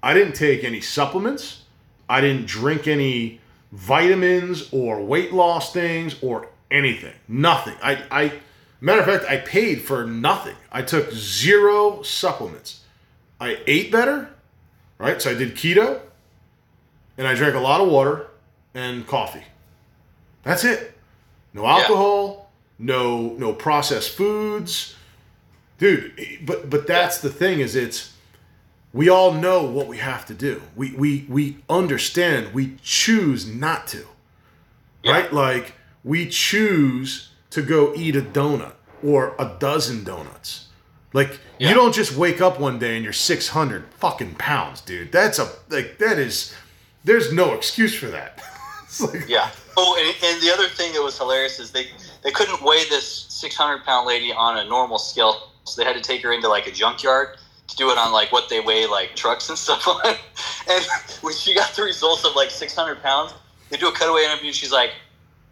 I 0.02 0.14
didn't 0.14 0.34
take 0.34 0.64
any 0.64 0.80
supplements. 0.80 1.62
I 2.08 2.20
didn't 2.20 2.46
drink 2.46 2.88
any 2.88 3.40
vitamins 3.72 4.68
or 4.72 5.00
weight 5.04 5.32
loss 5.32 5.72
things 5.72 6.16
or 6.22 6.48
anything. 6.70 7.14
Nothing. 7.28 7.74
I, 7.82 8.02
I 8.10 8.32
matter 8.80 9.00
of 9.00 9.06
fact, 9.06 9.24
I 9.30 9.38
paid 9.38 9.82
for 9.82 10.04
nothing. 10.04 10.56
I 10.72 10.82
took 10.82 11.10
zero 11.12 12.02
supplements. 12.02 12.82
I 13.40 13.58
ate 13.66 13.90
better, 13.90 14.30
right? 14.98 15.20
So 15.20 15.30
I 15.30 15.34
did 15.34 15.54
keto, 15.54 16.00
and 17.16 17.26
I 17.26 17.34
drank 17.34 17.54
a 17.54 17.60
lot 17.60 17.80
of 17.80 17.88
water 17.88 18.28
and 18.74 19.06
coffee. 19.06 19.44
That's 20.42 20.64
it. 20.64 20.96
No 21.52 21.66
alcohol, 21.66 22.50
no 22.78 23.34
no 23.38 23.52
processed 23.52 24.10
foods. 24.10 24.96
Dude, 25.78 26.38
but 26.44 26.70
but 26.70 26.86
that's 26.86 27.18
the 27.18 27.30
thing 27.30 27.60
is 27.60 27.74
it's 27.74 28.14
we 28.92 29.08
all 29.08 29.32
know 29.32 29.64
what 29.64 29.86
we 29.86 29.98
have 29.98 30.26
to 30.26 30.34
do. 30.34 30.62
We 30.76 30.92
we 30.92 31.26
we 31.28 31.58
understand. 31.68 32.52
We 32.54 32.76
choose 32.82 33.46
not 33.46 33.86
to. 33.88 34.06
Yeah. 35.02 35.12
Right? 35.12 35.32
Like 35.32 35.74
we 36.04 36.26
choose 36.28 37.30
to 37.50 37.62
go 37.62 37.92
eat 37.94 38.16
a 38.16 38.22
donut 38.22 38.72
or 39.04 39.34
a 39.38 39.56
dozen 39.58 40.04
donuts. 40.04 40.66
Like 41.12 41.40
Yeah. 41.58 41.68
you 41.70 41.74
don't 41.74 41.94
just 41.94 42.14
wake 42.16 42.40
up 42.40 42.60
one 42.60 42.78
day 42.78 42.94
and 42.94 43.04
you're 43.04 43.12
600 43.12 43.84
fucking 43.98 44.34
pounds, 44.36 44.80
dude. 44.80 45.10
That's 45.12 45.38
a 45.38 45.48
like 45.68 45.98
that 45.98 46.18
is 46.18 46.54
there's 47.04 47.32
no 47.32 47.54
excuse 47.54 47.94
for 47.94 48.06
that. 48.06 48.40
like 49.00 49.28
Yeah. 49.28 49.50
Oh, 49.76 49.96
and, 49.98 50.14
and 50.34 50.42
the 50.42 50.52
other 50.52 50.68
thing 50.68 50.92
that 50.92 51.02
was 51.02 51.16
hilarious 51.18 51.58
is 51.58 51.70
they 51.72 51.86
they 52.22 52.30
couldn't 52.30 52.62
weigh 52.62 52.84
this 52.88 53.26
600 53.30 53.84
pound 53.84 54.06
lady 54.06 54.32
on 54.32 54.58
a 54.58 54.64
normal 54.68 54.98
scale, 54.98 55.50
so 55.64 55.80
they 55.80 55.86
had 55.86 55.96
to 55.96 56.02
take 56.02 56.22
her 56.22 56.32
into 56.32 56.48
like 56.48 56.66
a 56.66 56.70
junkyard 56.72 57.38
to 57.68 57.76
do 57.76 57.90
it 57.90 57.96
on 57.98 58.12
like 58.12 58.30
what 58.32 58.48
they 58.48 58.60
weigh 58.60 58.86
like 58.86 59.16
trucks 59.16 59.48
and 59.48 59.56
stuff 59.66 59.86
on. 59.88 60.14
And 60.68 60.84
when 61.22 61.32
she 61.34 61.54
got 61.54 61.72
the 61.74 61.82
results 61.82 62.24
of 62.24 62.36
like 62.36 62.50
600 62.50 63.02
pounds, 63.02 63.32
they 63.70 63.76
do 63.78 63.88
a 63.88 63.92
cutaway 63.92 64.24
interview. 64.24 64.48
and 64.48 64.54
She's 64.56 64.72
like, 64.72 64.90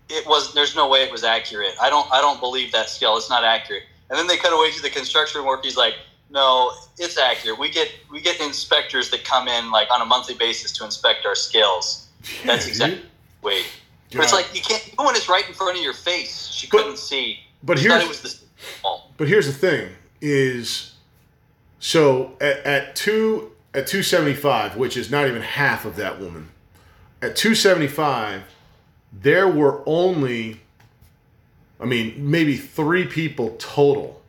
"It 0.08 0.26
was. 0.26 0.54
There's 0.54 0.74
no 0.74 0.88
way 0.88 1.02
it 1.02 1.12
was 1.12 1.24
accurate. 1.24 1.74
I 1.80 1.90
don't. 1.90 2.10
I 2.12 2.20
don't 2.20 2.40
believe 2.40 2.72
that 2.72 2.88
scale. 2.88 3.16
It's 3.16 3.30
not 3.30 3.44
accurate." 3.44 3.82
And 4.10 4.18
then 4.18 4.26
they 4.26 4.36
cut 4.36 4.52
away 4.52 4.70
to 4.72 4.82
the 4.82 4.90
construction 4.90 5.44
worker. 5.44 5.62
He's 5.64 5.76
like, 5.76 5.94
"No, 6.30 6.72
it's 6.98 7.18
accurate. 7.18 7.58
We 7.58 7.70
get 7.70 7.90
we 8.10 8.20
get 8.20 8.40
inspectors 8.40 9.10
that 9.10 9.24
come 9.24 9.48
in 9.48 9.70
like 9.70 9.88
on 9.92 10.00
a 10.00 10.06
monthly 10.06 10.34
basis 10.34 10.72
to 10.78 10.84
inspect 10.84 11.26
our 11.26 11.34
scales. 11.34 12.06
That's 12.44 12.66
exactly 12.66 13.02
weight." 13.42 13.66
But 14.12 14.24
it's 14.24 14.32
like 14.32 14.46
you 14.54 14.62
can't. 14.62 14.86
Even 14.92 15.04
when 15.04 15.14
it's 15.16 15.28
right 15.28 15.46
in 15.46 15.54
front 15.54 15.76
of 15.76 15.82
your 15.84 15.92
face, 15.92 16.48
she 16.48 16.66
But- 16.66 16.78
couldn't 16.78 16.96
see. 16.98 17.40
but 17.62 17.78
she 17.78 17.84
here's- 17.88 18.02
it 18.02 18.08
was 18.08 18.22
the. 18.22 18.34
But 19.18 19.28
here's 19.28 19.46
the 19.46 19.52
thing: 19.52 19.94
is 20.22 20.92
so 21.80 22.36
at, 22.40 22.58
at 22.64 22.96
two 22.96 23.52
at 23.74 23.86
two 23.86 24.02
seventy 24.02 24.34
five, 24.34 24.76
which 24.76 24.96
is 24.96 25.10
not 25.10 25.26
even 25.28 25.42
half 25.42 25.84
of 25.84 25.96
that 25.96 26.18
woman. 26.18 26.50
At 27.20 27.36
two 27.36 27.54
seventy 27.54 27.88
five, 27.88 28.42
there 29.12 29.48
were 29.48 29.82
only, 29.86 30.60
I 31.80 31.84
mean, 31.84 32.30
maybe 32.30 32.56
three 32.56 33.06
people 33.06 33.56
total 33.58 34.20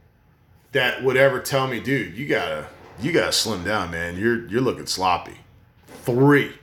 that 0.72 1.04
would 1.04 1.18
ever 1.18 1.40
tell 1.40 1.68
me, 1.68 1.80
dude, 1.80 2.16
you 2.16 2.28
gotta 2.28 2.68
you 3.02 3.12
gotta 3.12 3.32
slim 3.32 3.64
down, 3.64 3.92
man. 3.92 4.18
You're 4.18 4.48
you're 4.48 4.62
looking 4.62 4.86
sloppy. 4.86 5.38
Three, 6.04 6.54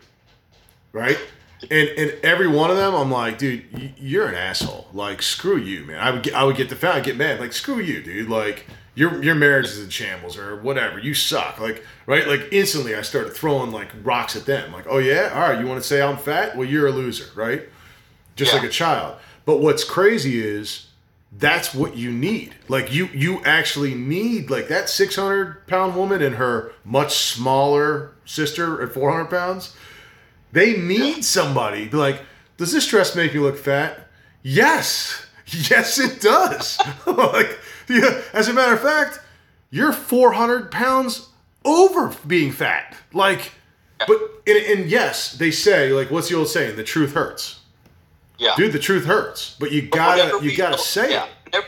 right? 0.92 1.18
And 1.70 1.88
and 1.88 2.14
every 2.22 2.46
one 2.48 2.70
of 2.70 2.76
them, 2.76 2.94
I'm 2.94 3.10
like, 3.10 3.38
dude, 3.38 3.94
you're 3.98 4.28
an 4.28 4.34
asshole. 4.34 4.88
Like, 4.92 5.22
screw 5.22 5.56
you, 5.56 5.84
man. 5.84 5.98
I 5.98 6.10
would 6.10 6.22
get, 6.22 6.34
I 6.34 6.44
would 6.44 6.56
get 6.56 6.68
the 6.68 6.92
I 6.92 7.00
get 7.00 7.16
mad. 7.16 7.40
Like, 7.40 7.52
screw 7.52 7.80
you, 7.80 8.02
dude. 8.02 8.28
Like, 8.28 8.66
your 8.94 9.22
your 9.22 9.34
marriage 9.34 9.66
is 9.66 9.82
in 9.82 9.90
shambles 9.90 10.36
or 10.38 10.56
whatever. 10.56 10.98
You 10.98 11.14
suck. 11.14 11.60
Like, 11.60 11.84
right? 12.06 12.26
Like 12.26 12.48
instantly, 12.52 12.94
I 12.94 13.02
started 13.02 13.34
throwing 13.34 13.70
like 13.70 13.88
rocks 14.02 14.36
at 14.36 14.46
them. 14.46 14.72
Like, 14.72 14.86
oh 14.88 14.98
yeah, 14.98 15.30
all 15.34 15.40
right. 15.40 15.60
You 15.60 15.66
want 15.66 15.80
to 15.80 15.86
say 15.86 16.02
I'm 16.02 16.16
fat? 16.16 16.56
Well, 16.56 16.68
you're 16.68 16.86
a 16.86 16.92
loser, 16.92 17.26
right? 17.34 17.68
Just 18.36 18.52
Yeah. 18.52 18.60
like 18.60 18.68
a 18.68 18.72
child. 18.72 19.16
But 19.44 19.58
what's 19.58 19.84
crazy 19.84 20.40
is 20.44 20.86
that's 21.32 21.74
what 21.74 21.96
you 21.96 22.10
need. 22.12 22.54
Like 22.68 22.92
you 22.92 23.08
you 23.12 23.42
actually 23.44 23.94
need 23.94 24.50
like 24.50 24.68
that 24.68 24.88
600 24.88 25.66
pound 25.66 25.96
woman 25.96 26.22
and 26.22 26.36
her 26.36 26.72
much 26.84 27.16
smaller 27.16 28.12
sister 28.24 28.82
at 28.82 28.92
400 28.92 29.26
pounds. 29.26 29.74
They 30.52 30.76
need 30.76 31.24
somebody. 31.24 31.88
Be 31.88 31.96
like, 31.96 32.22
does 32.56 32.72
this 32.72 32.86
dress 32.86 33.14
make 33.16 33.34
you 33.34 33.42
look 33.42 33.58
fat? 33.58 34.08
Yes, 34.42 35.26
yes, 35.46 35.98
it 35.98 36.20
does. 36.20 36.78
like, 37.06 37.58
yeah. 37.88 38.22
As 38.32 38.48
a 38.48 38.52
matter 38.52 38.72
of 38.74 38.80
fact, 38.80 39.20
you're 39.70 39.92
400 39.92 40.70
pounds 40.70 41.28
over 41.64 42.14
being 42.26 42.52
fat. 42.52 42.96
Like, 43.12 43.52
but 44.06 44.18
and, 44.46 44.58
and 44.80 44.90
yes, 44.90 45.32
they 45.34 45.50
say 45.50 45.90
like, 45.92 46.10
what's 46.10 46.28
the 46.28 46.36
old 46.36 46.48
saying? 46.48 46.76
The 46.76 46.84
truth 46.84 47.12
hurts 47.12 47.55
Yeah. 48.38 48.54
dude 48.56 48.72
the 48.72 48.78
truth 48.78 49.04
hurts 49.04 49.56
but 49.58 49.72
you 49.72 49.82
gotta 49.82 50.44
you 50.44 50.56
gotta 50.56 50.76
feel- 50.76 50.84
say 50.84 51.10
yeah, 51.12 51.24
it 51.24 51.30
Whenever, 51.52 51.66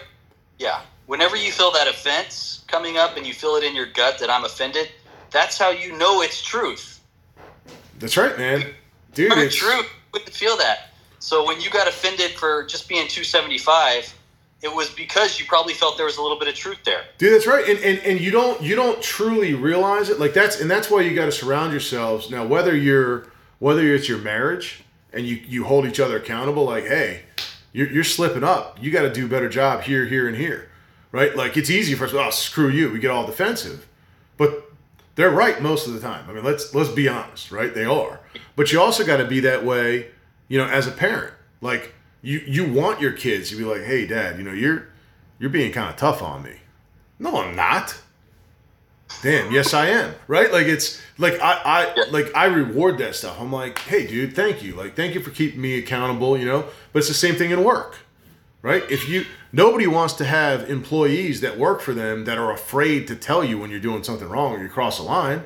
yeah. 0.58 0.80
Whenever 1.06 1.36
you 1.36 1.50
feel 1.52 1.70
that 1.72 1.88
offense 1.88 2.64
coming 2.68 2.98
up 2.98 3.16
and 3.16 3.26
you 3.26 3.32
feel 3.32 3.54
it 3.56 3.64
in 3.64 3.74
your 3.74 3.86
gut 3.86 4.18
that 4.18 4.28
I'm 4.28 4.44
offended, 4.44 4.90
that's 5.30 5.56
how 5.56 5.70
you 5.70 5.96
know 5.96 6.20
it's 6.20 6.42
truth. 6.42 7.00
that's 7.98 8.16
right 8.16 8.36
man 8.36 8.74
dude 9.14 9.32
it's 9.38 9.56
truth. 9.56 9.84
You 9.84 9.84
wouldn't 10.12 10.34
feel 10.34 10.56
that. 10.58 10.90
So 11.20 11.46
when 11.46 11.60
you 11.60 11.70
got 11.70 11.88
offended 11.88 12.32
for 12.32 12.64
just 12.66 12.88
being 12.88 13.08
275, 13.08 14.14
it 14.62 14.72
was 14.74 14.90
because 14.90 15.38
you 15.40 15.46
probably 15.46 15.74
felt 15.74 15.96
there 15.96 16.06
was 16.06 16.16
a 16.16 16.22
little 16.22 16.38
bit 16.38 16.48
of 16.48 16.54
truth 16.54 16.78
there. 16.84 17.04
dude 17.16 17.32
that's 17.32 17.46
right 17.46 17.66
and, 17.68 17.78
and 17.80 17.98
and 18.00 18.20
you 18.20 18.30
don't 18.30 18.60
you 18.62 18.74
don't 18.74 19.00
truly 19.02 19.54
realize 19.54 20.10
it 20.10 20.18
like 20.20 20.34
that's 20.34 20.60
and 20.60 20.70
that's 20.70 20.90
why 20.90 21.00
you 21.00 21.14
got 21.14 21.26
to 21.26 21.32
surround 21.32 21.70
yourselves 21.72 22.30
now 22.30 22.44
whether 22.44 22.76
you're 22.76 23.26
whether 23.60 23.82
it's 23.94 24.08
your 24.08 24.18
marriage 24.18 24.82
and 25.12 25.26
you 25.26 25.36
you 25.46 25.64
hold 25.64 25.86
each 25.86 26.00
other 26.00 26.16
accountable 26.16 26.64
like 26.64 26.86
hey 26.86 27.22
you're, 27.70 27.90
you're 27.90 28.04
slipping 28.04 28.42
up. 28.42 28.82
You 28.82 28.90
got 28.90 29.02
to 29.02 29.12
do 29.12 29.26
a 29.26 29.28
better 29.28 29.48
job 29.48 29.82
here 29.82 30.06
here 30.06 30.26
and 30.26 30.36
here 30.36 30.70
right? 31.12 31.34
Like 31.36 31.56
it's 31.56 31.70
easy 31.70 31.94
for 31.94 32.04
us 32.04 32.14
oh 32.14 32.30
screw 32.30 32.68
you 32.68 32.90
we 32.90 32.98
get 32.98 33.10
all 33.10 33.26
defensive. 33.26 33.86
But 34.36 34.70
they're 35.14 35.30
right 35.30 35.60
most 35.60 35.86
of 35.86 35.94
the 35.94 36.00
time. 36.00 36.28
I 36.28 36.32
mean 36.32 36.44
let's 36.44 36.74
let's 36.74 36.90
be 36.90 37.08
honest 37.08 37.50
right? 37.50 37.74
They 37.74 37.84
are. 37.84 38.20
But 38.56 38.72
you 38.72 38.80
also 38.80 39.04
got 39.04 39.18
to 39.18 39.24
be 39.26 39.40
that 39.40 39.64
way 39.64 40.08
you 40.48 40.58
know 40.58 40.66
as 40.66 40.86
a 40.86 40.92
parent. 40.92 41.34
Like 41.60 41.94
you 42.22 42.38
you 42.46 42.72
want 42.72 43.00
your 43.00 43.12
kids 43.12 43.50
to 43.50 43.56
be 43.56 43.64
like 43.64 43.82
hey 43.82 44.06
dad 44.06 44.38
you 44.38 44.44
know 44.44 44.52
you're 44.52 44.88
you're 45.38 45.50
being 45.50 45.72
kind 45.72 45.90
of 45.90 45.96
tough 45.96 46.22
on 46.22 46.42
me. 46.42 46.56
No 47.18 47.42
i'm 47.42 47.56
not 47.56 47.96
damn, 49.22 49.52
yes 49.52 49.74
I 49.74 49.86
am. 49.86 50.14
Right? 50.26 50.52
Like 50.52 50.66
it's 50.66 51.00
like 51.18 51.40
I, 51.40 51.60
I 51.64 52.10
like 52.10 52.34
I 52.34 52.46
reward 52.46 52.98
that 52.98 53.14
stuff. 53.14 53.40
I'm 53.40 53.52
like, 53.52 53.78
hey 53.78 54.06
dude, 54.06 54.34
thank 54.34 54.62
you. 54.62 54.74
Like 54.74 54.96
thank 54.96 55.14
you 55.14 55.20
for 55.20 55.30
keeping 55.30 55.60
me 55.60 55.78
accountable, 55.78 56.38
you 56.38 56.46
know? 56.46 56.66
But 56.92 57.00
it's 57.00 57.08
the 57.08 57.14
same 57.14 57.34
thing 57.34 57.50
in 57.50 57.64
work. 57.64 57.98
Right? 58.60 58.82
If 58.90 59.08
you 59.08 59.24
nobody 59.52 59.86
wants 59.86 60.14
to 60.14 60.24
have 60.24 60.68
employees 60.68 61.40
that 61.40 61.58
work 61.58 61.80
for 61.80 61.94
them 61.94 62.24
that 62.24 62.38
are 62.38 62.52
afraid 62.52 63.06
to 63.08 63.16
tell 63.16 63.44
you 63.44 63.58
when 63.58 63.70
you're 63.70 63.80
doing 63.80 64.02
something 64.02 64.28
wrong 64.28 64.54
or 64.54 64.62
you 64.62 64.68
cross 64.68 64.98
a 64.98 65.02
line. 65.02 65.44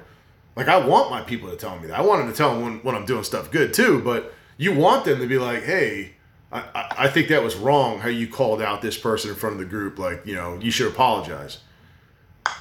Like 0.54 0.68
I 0.68 0.84
want 0.86 1.10
my 1.10 1.22
people 1.22 1.50
to 1.50 1.56
tell 1.56 1.78
me 1.78 1.88
that. 1.88 1.98
I 1.98 2.02
want 2.02 2.20
them 2.20 2.30
to 2.30 2.36
tell 2.36 2.54
them 2.54 2.62
when, 2.62 2.78
when 2.80 2.94
I'm 2.94 3.06
doing 3.06 3.24
stuff 3.24 3.50
good 3.50 3.72
too, 3.72 4.00
but 4.00 4.34
you 4.58 4.74
want 4.74 5.04
them 5.04 5.18
to 5.20 5.26
be 5.26 5.38
like, 5.38 5.62
hey, 5.62 6.12
I, 6.52 6.60
I, 6.74 6.94
I 6.98 7.08
think 7.08 7.28
that 7.28 7.42
was 7.42 7.56
wrong 7.56 8.00
how 8.00 8.08
you 8.08 8.28
called 8.28 8.60
out 8.60 8.82
this 8.82 8.98
person 8.98 9.30
in 9.30 9.36
front 9.36 9.54
of 9.54 9.58
the 9.58 9.64
group. 9.64 9.98
Like, 9.98 10.26
you 10.26 10.34
know, 10.34 10.58
you 10.60 10.70
should 10.70 10.88
apologize. 10.88 11.58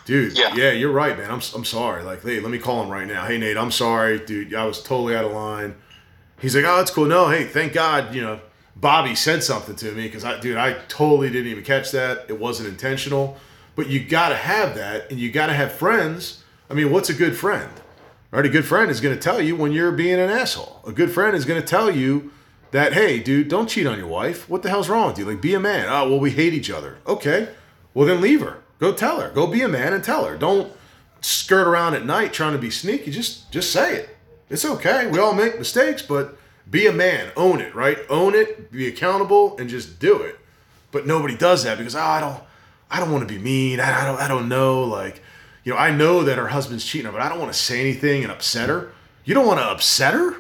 Dude, 0.05 0.37
yeah. 0.37 0.55
Yeah. 0.55 0.71
you're 0.71 0.91
right, 0.91 1.17
man. 1.17 1.31
I'm, 1.31 1.41
I'm 1.55 1.65
sorry. 1.65 2.03
Like, 2.03 2.23
hey, 2.23 2.39
let 2.39 2.51
me 2.51 2.57
call 2.57 2.83
him 2.83 2.89
right 2.89 3.07
now. 3.07 3.25
Hey, 3.25 3.37
Nate, 3.37 3.57
I'm 3.57 3.71
sorry, 3.71 4.19
dude. 4.19 4.53
I 4.53 4.65
was 4.65 4.81
totally 4.81 5.15
out 5.15 5.25
of 5.25 5.31
line. 5.31 5.75
He's 6.39 6.55
like, 6.55 6.65
oh, 6.65 6.77
that's 6.77 6.91
cool. 6.91 7.05
No, 7.05 7.29
hey, 7.29 7.45
thank 7.45 7.73
God, 7.73 8.15
you 8.15 8.21
know, 8.21 8.39
Bobby 8.75 9.13
said 9.13 9.43
something 9.43 9.75
to 9.75 9.91
me 9.91 10.03
because 10.03 10.25
I, 10.25 10.39
dude, 10.39 10.57
I 10.57 10.73
totally 10.87 11.29
didn't 11.29 11.51
even 11.51 11.63
catch 11.63 11.91
that. 11.91 12.25
It 12.29 12.39
wasn't 12.39 12.69
intentional. 12.69 13.37
But 13.75 13.87
you 13.87 14.03
got 14.03 14.29
to 14.29 14.35
have 14.35 14.75
that, 14.75 15.09
and 15.11 15.19
you 15.19 15.31
got 15.31 15.47
to 15.47 15.53
have 15.53 15.71
friends. 15.71 16.43
I 16.69 16.73
mean, 16.73 16.91
what's 16.91 17.09
a 17.09 17.13
good 17.13 17.37
friend? 17.37 17.69
Right? 18.31 18.45
A 18.45 18.49
good 18.49 18.65
friend 18.65 18.89
is 18.89 19.01
going 19.01 19.15
to 19.15 19.21
tell 19.21 19.41
you 19.41 19.55
when 19.55 19.71
you're 19.71 19.91
being 19.91 20.19
an 20.19 20.29
asshole. 20.29 20.81
A 20.85 20.91
good 20.91 21.11
friend 21.11 21.35
is 21.35 21.45
going 21.45 21.61
to 21.61 21.67
tell 21.67 21.91
you 21.91 22.31
that, 22.71 22.93
hey, 22.93 23.19
dude, 23.19 23.49
don't 23.49 23.69
cheat 23.69 23.85
on 23.85 23.97
your 23.97 24.07
wife. 24.07 24.49
What 24.49 24.63
the 24.63 24.69
hell's 24.69 24.89
wrong 24.89 25.07
with 25.07 25.19
you? 25.19 25.25
Like, 25.25 25.41
be 25.41 25.53
a 25.53 25.59
man. 25.59 25.87
Oh, 25.89 26.09
well, 26.09 26.19
we 26.19 26.31
hate 26.31 26.53
each 26.53 26.69
other. 26.69 26.97
Okay. 27.05 27.49
Well, 27.93 28.07
then 28.07 28.21
leave 28.21 28.41
her. 28.41 28.57
Go 28.81 28.91
tell 28.91 29.21
her. 29.21 29.29
Go 29.29 29.45
be 29.45 29.61
a 29.61 29.67
man 29.69 29.93
and 29.93 30.03
tell 30.03 30.25
her. 30.25 30.35
Don't 30.35 30.73
skirt 31.21 31.67
around 31.67 31.93
at 31.93 32.03
night 32.03 32.33
trying 32.33 32.53
to 32.53 32.57
be 32.57 32.71
sneaky. 32.71 33.11
Just, 33.11 33.51
just 33.51 33.71
say 33.71 33.95
it. 33.95 34.17
It's 34.49 34.65
okay. 34.65 35.05
We 35.05 35.19
all 35.19 35.35
make 35.35 35.59
mistakes, 35.59 36.01
but 36.01 36.35
be 36.69 36.87
a 36.87 36.91
man. 36.91 37.31
Own 37.37 37.61
it, 37.61 37.75
right? 37.75 37.99
Own 38.09 38.33
it. 38.33 38.71
Be 38.71 38.87
accountable 38.87 39.55
and 39.59 39.69
just 39.69 39.99
do 39.99 40.21
it. 40.21 40.39
But 40.91 41.05
nobody 41.05 41.37
does 41.37 41.63
that 41.63 41.77
because 41.77 41.95
oh, 41.95 42.01
I 42.01 42.19
don't, 42.19 42.41
I 42.89 42.99
don't 42.99 43.11
want 43.11 43.25
to 43.25 43.31
be 43.31 43.39
mean. 43.39 43.79
I, 43.79 44.01
I 44.01 44.05
don't, 44.05 44.19
I 44.19 44.27
don't 44.27 44.49
know. 44.49 44.83
Like, 44.83 45.21
you 45.63 45.73
know, 45.73 45.77
I 45.77 45.91
know 45.91 46.23
that 46.23 46.39
her 46.39 46.47
husband's 46.47 46.83
cheating 46.83 47.05
her, 47.05 47.11
but 47.11 47.21
I 47.21 47.29
don't 47.29 47.39
want 47.39 47.53
to 47.53 47.57
say 47.57 47.79
anything 47.79 48.23
and 48.23 48.31
upset 48.31 48.67
her. 48.67 48.91
You 49.25 49.35
don't 49.35 49.45
want 49.45 49.59
to 49.59 49.65
upset 49.65 50.15
her? 50.15 50.37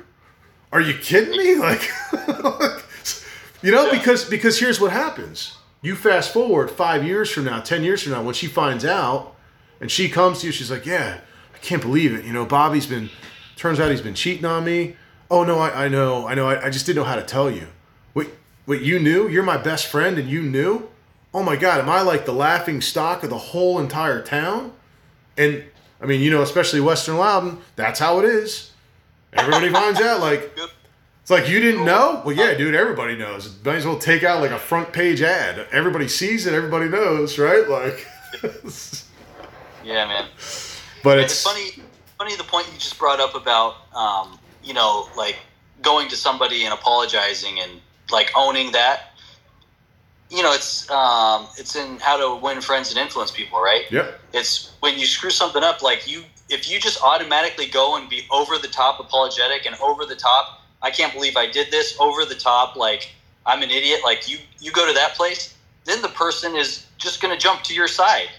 Are 0.71 0.81
you 0.81 0.95
kidding 0.95 1.37
me? 1.37 1.51
Like, 1.59 1.91
you 3.61 3.71
know, 3.71 3.91
because 3.91 4.25
because 4.25 4.59
here's 4.59 4.81
what 4.81 4.91
happens. 4.91 5.57
You 5.81 5.95
fast 5.95 6.31
forward 6.31 6.69
five 6.69 7.03
years 7.03 7.31
from 7.31 7.45
now, 7.45 7.59
ten 7.59 7.83
years 7.83 8.03
from 8.03 8.11
now, 8.11 8.21
when 8.21 8.35
she 8.35 8.47
finds 8.47 8.85
out, 8.85 9.35
and 9.79 9.89
she 9.89 10.09
comes 10.09 10.41
to 10.41 10.45
you, 10.47 10.51
she's 10.51 10.69
like, 10.69 10.85
"Yeah, 10.85 11.21
I 11.53 11.57
can't 11.57 11.81
believe 11.81 12.13
it. 12.13 12.23
You 12.23 12.33
know, 12.33 12.45
Bobby's 12.45 12.85
been. 12.85 13.09
Turns 13.55 13.79
out 13.79 13.91
he's 13.91 14.01
been 14.01 14.15
cheating 14.15 14.45
on 14.45 14.63
me. 14.63 14.95
Oh 15.29 15.43
no, 15.43 15.59
I, 15.59 15.85
I 15.85 15.87
know, 15.87 16.27
I 16.27 16.35
know. 16.35 16.47
I, 16.47 16.65
I 16.65 16.69
just 16.69 16.85
didn't 16.85 16.97
know 16.97 17.07
how 17.07 17.15
to 17.15 17.23
tell 17.23 17.49
you. 17.49 17.67
Wait, 18.13 18.29
wait, 18.65 18.81
you 18.81 18.99
knew? 18.99 19.27
You're 19.27 19.43
my 19.43 19.57
best 19.57 19.87
friend, 19.87 20.17
and 20.17 20.29
you 20.29 20.43
knew? 20.43 20.89
Oh 21.33 21.41
my 21.41 21.55
God, 21.55 21.79
am 21.79 21.89
I 21.89 22.01
like 22.01 22.25
the 22.25 22.33
laughing 22.33 22.81
stock 22.81 23.23
of 23.23 23.29
the 23.29 23.37
whole 23.37 23.79
entire 23.79 24.21
town? 24.21 24.73
And 25.37 25.63
I 26.01 26.05
mean, 26.05 26.21
you 26.21 26.29
know, 26.29 26.41
especially 26.41 26.81
Western 26.81 27.17
Loudon, 27.17 27.59
that's 27.75 27.99
how 27.99 28.19
it 28.19 28.25
is. 28.25 28.71
Everybody 29.33 29.69
finds 29.73 30.01
out, 30.01 30.19
like, 30.19 30.55
like 31.31 31.49
you 31.49 31.59
didn't 31.59 31.85
know? 31.85 32.21
Well, 32.25 32.35
yeah, 32.35 32.53
dude, 32.53 32.75
everybody 32.75 33.15
knows. 33.15 33.57
Might 33.63 33.75
as 33.75 33.85
well 33.85 33.97
take 33.97 34.23
out 34.23 34.41
like 34.41 34.51
a 34.51 34.59
front 34.59 34.93
page 34.93 35.21
ad. 35.21 35.67
Everybody 35.71 36.07
sees 36.07 36.45
it, 36.45 36.53
everybody 36.53 36.87
knows, 36.89 37.39
right? 37.39 37.67
Like, 37.67 38.05
Yeah, 39.83 40.05
man. 40.05 40.25
but 41.03 41.17
it's, 41.19 41.33
it's 41.33 41.43
funny, 41.43 41.83
funny 42.17 42.35
the 42.35 42.43
point 42.43 42.67
you 42.71 42.77
just 42.77 42.99
brought 42.99 43.19
up 43.19 43.33
about, 43.33 43.75
um, 43.95 44.39
you 44.63 44.73
know, 44.73 45.09
like 45.17 45.37
going 45.81 46.07
to 46.09 46.15
somebody 46.15 46.65
and 46.65 46.73
apologizing 46.73 47.59
and 47.59 47.71
like 48.11 48.31
owning 48.35 48.71
that. 48.73 49.07
You 50.29 50.43
know, 50.43 50.53
it's 50.53 50.89
um, 50.89 51.47
it's 51.57 51.75
in 51.75 51.99
how 51.99 52.15
to 52.17 52.41
win 52.41 52.61
friends 52.61 52.89
and 52.89 52.99
influence 52.99 53.31
people, 53.31 53.59
right? 53.59 53.91
Yep. 53.91 54.19
It's 54.33 54.71
when 54.79 54.97
you 54.97 55.05
screw 55.05 55.29
something 55.29 55.61
up, 55.63 55.81
like 55.81 56.09
you, 56.09 56.23
if 56.47 56.71
you 56.71 56.79
just 56.79 57.01
automatically 57.03 57.65
go 57.65 57.97
and 57.97 58.09
be 58.09 58.25
over 58.31 58.57
the 58.57 58.69
top 58.69 58.99
apologetic 58.99 59.65
and 59.65 59.75
over 59.81 60.05
the 60.05 60.15
top, 60.15 60.60
I 60.81 60.91
can't 60.91 61.13
believe 61.13 61.37
I 61.37 61.47
did 61.49 61.71
this, 61.71 61.97
over 61.99 62.25
the 62.25 62.35
top, 62.35 62.75
like 62.75 63.11
I'm 63.45 63.61
an 63.61 63.71
idiot. 63.71 64.01
Like 64.03 64.29
you, 64.29 64.37
you 64.59 64.71
go 64.71 64.87
to 64.87 64.93
that 64.93 65.13
place, 65.13 65.55
then 65.85 66.01
the 66.01 66.09
person 66.09 66.55
is 66.55 66.85
just 66.97 67.21
going 67.21 67.33
to 67.33 67.39
jump 67.39 67.63
to 67.63 67.73
your 67.73 67.87
side. 67.87 68.29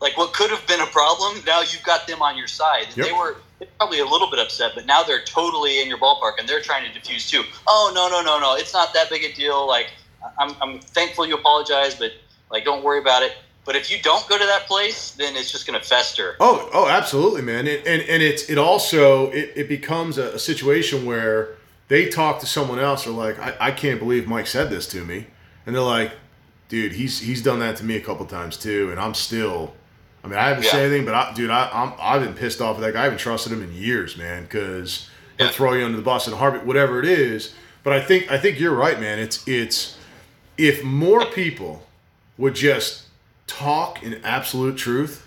Like 0.00 0.16
what 0.16 0.32
could 0.32 0.50
have 0.50 0.66
been 0.66 0.80
a 0.80 0.86
problem, 0.86 1.42
now 1.46 1.60
you've 1.60 1.82
got 1.84 2.06
them 2.06 2.20
on 2.20 2.36
your 2.36 2.48
side. 2.48 2.88
Yep. 2.96 3.06
They 3.06 3.12
were 3.12 3.36
probably 3.78 4.00
a 4.00 4.04
little 4.04 4.28
bit 4.28 4.38
upset, 4.38 4.72
but 4.74 4.86
now 4.86 5.02
they're 5.02 5.24
totally 5.24 5.80
in 5.80 5.88
your 5.88 5.98
ballpark 5.98 6.38
and 6.38 6.48
they're 6.48 6.60
trying 6.60 6.86
to 6.86 6.92
diffuse 6.92 7.30
too. 7.30 7.42
Oh 7.66 7.92
no 7.94 8.08
no 8.08 8.22
no 8.22 8.38
no, 8.38 8.54
it's 8.54 8.74
not 8.74 8.92
that 8.94 9.08
big 9.08 9.24
a 9.24 9.32
deal. 9.34 9.66
Like 9.66 9.90
I'm 10.38 10.54
I'm 10.60 10.80
thankful 10.80 11.26
you 11.26 11.34
apologize, 11.36 11.94
but 11.94 12.12
like 12.50 12.64
don't 12.64 12.84
worry 12.84 12.98
about 12.98 13.22
it. 13.22 13.32
But 13.64 13.76
if 13.76 13.90
you 13.90 13.96
don't 14.02 14.28
go 14.28 14.36
to 14.36 14.44
that 14.44 14.66
place, 14.66 15.12
then 15.12 15.36
it's 15.36 15.50
just 15.50 15.66
going 15.66 15.80
to 15.80 15.86
fester. 15.86 16.36
Oh, 16.38 16.68
oh, 16.74 16.86
absolutely, 16.86 17.40
man. 17.40 17.66
And 17.66 17.86
and, 17.86 18.02
and 18.02 18.22
it's 18.22 18.50
it 18.50 18.58
also 18.58 19.30
it, 19.30 19.52
it 19.56 19.68
becomes 19.68 20.18
a, 20.18 20.34
a 20.34 20.38
situation 20.38 21.06
where 21.06 21.56
they 21.88 22.08
talk 22.08 22.40
to 22.40 22.46
someone 22.46 22.78
else 22.78 23.06
or 23.06 23.10
like, 23.10 23.38
I, 23.38 23.56
I 23.60 23.70
can't 23.70 23.98
believe 23.98 24.26
Mike 24.26 24.46
said 24.46 24.70
this 24.70 24.86
to 24.88 25.04
me. 25.04 25.26
And 25.66 25.74
they're 25.74 25.82
like, 25.82 26.12
dude, 26.68 26.92
he's 26.92 27.20
he's 27.20 27.42
done 27.42 27.60
that 27.60 27.76
to 27.76 27.84
me 27.84 27.96
a 27.96 28.00
couple 28.00 28.26
times 28.26 28.56
too, 28.56 28.90
and 28.90 29.00
I'm 29.00 29.14
still 29.14 29.74
I 30.24 30.26
mean, 30.26 30.38
I 30.38 30.48
haven't 30.48 30.64
said 30.64 30.86
anything, 30.86 31.04
but 31.04 31.14
I, 31.14 31.34
dude, 31.34 31.50
I, 31.50 31.68
I'm 31.70 31.92
I've 32.00 32.22
been 32.22 32.32
pissed 32.32 32.62
off 32.62 32.76
at 32.76 32.80
that 32.80 32.94
guy. 32.94 33.00
I 33.00 33.04
haven't 33.04 33.18
trusted 33.18 33.52
him 33.52 33.62
in 33.62 33.74
years, 33.74 34.16
man, 34.16 34.44
because 34.44 35.10
he'll 35.36 35.50
throw 35.50 35.74
you 35.74 35.84
under 35.84 35.98
the 35.98 36.02
bus 36.02 36.26
and 36.26 36.34
heartbeat, 36.34 36.64
whatever 36.64 36.98
it 36.98 37.04
is. 37.04 37.54
But 37.82 37.92
I 37.92 38.00
think 38.00 38.30
I 38.30 38.38
think 38.38 38.58
you're 38.58 38.74
right, 38.74 38.98
man. 38.98 39.18
It's 39.18 39.46
it's 39.46 39.98
if 40.56 40.82
more 40.82 41.26
people 41.26 41.86
would 42.38 42.54
just 42.54 43.02
talk 43.46 44.02
in 44.02 44.14
absolute 44.24 44.78
truth, 44.78 45.26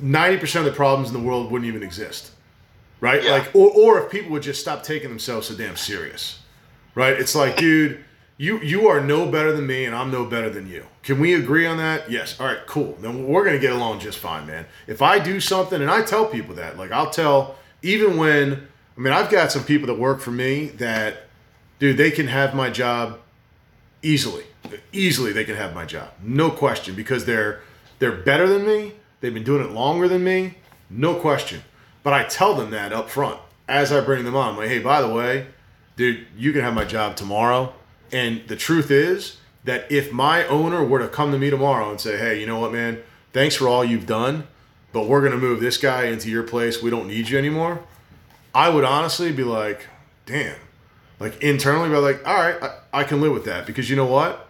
ninety 0.00 0.38
percent 0.38 0.66
of 0.66 0.72
the 0.72 0.76
problems 0.76 1.08
in 1.08 1.14
the 1.14 1.24
world 1.24 1.52
wouldn't 1.52 1.68
even 1.68 1.84
exist, 1.84 2.32
right? 3.02 3.22
Yeah. 3.22 3.32
Like, 3.32 3.54
or 3.54 3.70
or 3.70 4.02
if 4.02 4.10
people 4.10 4.30
would 4.30 4.42
just 4.42 4.62
stop 4.62 4.82
taking 4.82 5.10
themselves 5.10 5.48
so 5.48 5.54
damn 5.54 5.76
serious, 5.76 6.38
right? 6.94 7.12
It's 7.12 7.34
like, 7.34 7.56
dude, 7.58 8.02
you 8.38 8.58
you 8.60 8.88
are 8.88 9.02
no 9.02 9.30
better 9.30 9.52
than 9.52 9.66
me, 9.66 9.84
and 9.84 9.94
I'm 9.94 10.10
no 10.10 10.24
better 10.24 10.48
than 10.48 10.66
you. 10.66 10.86
Can 11.02 11.20
we 11.20 11.34
agree 11.34 11.66
on 11.66 11.76
that? 11.76 12.10
Yes. 12.10 12.40
All 12.40 12.46
right, 12.46 12.64
cool. 12.66 12.96
Then 13.00 13.26
we're 13.26 13.44
gonna 13.44 13.58
get 13.58 13.72
along 13.72 14.00
just 14.00 14.18
fine, 14.18 14.46
man. 14.46 14.64
If 14.86 15.02
I 15.02 15.18
do 15.18 15.40
something, 15.40 15.82
and 15.82 15.90
I 15.90 16.02
tell 16.02 16.24
people 16.24 16.54
that, 16.54 16.78
like, 16.78 16.92
I'll 16.92 17.10
tell 17.10 17.56
even 17.82 18.16
when 18.16 18.68
I 18.96 19.00
mean, 19.00 19.12
I've 19.12 19.30
got 19.30 19.52
some 19.52 19.64
people 19.64 19.88
that 19.88 19.98
work 19.98 20.20
for 20.20 20.30
me 20.30 20.66
that, 20.76 21.24
dude, 21.78 21.96
they 21.96 22.10
can 22.10 22.28
have 22.28 22.54
my 22.54 22.70
job 22.70 23.18
easily 24.02 24.44
easily 24.92 25.32
they 25.32 25.44
can 25.44 25.56
have 25.56 25.74
my 25.74 25.84
job 25.84 26.08
no 26.22 26.50
question 26.50 26.94
because 26.94 27.24
they're 27.24 27.60
they're 27.98 28.16
better 28.16 28.48
than 28.48 28.66
me 28.66 28.92
they've 29.20 29.34
been 29.34 29.44
doing 29.44 29.64
it 29.64 29.70
longer 29.70 30.08
than 30.08 30.22
me 30.22 30.54
no 30.90 31.14
question 31.14 31.62
but 32.02 32.12
i 32.12 32.24
tell 32.24 32.54
them 32.54 32.70
that 32.70 32.92
up 32.92 33.08
front 33.08 33.38
as 33.68 33.92
i 33.92 34.00
bring 34.00 34.24
them 34.24 34.36
on. 34.36 34.50
I'm 34.50 34.56
like 34.56 34.68
hey 34.68 34.78
by 34.78 35.00
the 35.00 35.08
way 35.08 35.46
dude 35.96 36.26
you 36.36 36.52
can 36.52 36.62
have 36.62 36.74
my 36.74 36.84
job 36.84 37.16
tomorrow. 37.16 37.74
And 38.10 38.46
the 38.46 38.56
truth 38.56 38.90
is 38.90 39.38
that 39.64 39.90
if 39.90 40.12
my 40.12 40.46
owner 40.46 40.84
were 40.84 40.98
to 40.98 41.08
come 41.08 41.32
to 41.32 41.38
me 41.38 41.48
tomorrow 41.48 41.90
and 41.90 42.00
say 42.00 42.18
hey 42.18 42.40
you 42.40 42.46
know 42.46 42.58
what 42.58 42.72
man? 42.72 43.02
Thanks 43.32 43.54
for 43.54 43.68
all 43.68 43.84
you've 43.84 44.06
done 44.06 44.46
but 44.92 45.08
we're 45.08 45.20
going 45.20 45.32
to 45.32 45.38
move 45.38 45.60
this 45.60 45.78
guy 45.78 46.04
into 46.04 46.28
your 46.30 46.42
place. 46.42 46.82
We 46.82 46.90
don't 46.90 47.08
need 47.08 47.28
you 47.28 47.38
anymore. 47.38 47.82
I 48.54 48.68
would 48.68 48.84
honestly 48.84 49.32
be 49.32 49.44
like 49.44 49.88
damn. 50.26 50.56
Like 51.18 51.40
internally, 51.42 51.88
but 51.88 52.02
like, 52.02 52.26
all 52.26 52.34
right, 52.34 52.62
I, 52.62 53.00
I 53.00 53.04
can 53.04 53.20
live 53.20 53.32
with 53.32 53.44
that. 53.44 53.64
Because 53.64 53.88
you 53.88 53.96
know 53.96 54.06
what? 54.06 54.48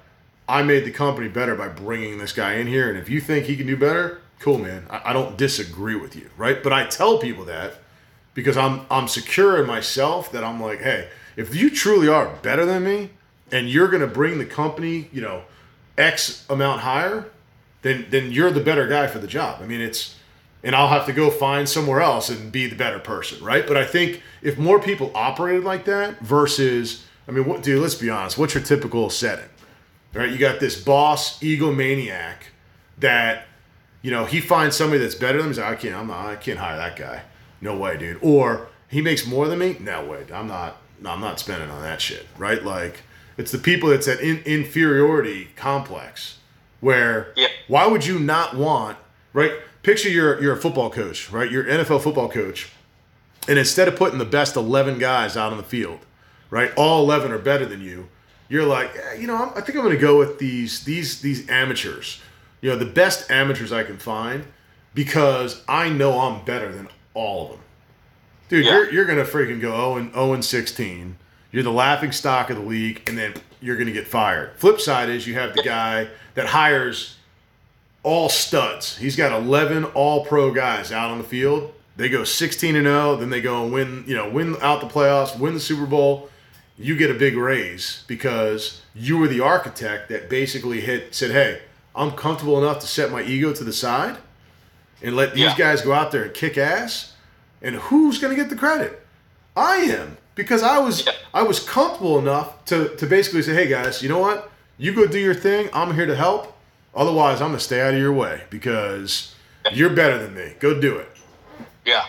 I 0.48 0.62
made 0.62 0.84
the 0.84 0.90
company 0.90 1.28
better 1.28 1.55
by 1.55 1.68
bringing 1.68 2.18
this 2.18 2.32
guy 2.32 2.55
in 2.55 2.66
here, 2.66 2.88
and 2.88 2.98
if 2.98 3.09
you 3.09 3.20
think 3.20 3.46
he 3.46 3.57
can 3.57 3.66
do 3.66 3.76
better, 3.76 4.21
cool, 4.43 4.59
man. 4.59 4.86
I, 4.90 5.11
I 5.11 5.12
don't 5.12 5.36
disagree 5.36 5.95
with 5.95 6.14
you, 6.14 6.30
right? 6.36 6.62
But 6.62 6.72
I 6.72 6.86
tell 6.86 7.18
people 7.18 7.45
that 7.47 7.74
because 8.34 8.57
I'm 8.57 8.86
I'm 8.90 9.09
secure 9.09 9.61
in 9.61 9.66
myself 9.66 10.30
that 10.32 10.45
I'm 10.45 10.61
like, 10.61 10.80
hey, 10.80 11.09
if 11.36 11.55
you 11.55 11.70
truly 11.70 12.09
are 12.09 12.26
better 12.43 12.64
than 12.64 12.84
me, 12.84 13.11
and 13.51 13.68
you're 13.68 13.88
gonna 13.88 14.07
bring 14.07 14.38
the 14.38 14.47
company, 14.47 15.09
you 15.12 15.22
know, 15.22 15.43
X 15.97 16.45
amount 16.51 16.80
higher, 16.80 17.26
then 17.82 18.07
then 18.11 18.32
you're 18.32 18.51
the 18.51 18.61
better 18.61 18.86
guy 18.86 19.07
for 19.07 19.18
the 19.18 19.26
job. 19.26 19.61
I 19.62 19.66
mean, 19.66 19.80
it's 19.80 20.16
and 20.64 20.76
I'll 20.76 20.88
have 20.88 21.07
to 21.07 21.12
go 21.12 21.30
find 21.30 21.68
somewhere 21.68 22.01
else 22.01 22.28
and 22.28 22.53
be 22.53 22.66
the 22.66 22.76
better 22.76 22.99
person, 22.99 23.43
right? 23.45 23.66
But 23.66 23.76
I 23.76 23.84
think 23.84 24.22
if 24.43 24.59
more 24.59 24.78
people 24.78 25.11
operated 25.14 25.64
like 25.64 25.84
that 25.86 26.20
versus, 26.20 27.05
I 27.26 27.32
mean, 27.32 27.47
what, 27.47 27.62
dude, 27.62 27.82
let's 27.82 27.97
be 27.97 28.11
honest, 28.11 28.38
what's 28.38 28.55
your 28.55 28.62
typical 28.62 29.11
setting, 29.11 29.49
right? 30.14 30.30
You 30.30 30.38
got 30.38 30.61
this 30.61 30.80
boss 30.80 31.40
egomaniac 31.40 32.36
that, 32.99 33.47
you 34.03 34.11
know, 34.11 34.24
he 34.24 34.40
finds 34.40 34.76
somebody 34.76 35.00
that's 35.00 35.14
better 35.14 35.38
than 35.38 35.46
him. 35.46 35.50
He's 35.50 35.59
like, 35.59 35.68
I 35.72 35.74
can't, 35.76 35.94
I'm 35.94 36.07
not, 36.09 36.26
I 36.26 36.36
can't 36.36 36.59
hire 36.59 36.76
that 36.76 36.96
guy. 36.96 37.22
No 37.61 37.76
way, 37.76 37.96
dude. 37.96 38.18
Or 38.22 38.68
he 38.88 39.00
makes 39.00 39.26
more 39.26 39.48
than 39.48 39.59
me. 39.61 39.76
No 39.80 40.05
way. 40.05 40.24
I'm 40.32 40.48
not, 40.48 40.76
I'm 41.05 41.20
not 41.20 41.38
spending 41.40 41.70
on 41.70 41.82
that 41.82 42.00
shit, 42.00 42.26
right? 42.36 42.62
Like, 42.64 43.03
it's 43.36 43.50
the 43.53 43.59
people 43.59 43.88
that's 43.90 44.09
at 44.09 44.20
in, 44.20 44.38
inferiority 44.44 45.48
complex 45.57 46.38
where 46.80 47.32
Yeah. 47.36 47.46
why 47.68 47.86
would 47.86 48.05
you 48.05 48.18
not 48.18 48.57
want 48.57 48.98
right 49.32 49.53
picture 49.82 50.09
you're 50.09 50.40
you're 50.42 50.53
a 50.53 50.61
football 50.61 50.90
coach, 50.90 51.30
right? 51.30 51.50
You're 51.50 51.64
NFL 51.64 52.03
football 52.03 52.28
coach, 52.28 52.68
and 53.48 53.59
instead 53.59 53.88
of 53.88 53.96
putting 53.96 54.18
the 54.18 54.24
best 54.24 54.57
eleven 54.57 54.98
guys 54.98 55.36
out 55.36 55.50
on 55.53 55.57
the 55.59 55.64
field, 55.64 56.00
right? 56.50 56.72
All 56.76 57.03
eleven 57.03 57.32
are 57.32 57.38
better 57.38 57.64
than 57.64 57.80
you. 57.80 58.09
You're 58.48 58.66
like, 58.66 58.94
eh, 58.96 59.14
you 59.14 59.26
know, 59.26 59.36
I'm, 59.36 59.48
I 59.50 59.61
think 59.62 59.76
I'm 59.78 59.84
going 59.84 59.94
to 59.94 60.00
go 60.00 60.18
with 60.18 60.38
these 60.38 60.84
these 60.84 61.20
these 61.22 61.48
amateurs, 61.48 62.20
you 62.62 62.70
know, 62.70 62.76
the 62.76 62.86
best 62.86 63.30
amateurs 63.30 63.70
I 63.72 63.82
can 63.84 63.98
find, 63.98 64.44
because 64.94 65.62
I 65.68 65.90
know 65.90 66.18
I'm 66.20 66.44
better 66.46 66.72
than 66.72 66.88
all 67.12 67.44
of 67.44 67.50
them. 67.50 67.60
Dude, 68.48 68.64
Yeah. 68.64 68.72
you're, 68.72 68.92
you're 68.92 69.04
going 69.04 69.18
to 69.18 69.24
freaking 69.30 69.60
go 69.60 69.72
0 69.72 69.96
and 69.96 70.12
0 70.14 70.32
and 70.34 70.44
16. 70.44 71.16
You're 71.50 71.62
the 71.62 71.70
laughing 71.70 72.12
stock 72.12 72.48
of 72.48 72.56
the 72.56 72.62
league, 72.62 73.02
and 73.06 73.18
then 73.18 73.34
you're 73.60 73.76
going 73.76 73.86
to 73.88 73.92
get 73.92 74.08
fired. 74.08 74.52
Flip 74.56 74.80
side 74.80 75.10
is 75.10 75.26
you 75.26 75.34
have 75.34 75.54
the 75.54 75.62
guy 75.62 76.08
that 76.34 76.46
hires 76.46 77.16
all 78.02 78.28
studs. 78.28 78.96
He's 78.96 79.16
got 79.16 79.32
11 79.32 79.84
all 79.84 80.24
pro 80.24 80.50
guys 80.52 80.90
out 80.92 81.10
on 81.10 81.18
the 81.18 81.24
field. 81.24 81.72
They 81.96 82.08
go 82.08 82.24
16 82.24 82.74
and 82.74 82.86
0, 82.86 83.16
then 83.16 83.28
they 83.30 83.40
go 83.42 83.62
and 83.64 83.72
win, 83.72 84.04
you 84.06 84.16
know, 84.16 84.28
win 84.28 84.56
out 84.62 84.80
the 84.80 84.86
playoffs, 84.86 85.38
win 85.38 85.54
the 85.54 85.60
Super 85.60 85.84
Bowl. 85.86 86.30
You 86.78 86.96
get 86.96 87.10
a 87.10 87.14
big 87.14 87.36
raise 87.36 88.02
because 88.06 88.80
you 88.94 89.18
were 89.18 89.28
the 89.28 89.40
architect 89.40 90.08
that 90.08 90.28
basically 90.30 90.80
hit 90.80 91.14
said, 91.14 91.30
"Hey, 91.32 91.60
I'm 91.95 92.12
comfortable 92.12 92.59
enough 92.62 92.80
to 92.80 92.86
set 92.86 93.11
my 93.11 93.22
ego 93.22 93.53
to 93.53 93.64
the 93.64 93.72
side 93.72 94.16
and 95.03 95.14
let 95.16 95.34
these 95.34 95.45
Yeah. 95.45 95.57
guys 95.57 95.82
go 95.82 95.93
out 95.93 96.11
there 96.12 96.22
and 96.24 96.34
kick 96.34 96.57
ass." 96.59 97.12
And 97.61 97.76
who's 97.76 98.18
going 98.18 98.34
to 98.34 98.40
get 98.40 98.51
the 98.51 98.57
credit? 98.57 99.05
I 99.57 99.76
am 99.76 100.16
because 100.34 100.62
I 100.62 100.78
was 100.78 101.05
Yeah. 101.07 101.12
I 101.34 101.43
was 101.43 101.61
comfortable 101.61 102.18
enough 102.18 102.64
to 102.66 102.88
to 102.97 103.07
basically 103.07 103.43
say, 103.43 103.55
"Hey 103.55 103.66
guys, 103.68 104.03
you 104.03 104.09
know 104.09 104.18
what? 104.18 104.51
You 104.78 104.93
go 104.95 105.07
do 105.07 105.18
your 105.18 105.34
thing. 105.34 105.68
I'm 105.72 105.95
here 105.95 106.07
to 106.07 106.16
help. 106.16 106.57
Otherwise, 106.95 107.40
I'm 107.40 107.49
going 107.49 107.59
to 107.59 107.64
stay 107.64 107.80
out 107.80 107.95
of 107.95 108.01
your 108.01 108.12
way 108.12 108.43
because 108.51 109.34
you're 109.72 109.90
better 109.90 110.18
than 110.18 110.34
me. 110.34 110.55
Go 110.61 110.78
do 110.80 110.97
it." 110.97 111.11
Yeah. 111.84 112.05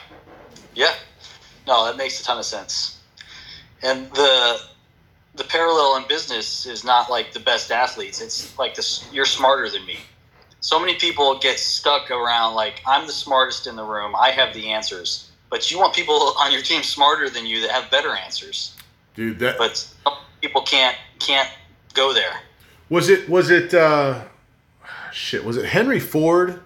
Yeah. 0.73 0.93
No, 1.67 1.85
that 1.85 1.97
makes 1.97 2.19
a 2.19 2.23
ton 2.23 2.37
of 2.39 2.45
sense. 2.45 2.97
And 3.81 4.09
the 4.13 4.59
the 5.35 5.43
parallel 5.43 5.97
in 5.97 6.07
business 6.07 6.65
is 6.65 6.83
not 6.83 7.09
like 7.09 7.33
the 7.33 7.39
best 7.39 7.71
athletes. 7.71 8.21
It's 8.21 8.57
like 8.57 8.75
this 8.75 9.07
you're 9.11 9.25
smarter 9.25 9.69
than 9.69 9.85
me. 9.85 9.97
So 10.59 10.79
many 10.79 10.95
people 10.95 11.37
get 11.39 11.59
stuck 11.59 12.11
around 12.11 12.55
like 12.55 12.81
I'm 12.85 13.07
the 13.07 13.13
smartest 13.13 13.67
in 13.67 13.75
the 13.75 13.83
room. 13.83 14.15
I 14.15 14.29
have 14.31 14.53
the 14.53 14.69
answers. 14.69 15.31
But 15.49 15.71
you 15.71 15.77
want 15.77 15.93
people 15.93 16.33
on 16.39 16.51
your 16.51 16.61
team 16.61 16.83
smarter 16.83 17.29
than 17.29 17.45
you 17.45 17.61
that 17.61 17.71
have 17.71 17.91
better 17.91 18.15
answers. 18.15 18.75
Dude, 19.15 19.39
that 19.39 19.57
But 19.57 19.77
some 19.77 20.13
people 20.41 20.61
can't 20.61 20.97
can't 21.19 21.49
go 21.93 22.13
there. 22.13 22.39
Was 22.89 23.09
it 23.09 23.27
was 23.27 23.49
it 23.49 23.73
uh 23.73 24.23
shit, 25.11 25.43
was 25.43 25.57
it 25.57 25.65
Henry 25.65 25.99
Ford 25.99 26.61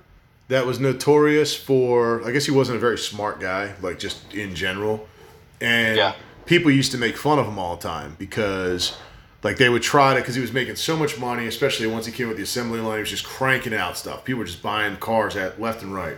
that 0.49 0.65
was 0.65 0.79
notorious 0.79 1.55
for 1.55 2.25
I 2.25 2.31
guess 2.31 2.45
he 2.45 2.51
wasn't 2.51 2.77
a 2.77 2.79
very 2.79 2.97
smart 2.97 3.39
guy, 3.39 3.73
like 3.81 3.99
just 3.99 4.33
in 4.33 4.55
general. 4.55 5.07
And 5.61 5.97
Yeah. 5.97 6.13
People 6.47 6.71
used 6.71 6.91
to 6.93 6.97
make 6.97 7.15
fun 7.15 7.37
of 7.37 7.45
him 7.45 7.59
all 7.59 7.75
the 7.75 7.81
time 7.81 8.15
because 8.17 8.97
like 9.43 9.57
they 9.57 9.69
would 9.69 9.83
try 9.83 10.15
to 10.15 10.19
because 10.19 10.33
he 10.33 10.41
was 10.41 10.51
making 10.51 10.75
so 10.75 10.97
much 10.97 11.19
money, 11.19 11.45
especially 11.45 11.85
once 11.85 12.07
he 12.07 12.11
came 12.11 12.27
with 12.27 12.37
the 12.37 12.43
assembly 12.43 12.79
line, 12.79 12.95
he 12.95 13.01
was 13.01 13.11
just 13.11 13.25
cranking 13.25 13.73
out 13.73 13.97
stuff. 13.97 14.25
People 14.25 14.39
were 14.39 14.45
just 14.45 14.63
buying 14.63 14.97
cars 14.97 15.35
at 15.35 15.61
left 15.61 15.83
and 15.83 15.93
right. 15.93 16.17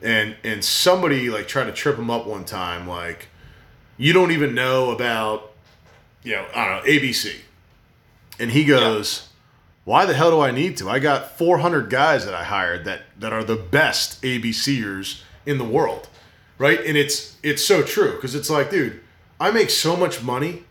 And 0.00 0.36
and 0.42 0.64
somebody 0.64 1.28
like 1.28 1.48
tried 1.48 1.64
to 1.64 1.72
trip 1.72 1.98
him 1.98 2.10
up 2.10 2.26
one 2.26 2.44
time, 2.44 2.88
like, 2.88 3.28
you 3.98 4.12
don't 4.12 4.30
even 4.30 4.54
know 4.54 4.90
about 4.90 5.52
you 6.22 6.32
know, 6.32 6.44
I 6.54 6.68
don't 6.68 6.84
know, 6.84 6.90
ABC. 6.90 7.36
And 8.40 8.50
he 8.50 8.64
goes, 8.64 9.28
Why 9.84 10.06
the 10.06 10.14
hell 10.14 10.30
do 10.32 10.40
I 10.40 10.50
need 10.50 10.76
to? 10.78 10.90
I 10.90 10.98
got 10.98 11.38
400 11.38 11.88
guys 11.88 12.24
that 12.24 12.34
I 12.34 12.42
hired 12.42 12.84
that, 12.84 13.02
that 13.18 13.32
are 13.32 13.44
the 13.44 13.56
best 13.56 14.20
ABCers 14.22 15.22
in 15.46 15.58
the 15.58 15.64
world. 15.64 16.08
Right? 16.58 16.80
And 16.84 16.96
it's 16.96 17.36
it's 17.42 17.64
so 17.64 17.82
true 17.82 18.12
because 18.16 18.34
it's 18.34 18.50
like, 18.50 18.70
dude, 18.70 19.00
I 19.40 19.50
make 19.50 19.70
so 19.70 19.96
much 19.96 20.22
money. 20.22 20.64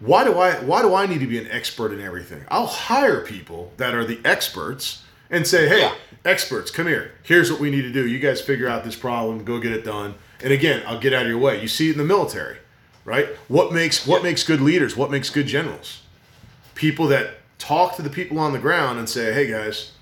Why 0.00 0.24
do 0.24 0.36
I 0.38 0.54
why 0.60 0.82
do 0.82 0.94
I 0.94 1.06
need 1.06 1.20
to 1.20 1.26
be 1.26 1.38
an 1.38 1.48
expert 1.50 1.92
in 1.92 2.00
everything? 2.00 2.44
I'll 2.48 2.66
hire 2.66 3.20
people 3.20 3.72
that 3.76 3.94
are 3.94 4.04
the 4.04 4.18
experts 4.24 5.02
and 5.30 5.46
say, 5.46 5.68
"Hey, 5.68 5.80
Yeah. 5.80 5.94
experts, 6.24 6.70
come 6.70 6.86
here. 6.86 7.12
Here's 7.22 7.50
what 7.50 7.60
we 7.60 7.70
need 7.70 7.82
to 7.82 7.92
do. 7.92 8.06
You 8.06 8.18
guys 8.18 8.40
figure 8.40 8.68
out 8.68 8.84
this 8.84 8.96
problem, 8.96 9.44
go 9.44 9.58
get 9.60 9.72
it 9.72 9.84
done." 9.84 10.14
And 10.42 10.52
again, 10.52 10.82
I'll 10.86 10.98
get 10.98 11.12
out 11.12 11.22
of 11.22 11.28
your 11.28 11.38
way. 11.38 11.60
You 11.62 11.68
see 11.68 11.88
it 11.88 11.92
in 11.92 11.98
the 11.98 12.04
military, 12.04 12.56
right? 13.04 13.28
What 13.48 13.72
makes 13.72 14.06
what 14.06 14.18
Yeah. 14.22 14.30
makes 14.30 14.42
good 14.42 14.60
leaders? 14.60 14.96
What 14.96 15.10
makes 15.10 15.30
good 15.30 15.46
generals? 15.46 16.00
People 16.74 17.06
that 17.08 17.38
talk 17.58 17.94
to 17.96 18.02
the 18.02 18.10
people 18.10 18.38
on 18.40 18.52
the 18.52 18.58
ground 18.58 18.98
and 18.98 19.08
say, 19.08 19.32
"Hey 19.32 19.46
guys, 19.46 19.92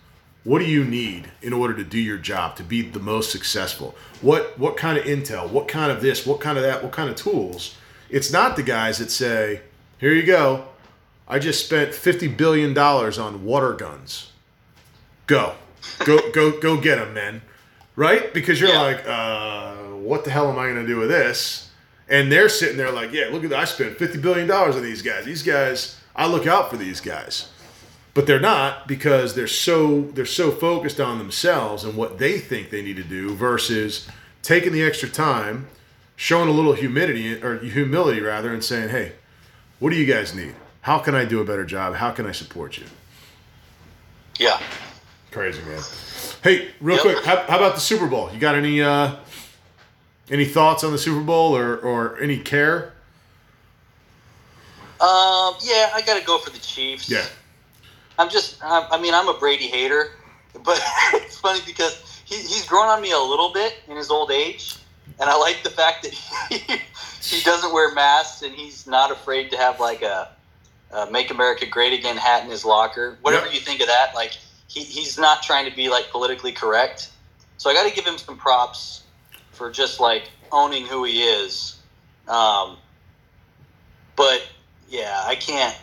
what 0.45 0.61
do 0.61 0.65
you 0.65 0.83
need 0.83 1.31
in 1.43 1.53
order 1.53 1.75
to 1.75 1.85
do 1.85 1.99
your 1.99 2.17
job 2.17 2.57
to 2.57 2.63
be 2.63 2.81
the 2.81 2.99
most 3.01 3.31
successful? 3.31 3.95
What 4.23 4.59
what 4.59 4.79
kind 4.79 4.97
of 4.97 5.05
intel? 5.05 5.49
What 5.51 5.69
kind 5.69 5.93
of 5.93 6.01
this? 6.01 6.25
What 6.25 6.41
kind 6.41 6.57
of 6.57 6.65
that? 6.65 6.83
What 6.83 6.93
kind 6.93 7.11
of 7.11 7.17
tools?" 7.17 7.75
It's 8.11 8.33
not 8.33 8.57
the 8.57 8.63
guys 8.63 8.99
that 8.99 9.11
say, 9.11 9.61
"Here 9.99 10.13
you 10.13 10.23
go. 10.25 10.67
I 11.29 11.39
just 11.39 11.65
spent 11.65 11.95
50 11.95 12.29
billion 12.29 12.75
dollars 12.75 13.19
on 13.19 13.45
water 13.45 13.73
guns. 13.73 14.31
Go. 15.27 15.55
Go 16.05 16.31
go 16.33 16.59
go 16.61 16.77
get 16.77 16.97
them, 16.97 17.15
men." 17.15 17.43
Right? 17.97 18.33
Because 18.33 18.61
you're 18.61 18.71
Yeah. 18.71 18.81
like, 18.81 19.05
uh, 19.07 19.73
what 19.99 20.25
the 20.25 20.31
hell 20.31 20.49
am 20.51 20.59
I 20.59 20.65
going 20.65 20.77
to 20.77 20.87
do 20.87 20.97
with 20.97 21.11
this? 21.11 21.69
And 22.09 22.33
they're 22.33 22.49
sitting 22.49 22.77
there 22.79 22.91
like, 22.91 23.13
yeah, 23.13 23.29
look 23.31 23.45
at 23.45 23.51
that. 23.51 23.59
I 23.59 23.65
spent 23.67 23.99
$50 23.99 24.21
billion 24.23 24.51
on 24.51 24.83
these 24.83 25.03
guys. 25.03 25.25
These 25.27 25.43
guys, 25.43 25.97
I 26.17 26.27
look 26.27 26.47
out 26.47 26.71
for 26.71 26.77
these 26.77 27.01
guys. 27.01 27.49
But 28.15 28.27
they're 28.27 28.41
not 28.41 28.89
because 28.89 29.35
they're 29.35 29.47
so 29.47 30.03
they're 30.15 30.25
so 30.27 30.51
focused 30.51 30.99
on 30.99 31.19
themselves 31.19 31.85
and 31.85 31.95
what 31.95 32.19
they 32.19 32.39
think 32.39 32.71
they 32.71 32.83
need 32.83 32.97
to 32.97 33.05
do 33.05 33.35
versus 33.37 34.09
taking 34.43 34.73
the 34.73 34.83
extra 34.83 35.09
time, 35.09 35.69
showing 36.21 36.51
a 36.51 36.53
little 36.53 36.75
humility 36.75 37.43
or 37.43 37.59
humility 37.61 38.21
rather, 38.21 38.53
and 38.53 38.63
saying, 38.63 38.91
"Hey, 38.91 39.13
what 39.79 39.89
do 39.91 39.97
you 39.97 40.05
guys 40.05 40.35
need? 40.35 40.55
How 40.83 40.99
can 40.99 41.15
I 41.15 41.25
do 41.25 41.41
a 41.41 41.45
better 41.47 41.65
job? 41.65 41.95
How 41.95 42.11
can 42.11 42.27
I 42.27 42.33
support 42.33 42.77
you?" 42.77 42.85
Yeah. 44.39 44.61
Crazy 45.31 45.63
man. 45.63 45.81
Hey, 46.43 46.71
real 46.81 46.97
Yep. 46.97 47.05
quick, 47.05 47.25
how, 47.25 47.37
how 47.49 47.57
about 47.57 47.75
the 47.75 47.81
Super 47.81 48.07
Bowl? 48.07 48.31
You 48.33 48.39
got 48.39 48.55
any 48.55 48.83
uh, 48.83 49.17
any 50.31 50.45
thoughts 50.45 50.85
on 50.85 50.93
the 50.93 50.99
Super 50.99 51.21
Bowl 51.21 51.57
or 51.57 51.79
or 51.79 52.21
any 52.21 52.39
care? 52.39 52.93
Um, 55.01 55.55
yeah, 55.63 55.91
I 55.95 56.03
got 56.05 56.19
to 56.19 56.27
go 56.27 56.37
for 56.39 56.51
the 56.51 56.59
Chiefs. 56.59 57.09
Yeah. 57.09 57.25
I'm 58.19 58.29
just, 58.29 58.63
I, 58.63 58.87
I 58.91 59.01
mean, 59.01 59.15
I'm 59.15 59.29
a 59.29 59.39
Brady 59.39 59.67
hater, 59.67 60.09
but 60.63 60.79
it's 61.15 61.39
funny 61.39 61.61
because 61.65 62.21
he, 62.27 62.37
he's 62.37 62.67
grown 62.67 62.87
on 62.87 63.01
me 63.01 63.13
a 63.13 63.19
little 63.19 63.51
bit 63.51 63.77
in 63.89 63.97
his 63.97 64.11
old 64.11 64.31
age, 64.31 64.77
and 65.19 65.29
I 65.29 65.37
like 65.37 65.63
the 65.63 65.71
fact 65.71 66.03
that 66.05 66.13
he, 66.13 66.59
he 67.37 67.43
doesn't 67.43 67.73
wear 67.73 67.95
masks 67.95 68.43
and 68.43 68.55
he's 68.55 68.87
not 68.87 69.11
afraid 69.11 69.51
to 69.51 69.57
have 69.57 69.81
like 69.81 70.03
a, 70.03 70.29
a 70.93 71.11
"Make 71.11 71.31
America 71.31 71.67
Great 71.67 71.99
Again" 71.99 72.17
hat 72.17 72.45
in 72.45 72.51
his 72.51 72.65
locker. 72.65 73.19
Whatever 73.23 73.47
you 73.49 73.61
think 73.61 73.81
of 73.81 73.87
that, 73.89 74.15
like 74.15 74.33
he, 74.69 74.83
he's 74.85 75.19
not 75.19 75.43
trying 75.43 75.69
to 75.69 75.75
be 75.75 75.89
like 75.89 76.11
politically 76.11 76.53
correct. 76.53 77.11
So 77.57 77.69
I 77.71 77.75
got 77.75 77.89
to 77.89 77.95
give 77.95 78.07
him 78.07 78.19
some 78.19 78.37
props 78.39 79.03
for 79.53 79.71
just 79.71 80.01
like 80.01 80.31
owning 80.53 80.87
who 80.87 81.05
he 81.05 81.23
is. 81.23 81.77
Um, 82.29 82.79
but 84.17 84.47
yeah, 84.89 85.23
I 85.27 85.35
can't. 85.35 85.77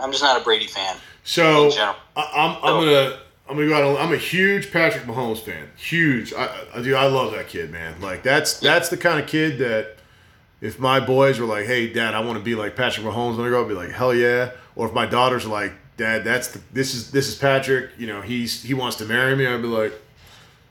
I'm 0.00 0.10
just 0.10 0.22
not 0.22 0.40
a 0.40 0.44
Brady 0.44 0.66
fan 0.66 0.96
So 1.24 1.66
in 1.66 1.70
general. 1.70 1.96
I, 2.16 2.30
I'm 2.34 2.56
I'm 2.64 2.84
gonna 2.84 3.21
I'm 3.48 3.56
gonna 3.56 3.68
go 3.68 3.74
out. 3.74 3.82
On, 3.84 3.96
I'm 3.96 4.12
a 4.12 4.16
huge 4.18 4.70
Patrick 4.72 5.04
Mahomes 5.04 5.40
fan. 5.40 5.68
Huge. 5.76 6.32
I, 6.32 6.48
I 6.74 6.82
do. 6.82 6.94
I 6.94 7.06
love 7.06 7.32
that 7.32 7.48
kid, 7.48 7.70
man. 7.70 8.00
Like 8.00 8.22
that's 8.22 8.60
that's 8.60 8.88
the 8.88 8.96
kind 8.96 9.20
of 9.20 9.26
kid 9.26 9.58
that 9.58 9.96
if 10.60 10.78
my 10.78 11.00
boys 11.00 11.38
were 11.38 11.46
like, 11.46 11.66
"Hey, 11.66 11.92
Dad, 11.92 12.14
I 12.14 12.20
want 12.20 12.38
to 12.38 12.44
be 12.44 12.54
like 12.54 12.76
Patrick 12.76 13.04
Mahomes," 13.06 13.36
when 13.36 13.46
I 13.46 13.48
grow 13.50 13.60
up, 13.60 13.66
I'd 13.66 13.70
be 13.70 13.74
like, 13.74 13.90
"Hell 13.90 14.14
yeah!" 14.14 14.52
Or 14.76 14.86
if 14.86 14.94
my 14.94 15.06
daughters 15.06 15.44
are 15.44 15.48
like, 15.50 15.72
"Dad, 15.96 16.24
that's 16.24 16.48
the, 16.48 16.60
this 16.72 16.94
is 16.94 17.10
this 17.10 17.28
is 17.28 17.34
Patrick," 17.36 17.90
you 17.98 18.06
know, 18.06 18.22
he's 18.22 18.62
he 18.62 18.74
wants 18.74 18.96
to 18.98 19.04
marry 19.04 19.34
me, 19.36 19.46
I'd 19.46 19.60
be 19.60 19.68
like, 19.68 19.92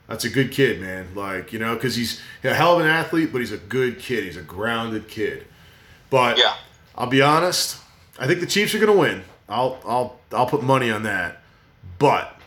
"That's 0.08 0.24
a 0.24 0.30
good 0.30 0.50
kid, 0.50 0.80
man." 0.80 1.08
Like 1.14 1.52
you 1.52 1.58
know, 1.58 1.74
because 1.74 1.94
he's 1.94 2.20
a 2.42 2.54
hell 2.54 2.74
of 2.76 2.80
an 2.80 2.86
athlete, 2.86 3.30
but 3.32 3.38
he's 3.42 3.52
a 3.52 3.58
good 3.58 3.98
kid. 3.98 4.24
He's 4.24 4.36
a 4.38 4.42
grounded 4.42 5.08
kid. 5.08 5.46
But 6.10 6.38
Yeah. 6.38 6.54
I'll 6.96 7.06
be 7.06 7.22
honest. 7.22 7.78
I 8.18 8.26
think 8.26 8.40
the 8.40 8.46
Chiefs 8.46 8.74
are 8.74 8.78
going 8.78 8.92
to 8.92 8.98
win. 8.98 9.22
I'll 9.48 9.78
I'll 9.86 10.20
I'll 10.32 10.46
put 10.46 10.62
money 10.62 10.90
on 10.90 11.04
that. 11.04 11.42
But 11.98 12.38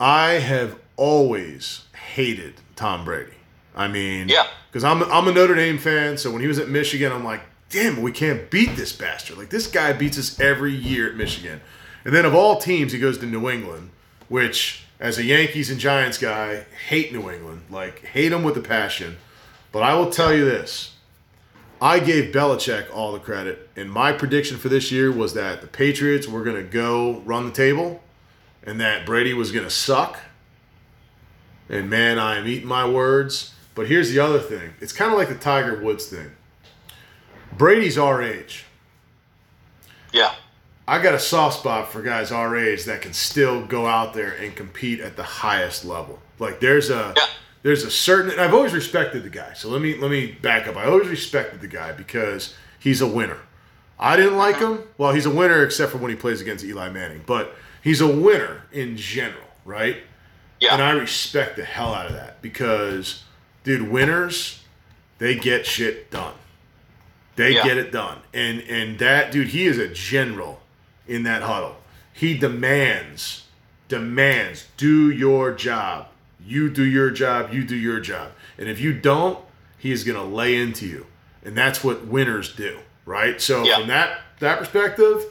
I 0.00 0.32
have 0.34 0.78
always 0.96 1.84
hated 2.14 2.54
Tom 2.76 3.04
Brady. 3.04 3.32
I 3.74 3.88
mean, 3.88 4.28
Yeah. 4.28 4.46
because 4.70 4.84
I'm 4.84 5.02
I'm 5.04 5.28
a 5.28 5.32
Notre 5.32 5.54
Dame 5.54 5.78
fan. 5.78 6.18
So 6.18 6.30
when 6.30 6.40
he 6.42 6.48
was 6.48 6.58
at 6.58 6.68
Michigan, 6.68 7.12
I'm 7.12 7.24
like, 7.24 7.42
damn, 7.70 8.02
we 8.02 8.12
can't 8.12 8.50
beat 8.50 8.76
this 8.76 8.92
bastard. 8.92 9.38
Like 9.38 9.50
this 9.50 9.66
guy 9.66 9.92
beats 9.92 10.18
us 10.18 10.38
every 10.40 10.74
year 10.74 11.08
at 11.08 11.16
Michigan. 11.16 11.60
And 12.04 12.14
then 12.14 12.24
of 12.24 12.34
all 12.34 12.56
teams, 12.58 12.92
he 12.92 12.98
goes 12.98 13.18
to 13.18 13.26
New 13.26 13.48
England, 13.48 13.90
which 14.28 14.84
as 15.00 15.18
a 15.18 15.24
Yankees 15.24 15.70
and 15.70 15.78
Giants 15.78 16.18
guy, 16.18 16.64
hate 16.88 17.12
New 17.12 17.30
England. 17.30 17.62
Like 17.70 18.04
hate 18.04 18.28
them 18.30 18.42
with 18.42 18.56
a 18.56 18.60
passion. 18.62 19.16
But 19.70 19.82
I 19.82 19.94
will 19.94 20.10
tell 20.10 20.32
you 20.32 20.44
this. 20.44 20.94
I 21.80 22.00
gave 22.00 22.34
Belichick 22.34 22.86
all 22.92 23.12
the 23.12 23.20
credit, 23.20 23.68
and 23.76 23.88
my 23.88 24.12
prediction 24.12 24.56
for 24.56 24.68
this 24.68 24.90
year 24.90 25.12
was 25.12 25.34
that 25.34 25.60
the 25.60 25.68
Patriots 25.68 26.26
were 26.26 26.42
going 26.42 26.56
to 26.56 26.64
go 26.64 27.20
run 27.20 27.44
the 27.46 27.52
table, 27.52 28.02
and 28.68 28.80
that 28.82 29.06
Brady 29.06 29.32
was 29.32 29.50
going 29.50 29.64
to 29.64 29.70
suck. 29.70 30.18
And 31.70 31.88
man, 31.88 32.18
I 32.18 32.36
am 32.36 32.46
eating 32.46 32.68
my 32.68 32.86
words. 32.86 33.54
But 33.74 33.88
here's 33.88 34.10
the 34.12 34.18
other 34.18 34.40
thing 34.40 34.74
it's 34.80 34.92
kind 34.92 35.10
of 35.10 35.16
like 35.16 35.28
the 35.28 35.36
Tiger 35.36 35.82
Woods 35.82 36.06
thing. 36.06 36.32
Brady's 37.56 37.96
our 37.96 38.22
age. 38.22 38.64
Yeah. 40.12 40.34
I 40.86 41.02
got 41.02 41.14
a 41.14 41.18
soft 41.18 41.60
spot 41.60 41.92
for 41.92 42.02
guys 42.02 42.30
our 42.30 42.56
age 42.56 42.84
that 42.84 43.02
can 43.02 43.12
still 43.12 43.64
go 43.64 43.86
out 43.86 44.14
there 44.14 44.32
and 44.32 44.54
compete 44.54 45.00
at 45.00 45.16
the 45.16 45.22
highest 45.22 45.84
level. 45.84 46.18
Like 46.38 46.60
there's 46.60 46.90
a 46.90 47.14
Yeah. 47.16 47.26
there's 47.62 47.84
a 47.84 47.90
certain 47.90 48.32
and 48.32 48.40
I've 48.40 48.54
always 48.54 48.74
respected 48.74 49.22
the 49.22 49.30
guy. 49.30 49.54
So 49.54 49.70
let 49.70 49.80
me 49.80 49.96
let 49.96 50.10
me 50.10 50.32
back 50.32 50.66
up. 50.66 50.76
I 50.76 50.84
always 50.84 51.08
respected 51.08 51.60
the 51.62 51.68
guy 51.68 51.92
because 51.92 52.54
he's 52.78 53.00
a 53.00 53.08
winner. 53.08 53.38
I 53.98 54.16
didn't 54.16 54.36
like 54.36 54.56
mm-hmm. 54.56 54.82
him. 54.82 54.88
Well, 54.98 55.12
he's 55.12 55.26
a 55.26 55.30
winner 55.30 55.62
except 55.62 55.92
for 55.92 55.98
when 55.98 56.10
he 56.10 56.16
plays 56.16 56.40
against 56.42 56.64
Eli 56.64 56.90
Manning, 56.90 57.22
but 57.26 57.54
he's 57.88 58.00
a 58.02 58.06
winner 58.06 58.62
in 58.72 58.96
general, 58.96 59.48
right? 59.64 59.96
Yeah. 60.60 60.74
And 60.74 60.82
I 60.82 60.90
respect 60.92 61.56
the 61.56 61.64
hell 61.64 61.94
out 61.94 62.06
of 62.06 62.12
that 62.12 62.42
because, 62.42 63.22
dude, 63.64 63.88
winners, 63.90 64.62
they 65.18 65.34
get 65.36 65.64
shit 65.66 66.10
done. 66.10 66.34
They 67.36 67.54
Yeah. 67.54 67.64
get 67.64 67.78
it 67.78 67.90
done. 67.92 68.18
And 68.34 68.60
and 68.62 68.98
that 68.98 69.32
dude, 69.32 69.48
he 69.48 69.66
is 69.66 69.78
a 69.78 69.88
general 69.88 70.60
in 71.06 71.22
that 71.22 71.42
huddle. 71.42 71.76
He 72.12 72.36
demands, 72.36 73.44
demands, 73.88 74.66
do 74.76 75.10
your 75.10 75.52
job. 75.52 76.08
You 76.44 76.68
do 76.68 76.84
your 76.84 77.10
job, 77.10 77.52
you 77.54 77.62
do 77.64 77.76
your 77.76 78.00
job. 78.00 78.32
And 78.58 78.68
if 78.68 78.80
you 78.80 78.92
don't, 78.92 79.38
he 79.78 79.92
is 79.92 80.04
gonna 80.04 80.24
lay 80.24 80.56
into 80.56 80.86
you. 80.86 81.06
And 81.44 81.56
that's 81.56 81.82
what 81.84 82.06
winners 82.06 82.52
do, 82.54 82.78
right? 83.06 83.40
So 83.40 83.64
Yeah. 83.64 83.78
from 83.78 83.88
that 83.88 84.20
that 84.40 84.58
perspective, 84.58 85.24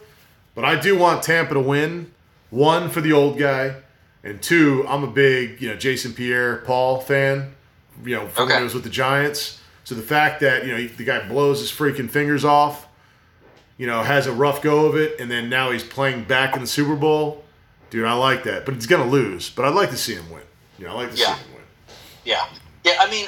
but 0.55 0.65
I 0.65 0.75
do 0.75 0.95
want 0.97 1.23
Tampa 1.23 1.53
to 1.53 1.59
win. 1.61 2.11
One 2.49 2.89
for 2.89 3.01
the 3.01 3.11
old 3.13 3.37
guy, 3.37 3.75
and 4.23 4.41
two, 4.41 4.85
I'm 4.87 5.03
a 5.03 5.07
big 5.11 5.61
you 5.61 5.69
know 5.69 5.75
Jason 5.75 6.13
Pierre 6.13 6.57
Paul 6.57 6.99
fan. 7.01 7.53
You 8.03 8.15
know 8.15 8.27
from 8.27 8.47
when 8.49 8.57
he 8.59 8.63
was 8.63 8.73
with 8.73 8.83
the 8.83 8.89
Giants. 8.89 9.59
So 9.83 9.95
the 9.95 10.01
fact 10.01 10.41
that 10.41 10.65
you 10.65 10.71
know 10.71 10.87
the 10.87 11.03
guy 11.03 11.27
blows 11.27 11.59
his 11.59 11.71
freaking 11.71 12.09
fingers 12.09 12.43
off, 12.45 12.87
you 13.77 13.87
know, 13.87 14.03
has 14.03 14.27
a 14.27 14.33
rough 14.33 14.61
go 14.61 14.85
of 14.85 14.95
it, 14.95 15.19
and 15.19 15.29
then 15.31 15.49
now 15.49 15.71
he's 15.71 15.83
playing 15.83 16.23
back 16.25 16.55
in 16.55 16.61
the 16.61 16.67
Super 16.67 16.95
Bowl, 16.95 17.43
dude, 17.89 18.05
I 18.05 18.13
like 18.13 18.43
that. 18.43 18.65
But 18.65 18.75
he's 18.75 18.85
gonna 18.87 19.07
lose. 19.09 19.49
But 19.49 19.65
I'd 19.65 19.73
like 19.75 19.89
to 19.91 19.97
see 19.97 20.13
him 20.15 20.29
win. 20.29 20.43
You 20.77 20.85
know, 20.85 20.91
I 20.91 20.95
like 21.03 21.11
to 21.13 21.17
Yeah. 21.17 21.35
see 21.35 21.41
him 21.43 21.53
win. 21.53 21.63
Yeah. 22.25 22.45
Yeah, 22.83 22.93
I 22.99 23.09
mean, 23.09 23.27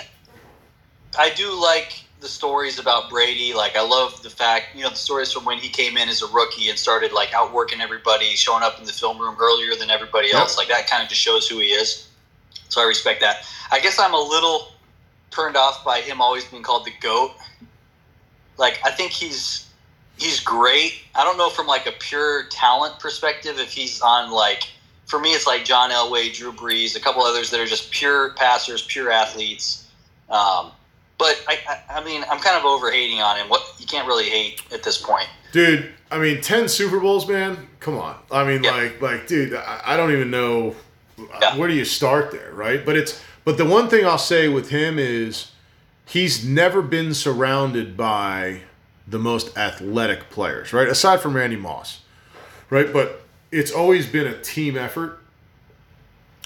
I 1.18 1.30
do 1.32 1.52
like 1.62 2.04
the 2.20 2.28
stories 2.28 2.80
about 2.80 3.10
Brady. 3.10 3.54
Like, 3.54 3.76
I 3.76 3.82
love 3.82 4.22
the 4.24 4.30
fact, 4.30 4.76
you 4.76 4.84
know, 4.84 4.90
the 4.90 4.96
stories 4.96 5.32
from 5.32 5.46
when 5.46 5.58
he 5.58 5.70
came 5.70 5.98
in 5.98 6.10
as 6.10 6.22
a 6.22 6.28
rookie 6.28 6.70
and 6.70 6.78
started, 6.78 7.12
like, 7.14 7.34
outworking 7.34 7.82
everybody, 7.82 8.36
showing 8.36 8.64
up 8.64 8.78
in 8.80 8.86
the 8.86 8.94
film 8.94 9.20
room 9.20 9.38
earlier 9.40 9.76
than 9.76 9.90
everybody 9.90 10.28
Yep. 10.30 10.36
else. 10.38 10.58
Like, 10.58 10.68
that 10.70 10.88
kind 10.88 11.02
of 11.02 11.10
just 11.10 11.22
shows 11.22 11.48
who 11.48 11.60
he 11.60 11.68
is. 11.70 12.08
So 12.70 12.82
I 12.82 12.86
respect 12.86 13.22
that. 13.22 13.44
I 13.72 13.80
guess 13.80 14.00
I'm 14.00 14.14
a 14.14 14.22
little 14.22 14.74
turned 15.32 15.56
off 15.56 15.84
by 15.86 16.02
him 16.02 16.22
always 16.22 16.46
being 16.46 16.64
called 16.64 16.86
the 16.86 16.94
GOAT. 17.02 17.32
Like, 18.58 18.80
I 18.86 18.92
think 18.92 19.12
he's. 19.12 19.66
He's 20.18 20.42
great. 20.42 20.96
I 21.16 21.24
don't 21.24 21.38
know 21.38 21.50
from 21.50 21.66
like 21.66 21.88
a 21.88 21.94
pure 21.94 22.44
talent 22.50 23.00
perspective 23.00 23.58
if 23.58 23.72
he's 23.72 24.02
on 24.02 24.32
like 24.32 24.64
for 25.10 25.18
me, 25.18 25.34
it's 25.34 25.48
like 25.48 25.66
John 25.66 25.90
Elway, 25.90 26.32
Drew 26.34 26.52
Brees, 26.52 26.96
a 26.96 27.00
couple 27.00 27.24
others 27.24 27.50
that 27.50 27.60
are 27.60 27.66
just 27.66 27.90
pure 27.90 28.34
passers, 28.34 28.84
pure 28.84 29.10
athletes. 29.10 29.88
Um, 30.30 30.72
but 31.20 31.40
I, 31.48 31.60
I, 31.70 32.00
I 32.00 32.04
mean, 32.04 32.24
I'm 32.32 32.40
kind 32.40 32.58
of 32.58 32.66
over 32.66 32.90
hating 32.92 33.22
on 33.22 33.38
him. 33.38 33.48
What 33.50 33.62
you 33.78 33.86
can't 33.86 34.08
really 34.08 34.30
hate 34.30 34.64
at 34.74 34.82
this 34.82 34.98
point. 35.00 35.28
Dude, 35.52 35.94
I 36.10 36.18
mean, 36.18 36.42
ten 36.42 36.68
Super 36.68 37.00
Bowls, 37.00 37.28
man. 37.28 37.68
Come 37.80 37.98
on. 38.00 38.16
I 38.32 38.44
mean, 38.44 38.64
Yeah. 38.64 38.72
like, 38.72 39.02
like, 39.02 39.28
dude, 39.28 39.54
I, 39.54 39.82
I 39.86 39.98
don't 39.98 40.12
even 40.12 40.32
know 40.32 40.76
Yeah. 41.42 41.56
where 41.58 41.68
do 41.68 41.76
you 41.76 41.86
start 41.86 42.32
there, 42.32 42.52
right? 42.54 42.84
But 42.84 42.96
it's, 42.98 43.22
but 43.46 43.58
the 43.58 43.66
one 43.66 43.88
thing 43.90 44.06
I'll 44.06 44.18
say 44.18 44.48
with 44.48 44.70
him 44.70 44.98
is, 44.98 45.52
he's 46.08 46.44
never 46.46 46.82
been 46.82 47.14
surrounded 47.14 47.96
by 47.98 48.62
the 49.08 49.20
most 49.20 49.58
athletic 49.58 50.30
players, 50.30 50.72
right? 50.74 50.88
Aside 50.88 51.20
from 51.20 51.36
Randy 51.36 51.56
Moss, 51.56 52.02
right? 52.70 52.92
But 52.92 53.22
it's 53.52 53.72
always 53.72 54.06
been 54.08 54.28
a 54.28 54.40
team 54.42 54.78
effort, 54.78 55.20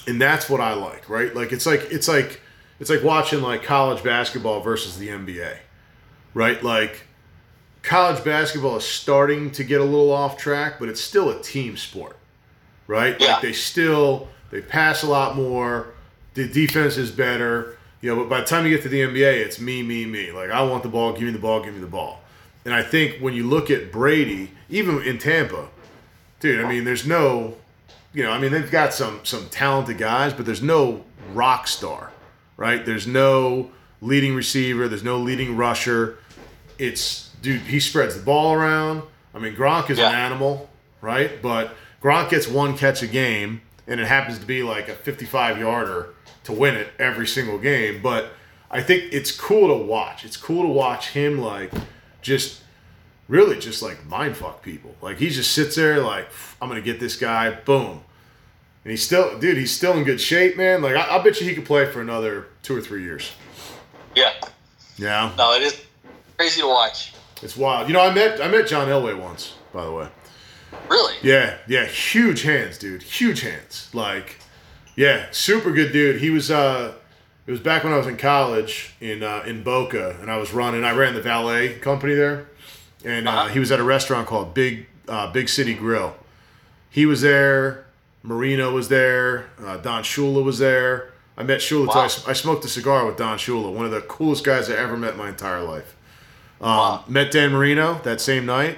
and 0.07 0.19
that's 0.21 0.49
what 0.49 0.61
I 0.61 0.73
like, 0.73 1.09
right? 1.09 1.33
Like 1.35 1.51
it's 1.51 1.65
like 1.65 1.81
it's 1.91 2.07
like 2.07 2.39
it's 2.79 2.89
like 2.89 3.03
watching 3.03 3.41
like 3.41 3.63
college 3.63 4.03
basketball 4.03 4.61
versus 4.61 4.97
the 4.97 5.09
NBA, 5.09 5.57
right? 6.33 6.61
Like 6.63 7.03
college 7.81 8.23
basketball 8.23 8.77
is 8.77 8.85
starting 8.85 9.51
to 9.51 9.63
get 9.63 9.81
a 9.81 9.83
little 9.83 10.11
off 10.11 10.37
track, 10.37 10.79
but 10.79 10.89
it's 10.89 11.01
still 11.01 11.29
a 11.29 11.41
team 11.41 11.77
sport, 11.77 12.17
right? 12.87 13.19
Yeah. 13.19 13.33
Like 13.33 13.41
they 13.41 13.53
still 13.53 14.27
they 14.51 14.61
pass 14.61 15.03
a 15.03 15.07
lot 15.07 15.35
more. 15.35 15.87
The 16.35 16.47
defense 16.47 16.97
is 16.97 17.11
better, 17.11 17.77
you 18.01 18.09
know. 18.09 18.21
But 18.21 18.29
by 18.29 18.39
the 18.39 18.45
time 18.45 18.65
you 18.65 18.71
get 18.71 18.83
to 18.83 18.89
the 18.89 19.01
NBA, 19.01 19.45
it's 19.45 19.59
me, 19.59 19.83
me, 19.83 20.05
me. 20.05 20.31
Like 20.31 20.49
I 20.49 20.63
want 20.63 20.83
the 20.83 20.89
ball, 20.89 21.13
give 21.13 21.23
me 21.23 21.31
the 21.31 21.39
ball, 21.39 21.61
give 21.63 21.73
me 21.73 21.81
the 21.81 21.87
ball. 21.87 22.21
And 22.65 22.73
I 22.73 22.81
think 22.81 23.17
when 23.19 23.33
you 23.33 23.43
look 23.43 23.69
at 23.69 23.91
Brady, 23.91 24.51
even 24.69 25.01
in 25.03 25.17
Tampa, 25.17 25.67
dude, 26.39 26.63
I 26.63 26.69
mean, 26.69 26.85
there's 26.85 27.05
no, 27.05 27.57
you 28.13 28.23
know, 28.23 28.31
I 28.31 28.39
mean, 28.39 28.51
they've 28.51 28.71
got 28.71 28.93
some 28.93 29.19
some 29.23 29.49
talented 29.49 29.97
guys, 29.97 30.33
but 30.33 30.45
there's 30.45 30.61
no 30.61 31.03
rock 31.33 31.67
star, 31.67 32.11
right? 32.57 32.85
There's 32.85 33.07
no 33.07 33.71
leading 34.01 34.35
receiver, 34.35 34.87
there's 34.87 35.03
no 35.03 35.17
leading 35.17 35.55
rusher. 35.55 36.17
It's 36.77 37.29
dude, 37.41 37.61
he 37.61 37.79
spreads 37.79 38.15
the 38.15 38.23
ball 38.23 38.53
around. 38.53 39.03
I 39.33 39.39
mean, 39.39 39.55
Gronk 39.55 39.89
is 39.89 39.99
an 39.99 40.13
animal, 40.13 40.69
right? 41.01 41.41
But 41.41 41.75
Gronk 42.01 42.29
gets 42.29 42.47
one 42.47 42.77
catch 42.77 43.01
a 43.01 43.07
game, 43.07 43.61
and 43.87 43.99
it 43.99 44.07
happens 44.07 44.39
to 44.39 44.45
be 44.45 44.61
like 44.63 44.89
a 44.89 44.93
55 44.93 45.57
yarder 45.57 46.09
to 46.43 46.51
win 46.51 46.75
it 46.75 46.89
every 46.99 47.27
single 47.27 47.57
game. 47.57 48.01
But 48.01 48.31
I 48.69 48.81
think 48.81 49.13
it's 49.13 49.31
cool 49.31 49.67
to 49.67 49.83
watch. 49.85 50.25
It's 50.25 50.37
cool 50.37 50.63
to 50.63 50.67
watch 50.67 51.09
him 51.09 51.39
like 51.39 51.71
just 52.21 52.61
really 53.27 53.57
just 53.59 53.81
like 53.81 54.05
mind 54.05 54.35
fuck 54.37 54.61
people. 54.61 54.95
Like 55.01 55.17
he 55.17 55.29
just 55.29 55.51
sits 55.51 55.75
there 55.75 56.01
like 56.01 56.27
I'm 56.61 56.69
gonna 56.69 56.81
get 56.81 56.99
this 56.99 57.15
guy, 57.15 57.51
boom. 57.51 58.01
And 58.83 58.91
he's 58.91 59.03
still, 59.05 59.39
dude, 59.39 59.57
he's 59.57 59.75
still 59.75 59.93
in 59.93 60.03
good 60.03 60.19
shape, 60.19 60.57
man. 60.57 60.81
Like 60.81 60.95
I, 60.95 61.17
I 61.17 61.23
bet 61.23 61.39
you 61.39 61.47
he 61.47 61.55
could 61.55 61.65
play 61.65 61.85
for 61.85 62.01
another 62.01 62.47
two 62.63 62.75
or 62.75 62.81
three 62.81 63.03
years. 63.03 63.31
Yeah, 64.15 64.31
Yeah, 64.97 65.31
no, 65.37 65.53
it 65.53 65.61
is 65.63 65.81
crazy 66.37 66.61
to 66.61 66.67
watch. 66.67 67.13
it's 67.41 67.55
wild. 67.57 67.87
You 67.87 67.93
know, 67.93 68.01
I 68.01 68.13
met 68.13 68.41
I 68.41 68.47
met 68.47 68.67
John 68.67 68.87
Elway 68.87 69.17
once, 69.19 69.53
by 69.73 69.85
the 69.85 69.91
way. 69.91 70.07
Really? 70.89 71.15
Yeah, 71.23 71.57
yeah, 71.67 71.85
huge 71.85 72.41
hands, 72.43 72.77
dude. 72.77 73.01
Huge 73.03 73.41
hands. 73.41 73.89
Like, 73.93 74.37
yeah, 74.95 75.27
super 75.31 75.71
good 75.71 75.91
dude. 75.93 76.19
He 76.21 76.29
was 76.29 76.51
uh 76.51 76.93
it 77.47 77.51
was 77.51 77.59
back 77.59 77.83
when 77.83 77.91
I 77.93 77.97
was 77.97 78.07
in 78.07 78.17
college 78.17 78.93
in 79.01 79.23
uh, 79.23 79.43
in 79.45 79.63
Boca 79.63 80.17
and 80.21 80.29
I 80.29 80.37
was 80.37 80.53
running 80.53 80.83
I 80.83 80.91
ran 80.91 81.13
the 81.13 81.21
valet 81.21 81.79
company 81.79 82.13
there. 82.15 82.47
And 83.05 83.27
uh, 83.27 83.31
Uh-huh. 83.31 83.47
he 83.49 83.59
was 83.59 83.71
at 83.71 83.79
a 83.79 83.83
restaurant 83.83 84.27
called 84.27 84.53
Big 84.53 84.87
uh, 85.07 85.31
Big 85.31 85.47
City 85.49 85.73
Grill. 85.73 86.15
He 86.89 87.05
was 87.05 87.21
there, 87.21 87.85
Marino 88.23 88.73
was 88.73 88.87
there, 88.89 89.49
uh, 89.65 89.77
Don 89.77 90.03
Shula 90.03 90.43
was 90.43 90.57
there. 90.59 91.11
I 91.37 91.43
met 91.43 91.59
Shula 91.59 91.87
Wow. 91.87 91.93
twice. 91.93 92.27
I 92.27 92.33
smoked 92.33 92.63
a 92.63 92.69
cigar 92.69 93.05
with 93.05 93.17
Don 93.17 93.37
Shula, 93.37 93.71
one 93.71 93.85
of 93.85 93.91
the 93.91 94.01
coolest 94.01 94.43
guys 94.43 94.69
I 94.69 94.75
ever 94.75 94.95
met 94.95 95.11
in 95.13 95.17
my 95.17 95.29
entire 95.29 95.61
life. 95.61 95.95
Um, 96.61 96.67
Wow. 96.69 97.03
Met 97.07 97.31
Dan 97.31 97.51
Marino 97.51 97.99
that 98.03 98.21
same 98.21 98.45
night. 98.45 98.77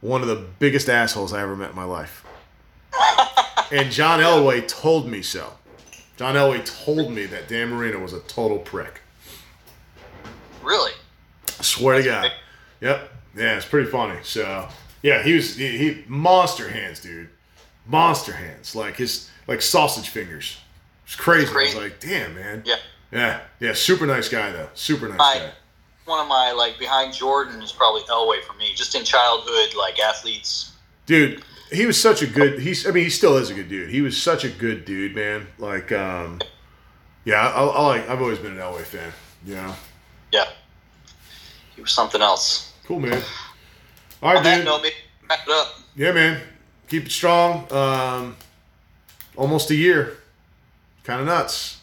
One 0.00 0.20
of 0.22 0.26
the 0.28 0.44
biggest 0.58 0.88
assholes 0.88 1.32
I 1.32 1.42
ever 1.42 1.54
met 1.54 1.70
in 1.70 1.76
my 1.76 1.84
life. 1.84 2.24
and 3.70 3.92
John 3.92 4.18
Elway 4.20 4.66
told 4.66 5.06
me 5.08 5.22
so. 5.22 5.52
John 6.16 6.34
Elway 6.34 6.64
told 6.84 7.12
me 7.12 7.26
that 7.26 7.46
Dan 7.48 7.68
Marino 7.70 8.00
was 8.00 8.12
a 8.12 8.20
total 8.20 8.58
prick. 8.58 9.00
Really? 10.62 10.92
I 11.58 11.62
swear 11.62 11.98
to 11.98 12.04
God. 12.04 12.32
Yep. 12.80 13.10
Yeah, 13.36 13.56
it's 13.56 13.66
pretty 13.66 13.90
funny. 13.90 14.18
So 14.22 14.68
yeah, 15.02 15.22
he 15.22 15.34
was 15.34 15.56
he, 15.56 15.78
he 15.78 16.04
monster 16.08 16.68
hands, 16.68 17.00
dude. 17.00 17.28
Monster 17.86 18.32
hands, 18.32 18.74
like 18.76 18.96
his 18.96 19.28
like 19.46 19.60
sausage 19.62 20.08
fingers. 20.08 20.58
It's 21.04 21.16
crazy. 21.16 21.52
I 21.54 21.62
was 21.64 21.74
like, 21.74 22.00
damn, 22.00 22.34
man. 22.34 22.62
Yeah. 22.64 22.76
Yeah, 23.10 23.40
yeah. 23.60 23.72
Super 23.74 24.06
nice 24.06 24.28
guy 24.28 24.50
though. 24.52 24.68
Super 24.74 25.08
nice 25.08 25.20
I- 25.20 25.38
guy. 25.38 25.52
One 26.04 26.18
of 26.20 26.26
my 26.26 26.50
like 26.52 26.78
behind 26.80 27.12
Jordan 27.14 27.62
is 27.62 27.70
probably 27.72 28.02
Elway 28.02 28.42
for 28.42 28.54
me. 28.54 28.72
Just 28.74 28.94
in 28.96 29.04
childhood, 29.04 29.74
like 29.76 30.00
athletes. 30.00 30.72
dude 31.06 31.42
he 31.70 31.86
was 31.86 31.98
such 31.98 32.20
a 32.20 32.26
good 32.26 32.58
he's 32.60 32.86
i 32.86 32.90
mean 32.90 33.02
he 33.04 33.08
still 33.08 33.36
is 33.38 33.48
a 33.48 33.54
good 33.54 33.66
dude 33.70 33.88
he 33.88 34.02
was 34.02 34.20
such 34.20 34.44
a 34.44 34.48
good 34.50 34.84
dude 34.84 35.14
man 35.14 35.46
like 35.58 35.90
um 35.90 36.38
yeah 37.24 37.48
i, 37.48 37.62
I 37.64 37.82
like 37.86 38.08
i've 38.10 38.20
always 38.20 38.38
been 38.38 38.52
an 38.52 38.58
elway 38.58 38.82
fan 38.82 39.10
you 39.46 39.54
know 39.54 39.74
Yeah. 40.32 40.44
He 41.74 41.80
was 41.80 41.90
something 41.92 42.20
else. 42.20 42.72
cool 42.84 43.00
man 43.00 43.22
all 44.22 44.34
right 44.34 44.44
On 44.46 44.56
dude 44.56 44.64
note, 44.66 44.82
wrap 45.30 45.38
it 45.46 45.50
up. 45.50 45.74
yeah 45.96 46.12
man 46.12 46.42
keep 46.92 47.06
it 47.06 47.10
strong 47.10 47.66
um 47.72 48.36
almost 49.34 49.70
a 49.70 49.74
year 49.74 50.18
kind 51.04 51.20
of 51.22 51.26
nuts 51.26 51.80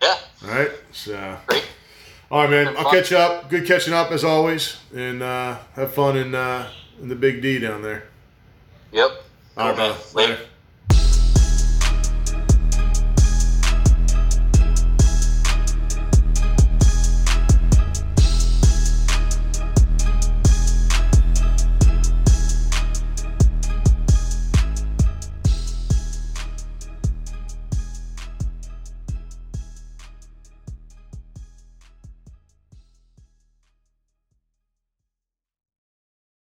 Yeah. 0.00 0.16
all 0.44 0.50
right 0.54 0.70
so 0.92 1.36
Great. 1.48 1.64
all 2.30 2.42
right 2.42 2.50
man 2.50 2.68
i'll 2.76 2.84
fun. 2.84 2.94
catch 2.94 3.10
you 3.10 3.16
up 3.16 3.50
good 3.50 3.66
catching 3.66 3.92
up 3.92 4.12
as 4.12 4.22
always 4.22 4.76
and 4.94 5.20
uh 5.20 5.56
have 5.74 5.92
fun 5.92 6.16
in 6.16 6.32
uh 6.32 6.70
in 7.02 7.08
the 7.08 7.16
big 7.16 7.42
d 7.42 7.58
down 7.58 7.82
there 7.82 8.04
Yep. 8.92 9.10
all 9.56 9.72
right. 9.72 9.78
Later. 9.78 9.98
Later. 10.14 10.38